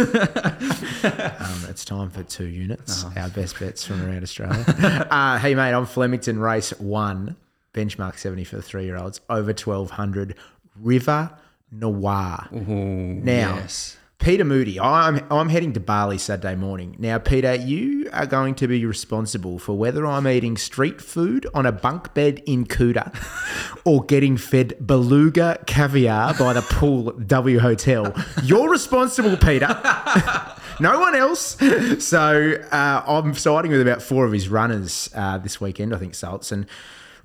Um, 1.03 1.65
it's 1.67 1.84
time 1.84 2.09
for 2.11 2.21
two 2.23 2.45
units. 2.47 3.03
Our 3.15 3.29
best 3.29 3.59
bets 3.59 3.86
from 3.86 4.05
around 4.05 4.21
Australia. 4.23 4.63
uh, 5.09 5.39
hey, 5.39 5.55
mate, 5.55 5.73
I'm 5.73 5.86
Flemington 5.88 6.38
Race 6.39 6.71
One, 6.79 7.36
benchmark 7.73 8.17
70 8.17 8.43
for 8.43 8.57
the 8.57 8.61
three 8.61 8.86
year 8.86 8.97
olds, 8.97 9.19
over 9.29 9.47
1200, 9.47 10.36
River 10.79 11.32
Noir. 11.71 12.47
now, 12.51 13.55
yes. 13.55 13.97
Peter 14.22 14.45
Moody, 14.45 14.80
I'm, 14.80 15.26
I'm 15.32 15.49
heading 15.49 15.74
to 15.74 15.80
Bali 15.80 16.19
Saturday 16.19 16.53
morning. 16.53 16.95
Now, 16.99 17.17
Peter, 17.17 17.55
you 17.55 18.07
are 18.13 18.28
going 18.28 18.53
to 18.55 18.67
be 18.67 18.86
responsible 18.86 19.57
for 19.57 19.76
whether 19.76 20.05
I'm 20.05 20.28
eating 20.28 20.57
street 20.57 21.01
food 21.01 21.47
on 21.55 21.65
a 21.65 21.72
bunk 21.72 22.13
bed 22.13 22.43
in 22.45 22.67
Kuta 22.67 23.11
or 23.84 24.03
getting 24.03 24.38
fed 24.38 24.76
beluga 24.80 25.57
caviar 25.65 26.36
by 26.36 26.53
the 26.53 26.61
pool 26.61 27.13
W 27.13 27.57
Hotel. 27.57 28.13
You're 28.43 28.69
responsible, 28.69 29.38
Peter. 29.38 29.65
no 30.80 30.99
one 30.99 31.15
else. 31.15 31.57
So 31.97 32.61
uh, 32.72 33.03
I'm 33.07 33.34
siding 33.34 33.72
with 33.72 33.82
about 33.82 34.03
four 34.03 34.26
of 34.26 34.34
his 34.34 34.49
runners 34.49 35.09
uh, 35.15 35.39
this 35.39 35.59
weekend, 35.59 35.95
I 35.95 35.97
think, 35.97 36.13
Salts. 36.13 36.51
And 36.51 36.67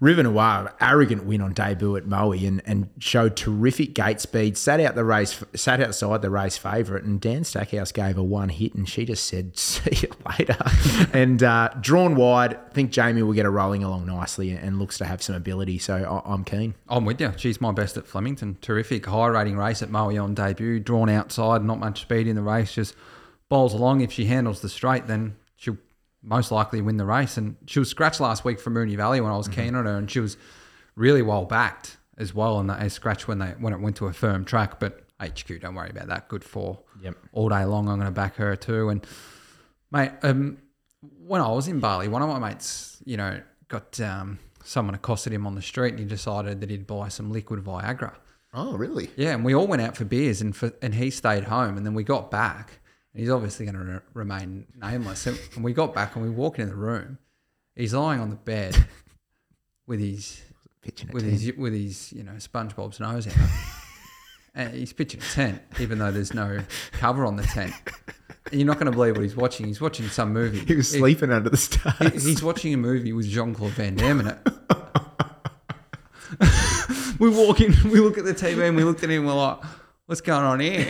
River 0.00 0.22
Noir, 0.22 0.74
arrogant 0.80 1.24
win 1.24 1.40
on 1.40 1.52
debut 1.52 1.96
at 1.96 2.06
Moe 2.06 2.32
and, 2.32 2.62
and 2.66 2.90
showed 2.98 3.36
terrific 3.36 3.94
gate 3.94 4.20
speed. 4.20 4.58
Sat 4.58 4.80
out 4.80 4.94
the 4.94 5.04
race, 5.04 5.42
sat 5.54 5.80
outside 5.80 6.22
the 6.22 6.30
race 6.30 6.58
favourite, 6.58 7.04
and 7.04 7.20
Dan 7.20 7.44
Stackhouse 7.44 7.92
gave 7.92 8.16
her 8.16 8.22
one 8.22 8.50
hit, 8.50 8.74
and 8.74 8.88
she 8.88 9.04
just 9.04 9.24
said, 9.24 9.56
"See 9.56 10.06
you 10.06 10.10
later." 10.38 10.56
and 11.12 11.42
uh, 11.42 11.70
drawn 11.80 12.14
wide, 12.14 12.54
I 12.54 12.74
think 12.74 12.90
Jamie 12.90 13.22
will 13.22 13.32
get 13.32 13.44
her 13.44 13.50
rolling 13.50 13.82
along 13.82 14.06
nicely 14.06 14.50
and 14.50 14.78
looks 14.78 14.98
to 14.98 15.04
have 15.04 15.22
some 15.22 15.34
ability. 15.34 15.78
So 15.78 15.94
I, 15.96 16.32
I'm 16.32 16.44
keen. 16.44 16.74
I'm 16.88 17.04
with 17.04 17.20
you. 17.20 17.32
She's 17.36 17.60
my 17.60 17.72
best 17.72 17.96
at 17.96 18.06
Flemington. 18.06 18.58
Terrific, 18.60 19.06
high 19.06 19.28
rating 19.28 19.56
race 19.56 19.82
at 19.82 19.90
Moe 19.90 20.16
on 20.22 20.34
debut. 20.34 20.80
Drawn 20.80 21.08
outside, 21.08 21.64
not 21.64 21.78
much 21.78 22.02
speed 22.02 22.26
in 22.26 22.36
the 22.36 22.42
race. 22.42 22.74
Just 22.74 22.94
bowls 23.48 23.72
along. 23.72 24.00
If 24.02 24.12
she 24.12 24.26
handles 24.26 24.60
the 24.60 24.68
straight, 24.68 25.06
then 25.06 25.36
most 26.26 26.50
likely 26.50 26.82
win 26.82 26.98
the 26.98 27.06
race. 27.06 27.38
And 27.38 27.56
she 27.66 27.78
was 27.78 27.88
scratched 27.88 28.20
last 28.20 28.44
week 28.44 28.60
from 28.60 28.74
Moonee 28.74 28.96
Valley 28.96 29.20
when 29.22 29.32
I 29.32 29.36
was 29.38 29.48
keen 29.48 29.74
on 29.74 29.86
her, 29.86 29.96
and 29.96 30.10
she 30.10 30.20
was 30.20 30.36
really 30.96 31.22
well 31.22 31.44
backed 31.46 31.96
as 32.18 32.34
well. 32.34 32.58
And 32.60 32.68
they 32.68 32.88
scratched 32.90 33.28
when 33.28 33.38
they 33.38 33.50
when 33.58 33.72
it 33.72 33.80
went 33.80 33.96
to 33.96 34.06
a 34.06 34.12
firm 34.12 34.44
track. 34.44 34.78
But 34.80 35.04
HQ, 35.20 35.60
don't 35.60 35.74
worry 35.74 35.88
about 35.90 36.08
that. 36.08 36.28
Good 36.28 36.44
for 36.44 36.80
Yep. 37.00 37.16
all 37.32 37.48
day 37.48 37.64
long. 37.64 37.88
I'm 37.88 37.96
going 37.98 38.06
to 38.06 38.10
back 38.10 38.36
her 38.36 38.54
too. 38.56 38.90
And 38.90 39.06
mate, 39.90 40.10
um, 40.22 40.58
when 41.26 41.40
I 41.40 41.48
was 41.48 41.68
in 41.68 41.80
Bali, 41.80 42.08
one 42.08 42.22
of 42.22 42.28
my 42.28 42.38
mates, 42.38 43.00
you 43.04 43.16
know, 43.16 43.40
got 43.68 43.98
um, 44.00 44.38
someone 44.64 44.94
accosted 44.94 45.32
him 45.32 45.46
on 45.46 45.54
the 45.54 45.62
street, 45.62 45.90
and 45.90 46.00
he 46.00 46.04
decided 46.04 46.60
that 46.60 46.70
he'd 46.70 46.86
buy 46.86 47.08
some 47.08 47.30
liquid 47.30 47.62
Viagra. 47.64 48.14
Oh, 48.54 48.76
really? 48.76 49.10
Yeah, 49.16 49.34
and 49.34 49.44
we 49.44 49.54
all 49.54 49.66
went 49.66 49.82
out 49.82 49.96
for 49.96 50.04
beers, 50.04 50.40
and 50.40 50.56
for, 50.56 50.72
and 50.82 50.94
he 50.94 51.10
stayed 51.10 51.44
home, 51.44 51.76
and 51.76 51.84
then 51.86 51.94
we 51.94 52.02
got 52.04 52.30
back. 52.30 52.80
And 53.16 53.22
he's 53.22 53.30
obviously 53.30 53.64
going 53.64 53.78
to 53.78 53.84
re- 53.94 54.00
remain 54.12 54.66
nameless. 54.78 55.26
And 55.26 55.40
and 55.54 55.64
we 55.64 55.72
got 55.72 55.94
back, 55.94 56.16
and 56.16 56.22
we 56.22 56.28
walk 56.30 56.58
into 56.58 56.72
the 56.72 56.76
room. 56.76 57.16
He's 57.74 57.94
lying 57.94 58.20
on 58.20 58.28
the 58.28 58.36
bed 58.36 58.76
with 59.86 60.00
his 60.00 60.42
Pitching 60.82 61.08
a 61.08 61.12
with 61.14 61.22
tent. 61.24 61.40
his 61.40 61.56
with 61.56 61.72
his 61.72 62.12
you 62.12 62.22
know 62.24 62.32
SpongeBob's 62.32 63.00
nose 63.00 63.26
out, 63.26 63.34
and 64.54 64.74
he's 64.74 64.92
pitching 64.92 65.20
a 65.20 65.24
tent, 65.24 65.62
even 65.80 65.98
though 65.98 66.12
there's 66.12 66.34
no 66.34 66.60
cover 66.92 67.24
on 67.24 67.36
the 67.36 67.42
tent. 67.44 67.72
And 68.52 68.60
you're 68.60 68.66
not 68.66 68.76
going 68.78 68.86
to 68.86 68.92
believe 68.92 69.14
what 69.16 69.22
he's 69.22 69.34
watching. 69.34 69.66
He's 69.66 69.80
watching 69.80 70.06
some 70.08 70.34
movie. 70.34 70.58
He 70.60 70.74
was 70.76 70.90
sleeping 70.90 71.32
under 71.32 71.48
the 71.48 71.56
stars. 71.56 72.22
He- 72.22 72.28
he's 72.30 72.42
watching 72.42 72.74
a 72.74 72.76
movie 72.76 73.12
with 73.14 73.26
Jean 73.28 73.54
Claude 73.54 73.72
Van 73.72 73.94
Damme 73.96 74.20
in 74.20 74.26
it. 74.28 74.38
we 77.18 77.30
walk 77.30 77.60
in, 77.62 77.72
we 77.90 77.98
look 78.00 78.18
at 78.18 78.24
the 78.24 78.34
TV, 78.34 78.68
and 78.68 78.76
we 78.76 78.84
looked 78.84 79.02
at 79.02 79.08
him. 79.10 79.20
and 79.20 79.26
We're 79.26 79.32
like, 79.34 79.58
"What's 80.04 80.20
going 80.20 80.44
on 80.44 80.60
here?" 80.60 80.86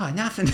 oh, 0.00 0.10
nothing. 0.10 0.48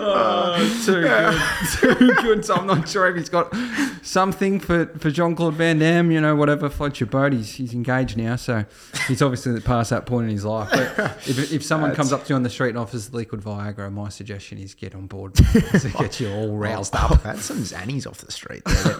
Oh, 0.00 0.82
too 0.84 1.02
good, 1.02 1.98
too 1.98 2.14
good. 2.22 2.44
So 2.44 2.54
I'm 2.54 2.66
not 2.66 2.88
sure 2.88 3.08
if 3.08 3.16
he's 3.16 3.28
got 3.28 3.54
something 4.02 4.60
for, 4.60 4.86
for 4.98 5.10
Jean 5.10 5.34
Claude 5.34 5.54
Van 5.54 5.78
Damme. 5.78 6.10
You 6.10 6.20
know, 6.20 6.36
whatever 6.36 6.68
floats 6.68 7.00
your 7.00 7.06
boat. 7.08 7.32
He's 7.32 7.54
he's 7.54 7.74
engaged 7.74 8.16
now, 8.16 8.36
so 8.36 8.64
he's 9.06 9.22
obviously 9.22 9.60
past 9.60 9.90
that 9.90 10.06
point 10.06 10.24
in 10.26 10.32
his 10.32 10.44
life. 10.44 10.70
But 10.70 10.98
if, 11.28 11.52
if 11.52 11.64
someone 11.64 11.94
comes 11.94 12.12
up 12.12 12.24
to 12.24 12.30
you 12.30 12.36
on 12.36 12.42
the 12.42 12.50
street 12.50 12.70
and 12.70 12.78
offers 12.78 13.12
liquid 13.12 13.40
Viagra, 13.40 13.92
my 13.92 14.08
suggestion 14.08 14.58
is 14.58 14.74
get 14.74 14.94
on 14.94 15.06
board 15.06 15.34
to 15.34 15.42
get 15.98 16.20
you 16.20 16.30
all 16.30 16.50
oh, 16.50 16.56
roused 16.56 16.94
Oh, 16.96 17.08
up. 17.14 17.22
that's 17.22 17.44
some 17.44 17.58
zannies 17.58 18.06
off 18.06 18.18
the 18.18 18.32
street. 18.32 18.64
There. 18.64 18.96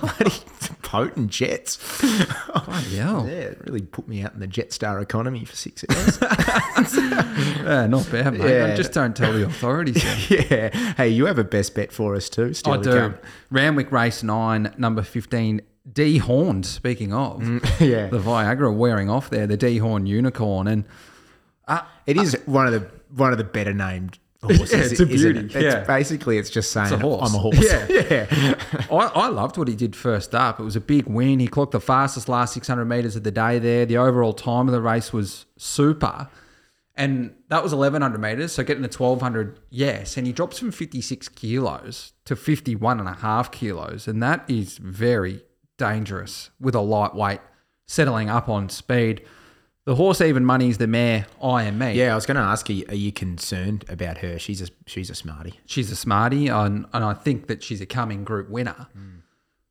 Potent 0.88 1.30
jets. 1.30 2.00
Hell. 2.00 3.28
Yeah, 3.28 3.28
it 3.28 3.60
really 3.66 3.82
put 3.82 4.08
me 4.08 4.22
out 4.22 4.32
in 4.32 4.40
the 4.40 4.48
Jetstar 4.48 5.02
economy 5.02 5.44
for 5.44 5.54
six 5.54 5.84
hours. 5.90 6.18
Yeah, 7.62 7.86
not 7.86 8.10
bad, 8.10 8.32
mate. 8.32 8.48
Yeah. 8.48 8.74
Just 8.74 8.92
don't 8.92 9.14
tell 9.14 9.34
the 9.34 9.44
authorities. 9.44 10.02
yeah. 10.30 10.70
Hey, 10.94 11.10
you 11.10 11.26
have 11.26 11.38
a 11.38 11.44
best 11.44 11.74
bet 11.74 11.92
for 11.92 12.14
us 12.14 12.30
too. 12.30 12.54
Still 12.54 12.72
I 12.72 12.76
to 12.78 12.82
do. 12.82 12.90
come. 12.90 13.18
Randwick 13.50 13.92
Race 13.92 14.22
9, 14.22 14.76
number 14.78 15.02
15, 15.02 15.60
dehorned. 15.92 16.64
Speaking 16.64 17.12
of, 17.12 17.42
mm, 17.42 17.62
yeah. 17.86 18.06
the 18.06 18.18
Viagra 18.18 18.74
wearing 18.74 19.10
off 19.10 19.28
there, 19.28 19.46
the 19.46 19.58
dehorned 19.58 20.06
unicorn. 20.06 20.68
And 20.68 20.84
uh, 21.66 21.82
It 22.06 22.16
uh, 22.16 22.22
is 22.22 22.34
one 22.46 22.66
of 22.66 22.72
the 22.72 22.88
one 23.14 23.32
of 23.32 23.36
the 23.36 23.44
better 23.44 23.74
named 23.74 24.18
horses. 24.42 24.72
Yeah, 24.72 24.78
it's 24.78 25.00
a 25.00 25.06
beauty, 25.06 25.38
it? 25.40 25.44
It's 25.46 25.54
yeah. 25.54 25.84
basically 25.84 26.38
it's 26.38 26.50
just 26.50 26.72
saying 26.72 26.86
It's 26.86 26.94
a 26.94 26.98
horse. 26.98 27.28
I'm 27.28 27.34
a 27.34 27.38
horse. 27.38 27.58
Yeah. 27.58 27.86
yeah. 28.30 28.84
I, 28.90 29.10
I 29.14 29.28
loved 29.28 29.56
what 29.56 29.68
he 29.68 29.74
did 29.74 29.96
first 29.96 30.34
up. 30.34 30.60
It 30.60 30.62
was 30.62 30.76
a 30.76 30.80
big 30.80 31.06
win. 31.06 31.40
He 31.40 31.48
clocked 31.48 31.72
the 31.72 31.80
fastest 31.80 32.28
last 32.28 32.54
600 32.54 32.84
metres 32.84 33.16
of 33.16 33.24
the 33.24 33.30
day 33.30 33.58
there. 33.58 33.86
The 33.86 33.96
overall 33.96 34.32
time 34.32 34.68
of 34.68 34.72
the 34.72 34.80
race 34.80 35.12
was 35.12 35.46
super. 35.56 36.28
And 36.94 37.34
that 37.48 37.62
was 37.62 37.72
1100 37.72 38.18
metres. 38.18 38.52
So 38.52 38.64
getting 38.64 38.82
to 38.82 38.88
1200, 38.88 39.60
yes. 39.70 40.16
And 40.16 40.26
he 40.26 40.32
drops 40.32 40.58
from 40.58 40.72
56 40.72 41.28
kilos 41.28 42.12
to 42.24 42.34
51 42.34 42.98
and 42.98 43.08
a 43.08 43.14
half 43.14 43.52
kilos. 43.52 44.08
And 44.08 44.22
that 44.22 44.44
is 44.48 44.78
very 44.78 45.42
dangerous 45.76 46.50
with 46.60 46.74
a 46.74 46.80
lightweight 46.80 47.40
settling 47.86 48.28
up 48.28 48.48
on 48.48 48.68
speed. 48.68 49.22
The 49.88 49.94
horse 49.94 50.20
even 50.20 50.44
money's 50.44 50.76
the 50.76 50.86
mare 50.86 51.26
I 51.42 51.62
am 51.62 51.78
me. 51.78 51.94
Yeah, 51.94 52.12
I 52.12 52.14
was 52.14 52.26
going 52.26 52.36
to 52.36 52.42
ask 52.42 52.68
you, 52.68 52.84
are 52.90 52.94
you 52.94 53.10
concerned 53.10 53.86
about 53.88 54.18
her? 54.18 54.38
She's 54.38 54.60
a 54.60 54.66
she's 54.84 55.08
a 55.08 55.14
smarty. 55.14 55.54
She's 55.64 55.90
a 55.90 55.96
smarty, 55.96 56.48
and, 56.48 56.84
and 56.92 57.02
I 57.02 57.14
think 57.14 57.46
that 57.46 57.62
she's 57.62 57.80
a 57.80 57.86
coming 57.86 58.22
group 58.22 58.50
winner. 58.50 58.88
Hmm. 58.92 59.20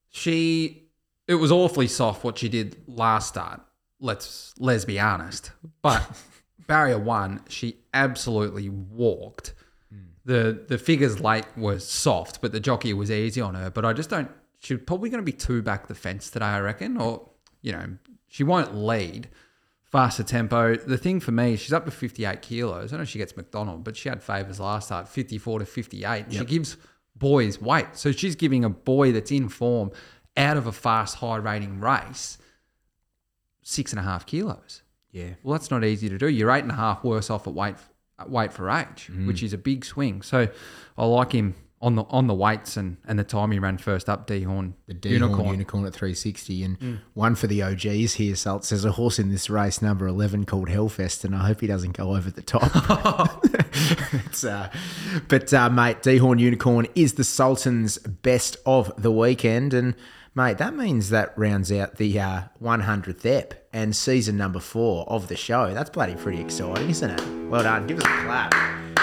She, 0.10 0.90
it 1.28 1.36
was 1.36 1.52
awfully 1.52 1.86
soft 1.86 2.24
what 2.24 2.40
she 2.40 2.50
did 2.50 2.78
last 2.88 3.28
start. 3.28 3.62
Let's 4.00 4.56
let's 4.58 4.86
be 4.86 5.00
honest. 5.00 5.52
But 5.84 6.20
barrier 6.66 6.98
one, 6.98 7.42
she 7.48 7.78
absolutely 7.94 8.70
walked. 8.70 9.54
Hmm. 9.92 10.00
The 10.26 10.66
the 10.68 10.80
figures 10.80 11.20
late 11.20 11.46
were 11.56 11.78
soft, 11.78 12.42
but 12.42 12.52
the 12.52 12.60
jockey 12.60 12.92
was 12.92 13.12
easy 13.12 13.40
on 13.40 13.54
her. 13.54 13.70
But 13.70 13.86
I 13.86 13.94
just 13.94 14.10
don't. 14.10 14.32
She's 14.62 14.80
probably 14.84 15.12
going 15.12 15.24
to 15.24 15.32
be 15.32 15.38
two 15.38 15.62
back 15.62 15.86
the 15.86 15.94
fence 15.94 16.32
today, 16.32 16.46
I 16.46 16.60
reckon. 16.60 16.98
Or 16.98 17.30
you 17.62 17.72
know, 17.72 17.98
she 18.26 18.44
won't 18.44 18.74
lead 18.74 19.30
faster 19.98 20.22
tempo. 20.22 20.76
The 20.76 20.98
thing 20.98 21.20
for 21.20 21.32
me, 21.32 21.56
she's 21.56 21.74
up 21.74 21.86
to 21.86 21.92
58 21.92 22.42
kilos. 22.44 22.94
I 22.94 22.98
know 22.98 23.04
she 23.04 23.18
gets 23.18 23.36
McDonald, 23.36 23.84
but 23.84 23.98
she 23.98 24.10
had 24.10 24.22
favours 24.22 24.60
last 24.60 24.88
start, 24.88 25.08
54 25.08 25.60
to 25.60 25.66
58. 25.66 26.26
She 26.32 26.46
gives 26.46 26.78
boys 27.16 27.60
weight. 27.60 27.88
So 27.94 28.12
she's 28.12 28.36
giving 28.36 28.64
a 28.64 28.70
boy 28.70 29.12
that's 29.12 29.32
in 29.32 29.50
form 29.50 29.90
out 30.36 30.56
of 30.56 30.68
a 30.68 30.72
fast, 30.72 31.16
high 31.16 31.38
rating 31.38 31.80
race 31.80 32.38
six 33.64 33.92
and 33.92 34.00
a 34.00 34.04
half 34.04 34.26
kilos. 34.28 34.84
Yeah. 35.12 35.32
Well, 35.42 35.54
that's 35.58 35.72
not 35.72 35.84
easy 35.84 36.10
to 36.10 36.18
do. 36.20 36.28
You're 36.28 36.52
eight 36.52 36.62
and 36.64 36.72
a 36.72 36.76
half 36.76 37.04
worse 37.04 37.30
off 37.32 37.48
at 37.48 37.54
weight 37.56 37.76
weight 38.28 38.54
for 38.54 38.70
age, 38.70 39.10
Mm. 39.12 39.26
which 39.28 39.42
is 39.42 39.52
a 39.54 39.58
big 39.58 39.84
swing. 39.84 40.22
So 40.22 40.48
I 40.98 41.06
like 41.06 41.32
him 41.32 41.56
on 41.80 41.96
the 41.96 42.04
on 42.10 42.26
the 42.26 42.34
weights 42.34 42.76
and, 42.76 42.98
and 43.08 43.20
the 43.20 43.24
time 43.24 43.52
he 43.52 43.60
ran 43.60 43.78
first 43.78 44.10
up 44.10 44.26
Dehorn 44.28 44.74
The 44.88 44.96
Dehorn 44.96 45.52
unicorn. 45.52 45.86
at 45.86 45.94
360 45.94 46.64
and 46.64 46.80
Mm. 46.80 47.00
one 47.14 47.36
for 47.36 47.46
the 47.46 47.62
OGs 47.62 48.16
here. 48.16 48.36
Salts. 48.36 48.70
There's 48.70 48.84
a 48.86 48.94
horse 48.94 49.20
in 49.20 49.30
this 49.30 49.48
race, 49.50 49.80
number 49.82 50.08
11, 50.08 50.46
called 50.46 50.70
Hellfest, 50.70 51.24
and 51.24 51.36
I 51.36 51.46
hope 51.46 51.62
he 51.62 51.68
doesn't 51.68 51.96
go 51.96 52.16
over 52.16 52.32
the 52.32 52.42
top. 52.42 53.44
it's, 54.26 54.44
uh, 54.44 54.70
but, 55.28 55.54
uh, 55.54 55.70
mate, 55.70 56.02
Dehorn 56.02 56.40
Unicorn 56.40 56.88
is 56.96 57.14
the 57.14 57.24
Sultan's 57.24 57.98
best 58.00 58.58
of 58.66 58.92
the 59.02 59.12
weekend. 59.12 59.74
And, 59.76 59.94
mate, 60.34 60.58
that 60.58 60.76
means 60.76 61.10
that 61.12 61.34
rounds 61.38 61.72
out 61.72 61.98
the 61.98 62.20
uh, 62.20 62.42
100th 62.62 63.24
ep 63.26 63.68
and 63.72 63.96
season 63.96 64.36
number 64.36 64.60
four 64.60 65.08
of 65.08 65.28
the 65.28 65.36
show. 65.36 65.74
That's 65.76 65.92
bloody 65.92 66.16
pretty 66.16 66.42
exciting, 66.42 66.90
isn't 66.90 67.12
it? 67.12 67.50
Well 67.50 67.62
done. 67.64 67.86
Give 67.86 68.00
us 68.00 68.04
a 68.06 68.24
clap. 68.26 68.54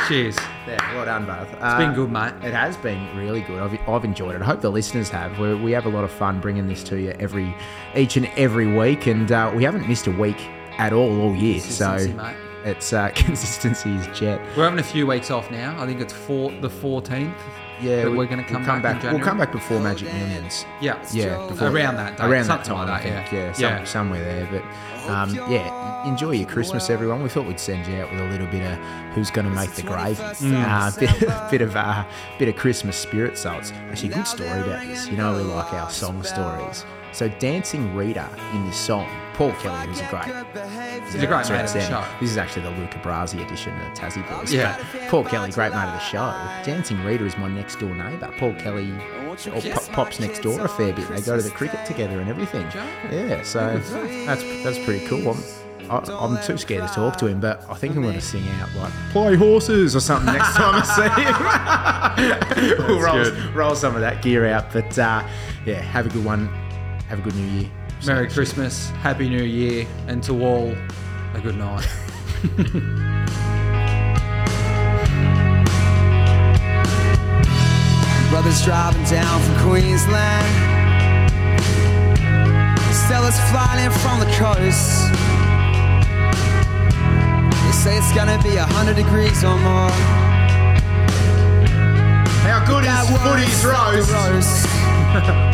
Cheers. 0.09 0.37
Yeah, 0.67 0.95
well 0.95 1.05
done, 1.07 1.25
both. 1.27 1.51
It's 1.53 1.75
been 1.77 1.95
good, 1.95 2.11
mate. 2.11 2.35
It 2.43 2.53
has 2.53 2.77
been 2.77 3.17
really 3.17 3.41
good. 3.43 3.61
I've, 3.63 3.89
I've 3.89 4.05
enjoyed 4.05 4.35
it. 4.35 4.43
I 4.43 4.45
hope 4.45 4.61
the 4.61 4.71
listeners 4.71 5.09
have. 5.09 5.39
we 5.39 5.55
we 5.55 5.73
have 5.73 5.87
a 5.87 5.89
lot 5.89 6.05
of 6.05 6.11
fun 6.11 6.41
bringing 6.41 6.67
this 6.67 6.83
to 6.85 6.97
you 7.01 7.11
every, 7.19 7.55
each 7.95 8.17
and 8.17 8.27
every 8.37 8.67
week, 8.67 9.07
and 9.07 9.31
uh, 9.33 9.51
we 9.55 9.65
haven't 9.65 9.89
missed 9.89 10.07
a 10.07 10.11
week 10.11 10.41
at 10.79 10.93
all 10.93 11.21
all 11.23 11.35
year. 11.35 11.61
So 11.61 11.97
mate. 11.97 12.37
it's 12.65 12.93
uh, 12.93 13.09
consistency 13.15 13.91
is 13.95 14.07
jet. 14.19 14.41
We're 14.57 14.65
having 14.65 14.79
a 14.79 14.83
few 14.83 15.07
weeks 15.07 15.31
off 15.31 15.51
now. 15.51 15.81
I 15.83 15.87
think 15.87 16.01
it's 16.01 16.13
four, 16.13 16.51
the 16.61 16.69
14th. 16.69 17.33
Yeah, 17.81 18.05
that 18.05 18.11
we- 18.11 18.19
we're 18.19 18.27
going 18.27 18.39
to 18.39 18.45
come, 18.45 18.63
we'll 18.63 18.67
come 18.71 18.83
back. 18.83 19.03
back. 19.03 19.13
We'll 19.13 19.21
come 19.25 19.39
back 19.39 19.51
before 19.53 19.81
Magic 19.81 20.13
Millions. 20.13 20.65
Yeah, 20.81 20.97
Yeah, 21.13 21.47
before- 21.49 21.69
around 21.69 21.97
that 21.97 22.17
date, 22.17 22.27
around 22.31 22.47
that 22.47 22.65
time, 22.65 22.89
like 22.89 23.05
I 23.07 23.11
that. 23.11 23.29
think. 23.29 23.59
Yeah, 23.59 23.69
yeah, 23.71 23.79
some, 23.79 23.87
somewhere 23.87 24.23
there. 24.23 24.49
But 24.51 24.63
um, 25.09 25.35
yeah, 25.51 26.07
enjoy 26.09 26.33
your 26.33 26.49
Christmas, 26.49 26.91
everyone. 26.91 27.23
We 27.23 27.29
thought 27.29 27.47
we'd 27.47 27.61
send 27.61 27.87
you 27.87 27.97
out 27.97 28.11
with 28.11 28.21
a 28.21 28.29
little 28.29 28.47
bit 28.47 28.63
of 28.63 28.79
who's 29.15 29.31
going 29.31 29.47
to 29.47 29.55
make 29.55 29.71
the 29.73 29.83
gravy, 29.83 30.23
Mm. 30.23 30.65
uh, 30.67 30.91
bit, 31.01 31.51
bit 31.51 31.61
of 31.63 31.77
uh, 31.77 32.05
bit 32.39 32.49
of 32.49 32.57
Christmas 32.57 32.97
spirit 32.97 33.37
salts. 33.39 33.73
Actually, 33.91 34.09
good 34.11 34.27
story 34.27 34.49
about 34.61 34.87
this. 34.87 35.07
You 35.09 35.17
know, 35.17 35.37
we 35.37 35.43
like 35.43 35.73
our 35.73 35.91
song 35.91 36.23
stories. 36.23 36.85
So, 37.13 37.29
dancing 37.29 37.95
Rita 37.95 38.29
in 38.55 38.67
this 38.67 38.77
song, 38.77 39.09
Paul 39.35 39.53
Kelly, 39.55 39.87
who's 39.89 40.01
a 40.01 40.09
great, 40.09 40.25
He's 41.07 41.23
a 41.23 41.27
great 41.27 41.49
mate 41.51 41.65
of 41.65 41.73
the 41.73 41.81
show. 41.81 42.05
This 42.21 42.31
is 42.31 42.37
actually 42.37 42.63
the 42.63 42.71
Luca 42.71 42.99
Brasi 42.99 43.45
edition 43.45 43.75
of 43.81 43.93
Tassie 43.93 44.27
Boys. 44.29 44.53
Yeah. 44.53 44.77
But 44.93 45.09
Paul 45.09 45.25
Kelly, 45.25 45.51
great 45.51 45.73
mate 45.73 45.85
of 45.85 45.93
the 45.93 45.99
show. 45.99 46.31
Dancing 46.65 47.03
Rita 47.05 47.25
is 47.27 47.37
my 47.37 47.49
next 47.49 47.81
door 47.81 47.95
neighbour. 47.95 48.33
Paul 48.39 48.55
Kelly 48.55 48.93
or 49.31 49.61
Pop, 49.73 49.89
Pop's 49.89 50.21
next 50.21 50.43
door 50.43 50.61
a 50.61 50.69
fair 50.69 50.93
bit. 50.93 51.09
They 51.09 51.21
go 51.21 51.37
to 51.37 51.43
the 51.43 51.51
cricket 51.51 51.85
together 51.85 52.21
and 52.21 52.31
everything. 52.31 52.67
Yeah, 53.11 53.43
so 53.43 53.79
that's 54.27 54.43
that's 54.63 54.79
pretty 54.85 55.05
cool. 55.07 55.31
I'm, 55.31 55.43
I, 55.91 55.97
I'm 56.13 56.43
too 56.45 56.57
scared 56.57 56.87
to 56.89 56.95
talk 56.95 57.17
to 57.19 57.27
him, 57.27 57.41
but 57.41 57.69
I 57.69 57.75
think 57.75 57.97
I'm 57.97 58.03
going 58.03 58.15
to 58.15 58.21
sing 58.21 58.49
out 58.61 58.73
like 58.75 58.93
"Play 59.11 59.35
Horses" 59.35 59.97
or 59.97 60.01
something 60.01 60.33
next 60.33 60.55
time 60.57 60.81
I 60.83 62.47
see 62.57 62.77
him. 62.79 62.87
we'll 62.87 63.01
roll, 63.01 63.53
roll 63.53 63.75
some 63.75 63.95
of 63.97 64.01
that 64.01 64.23
gear 64.23 64.47
out. 64.47 64.73
But 64.73 64.97
uh, 64.99 65.27
yeah, 65.67 65.81
have 65.81 66.07
a 66.07 66.11
good 66.11 66.25
one. 66.25 66.47
Have 67.09 67.19
a 67.19 67.23
good 67.23 67.35
New 67.35 67.61
Year. 67.61 67.71
Merry 68.07 68.29
Christmas, 68.29 68.91
Happy 68.91 69.29
New 69.29 69.45
Year, 69.45 69.87
and 70.09 70.23
to 70.25 70.45
all, 70.45 70.75
a 71.35 71.41
good 71.41 71.57
night. 71.57 71.89
Brothers 78.31 78.65
driving 78.65 79.05
down 79.05 79.41
from 79.43 79.69
Queensland. 79.71 80.47
Stella's 82.93 83.39
flying 83.51 83.85
in 83.87 83.93
from 84.03 84.19
the 84.19 84.27
coast. 84.35 85.13
They 87.63 87.73
say 87.73 87.97
it's 87.97 88.13
gonna 88.13 88.43
be 88.43 88.57
a 88.57 88.65
hundred 88.65 88.97
degrees 88.97 89.45
or 89.45 89.57
more. 89.59 89.91
How 92.43 92.65
good 92.67 92.85
That 92.85 93.05
is 93.05 93.11
was 93.13 93.23
footy's 93.23 93.63
the 93.63 93.69
roast? 93.69 94.13
roast. 94.13 95.51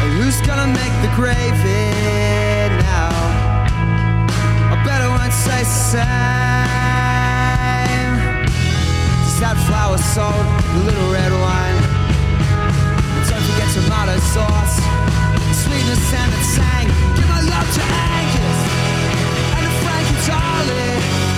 Who's 0.00 0.40
gonna 0.42 0.66
make 0.66 0.94
the 1.02 1.10
gravy 1.14 1.90
now? 2.80 3.10
I 4.72 4.82
better 4.84 5.08
won't 5.08 5.32
say 5.32 5.62
same. 5.64 6.00
Sad 9.38 9.56
flour, 9.66 9.98
salt, 9.98 10.34
a 10.36 10.78
little 10.88 11.12
red 11.12 11.32
wine. 11.32 11.78
And 13.16 13.24
don't 13.28 13.44
forget 13.48 13.68
tomato 13.76 14.16
sauce, 14.34 14.76
sweetness 15.62 16.12
and 16.12 16.32
it's 16.32 16.48
sang. 16.56 16.86
Give 17.16 17.28
my 17.28 17.42
love 17.52 17.68
to 17.76 17.82
Angus 18.16 18.60
and 19.56 19.64
to 19.66 19.72
Frankie 19.82 20.18
Charlie. 20.26 21.29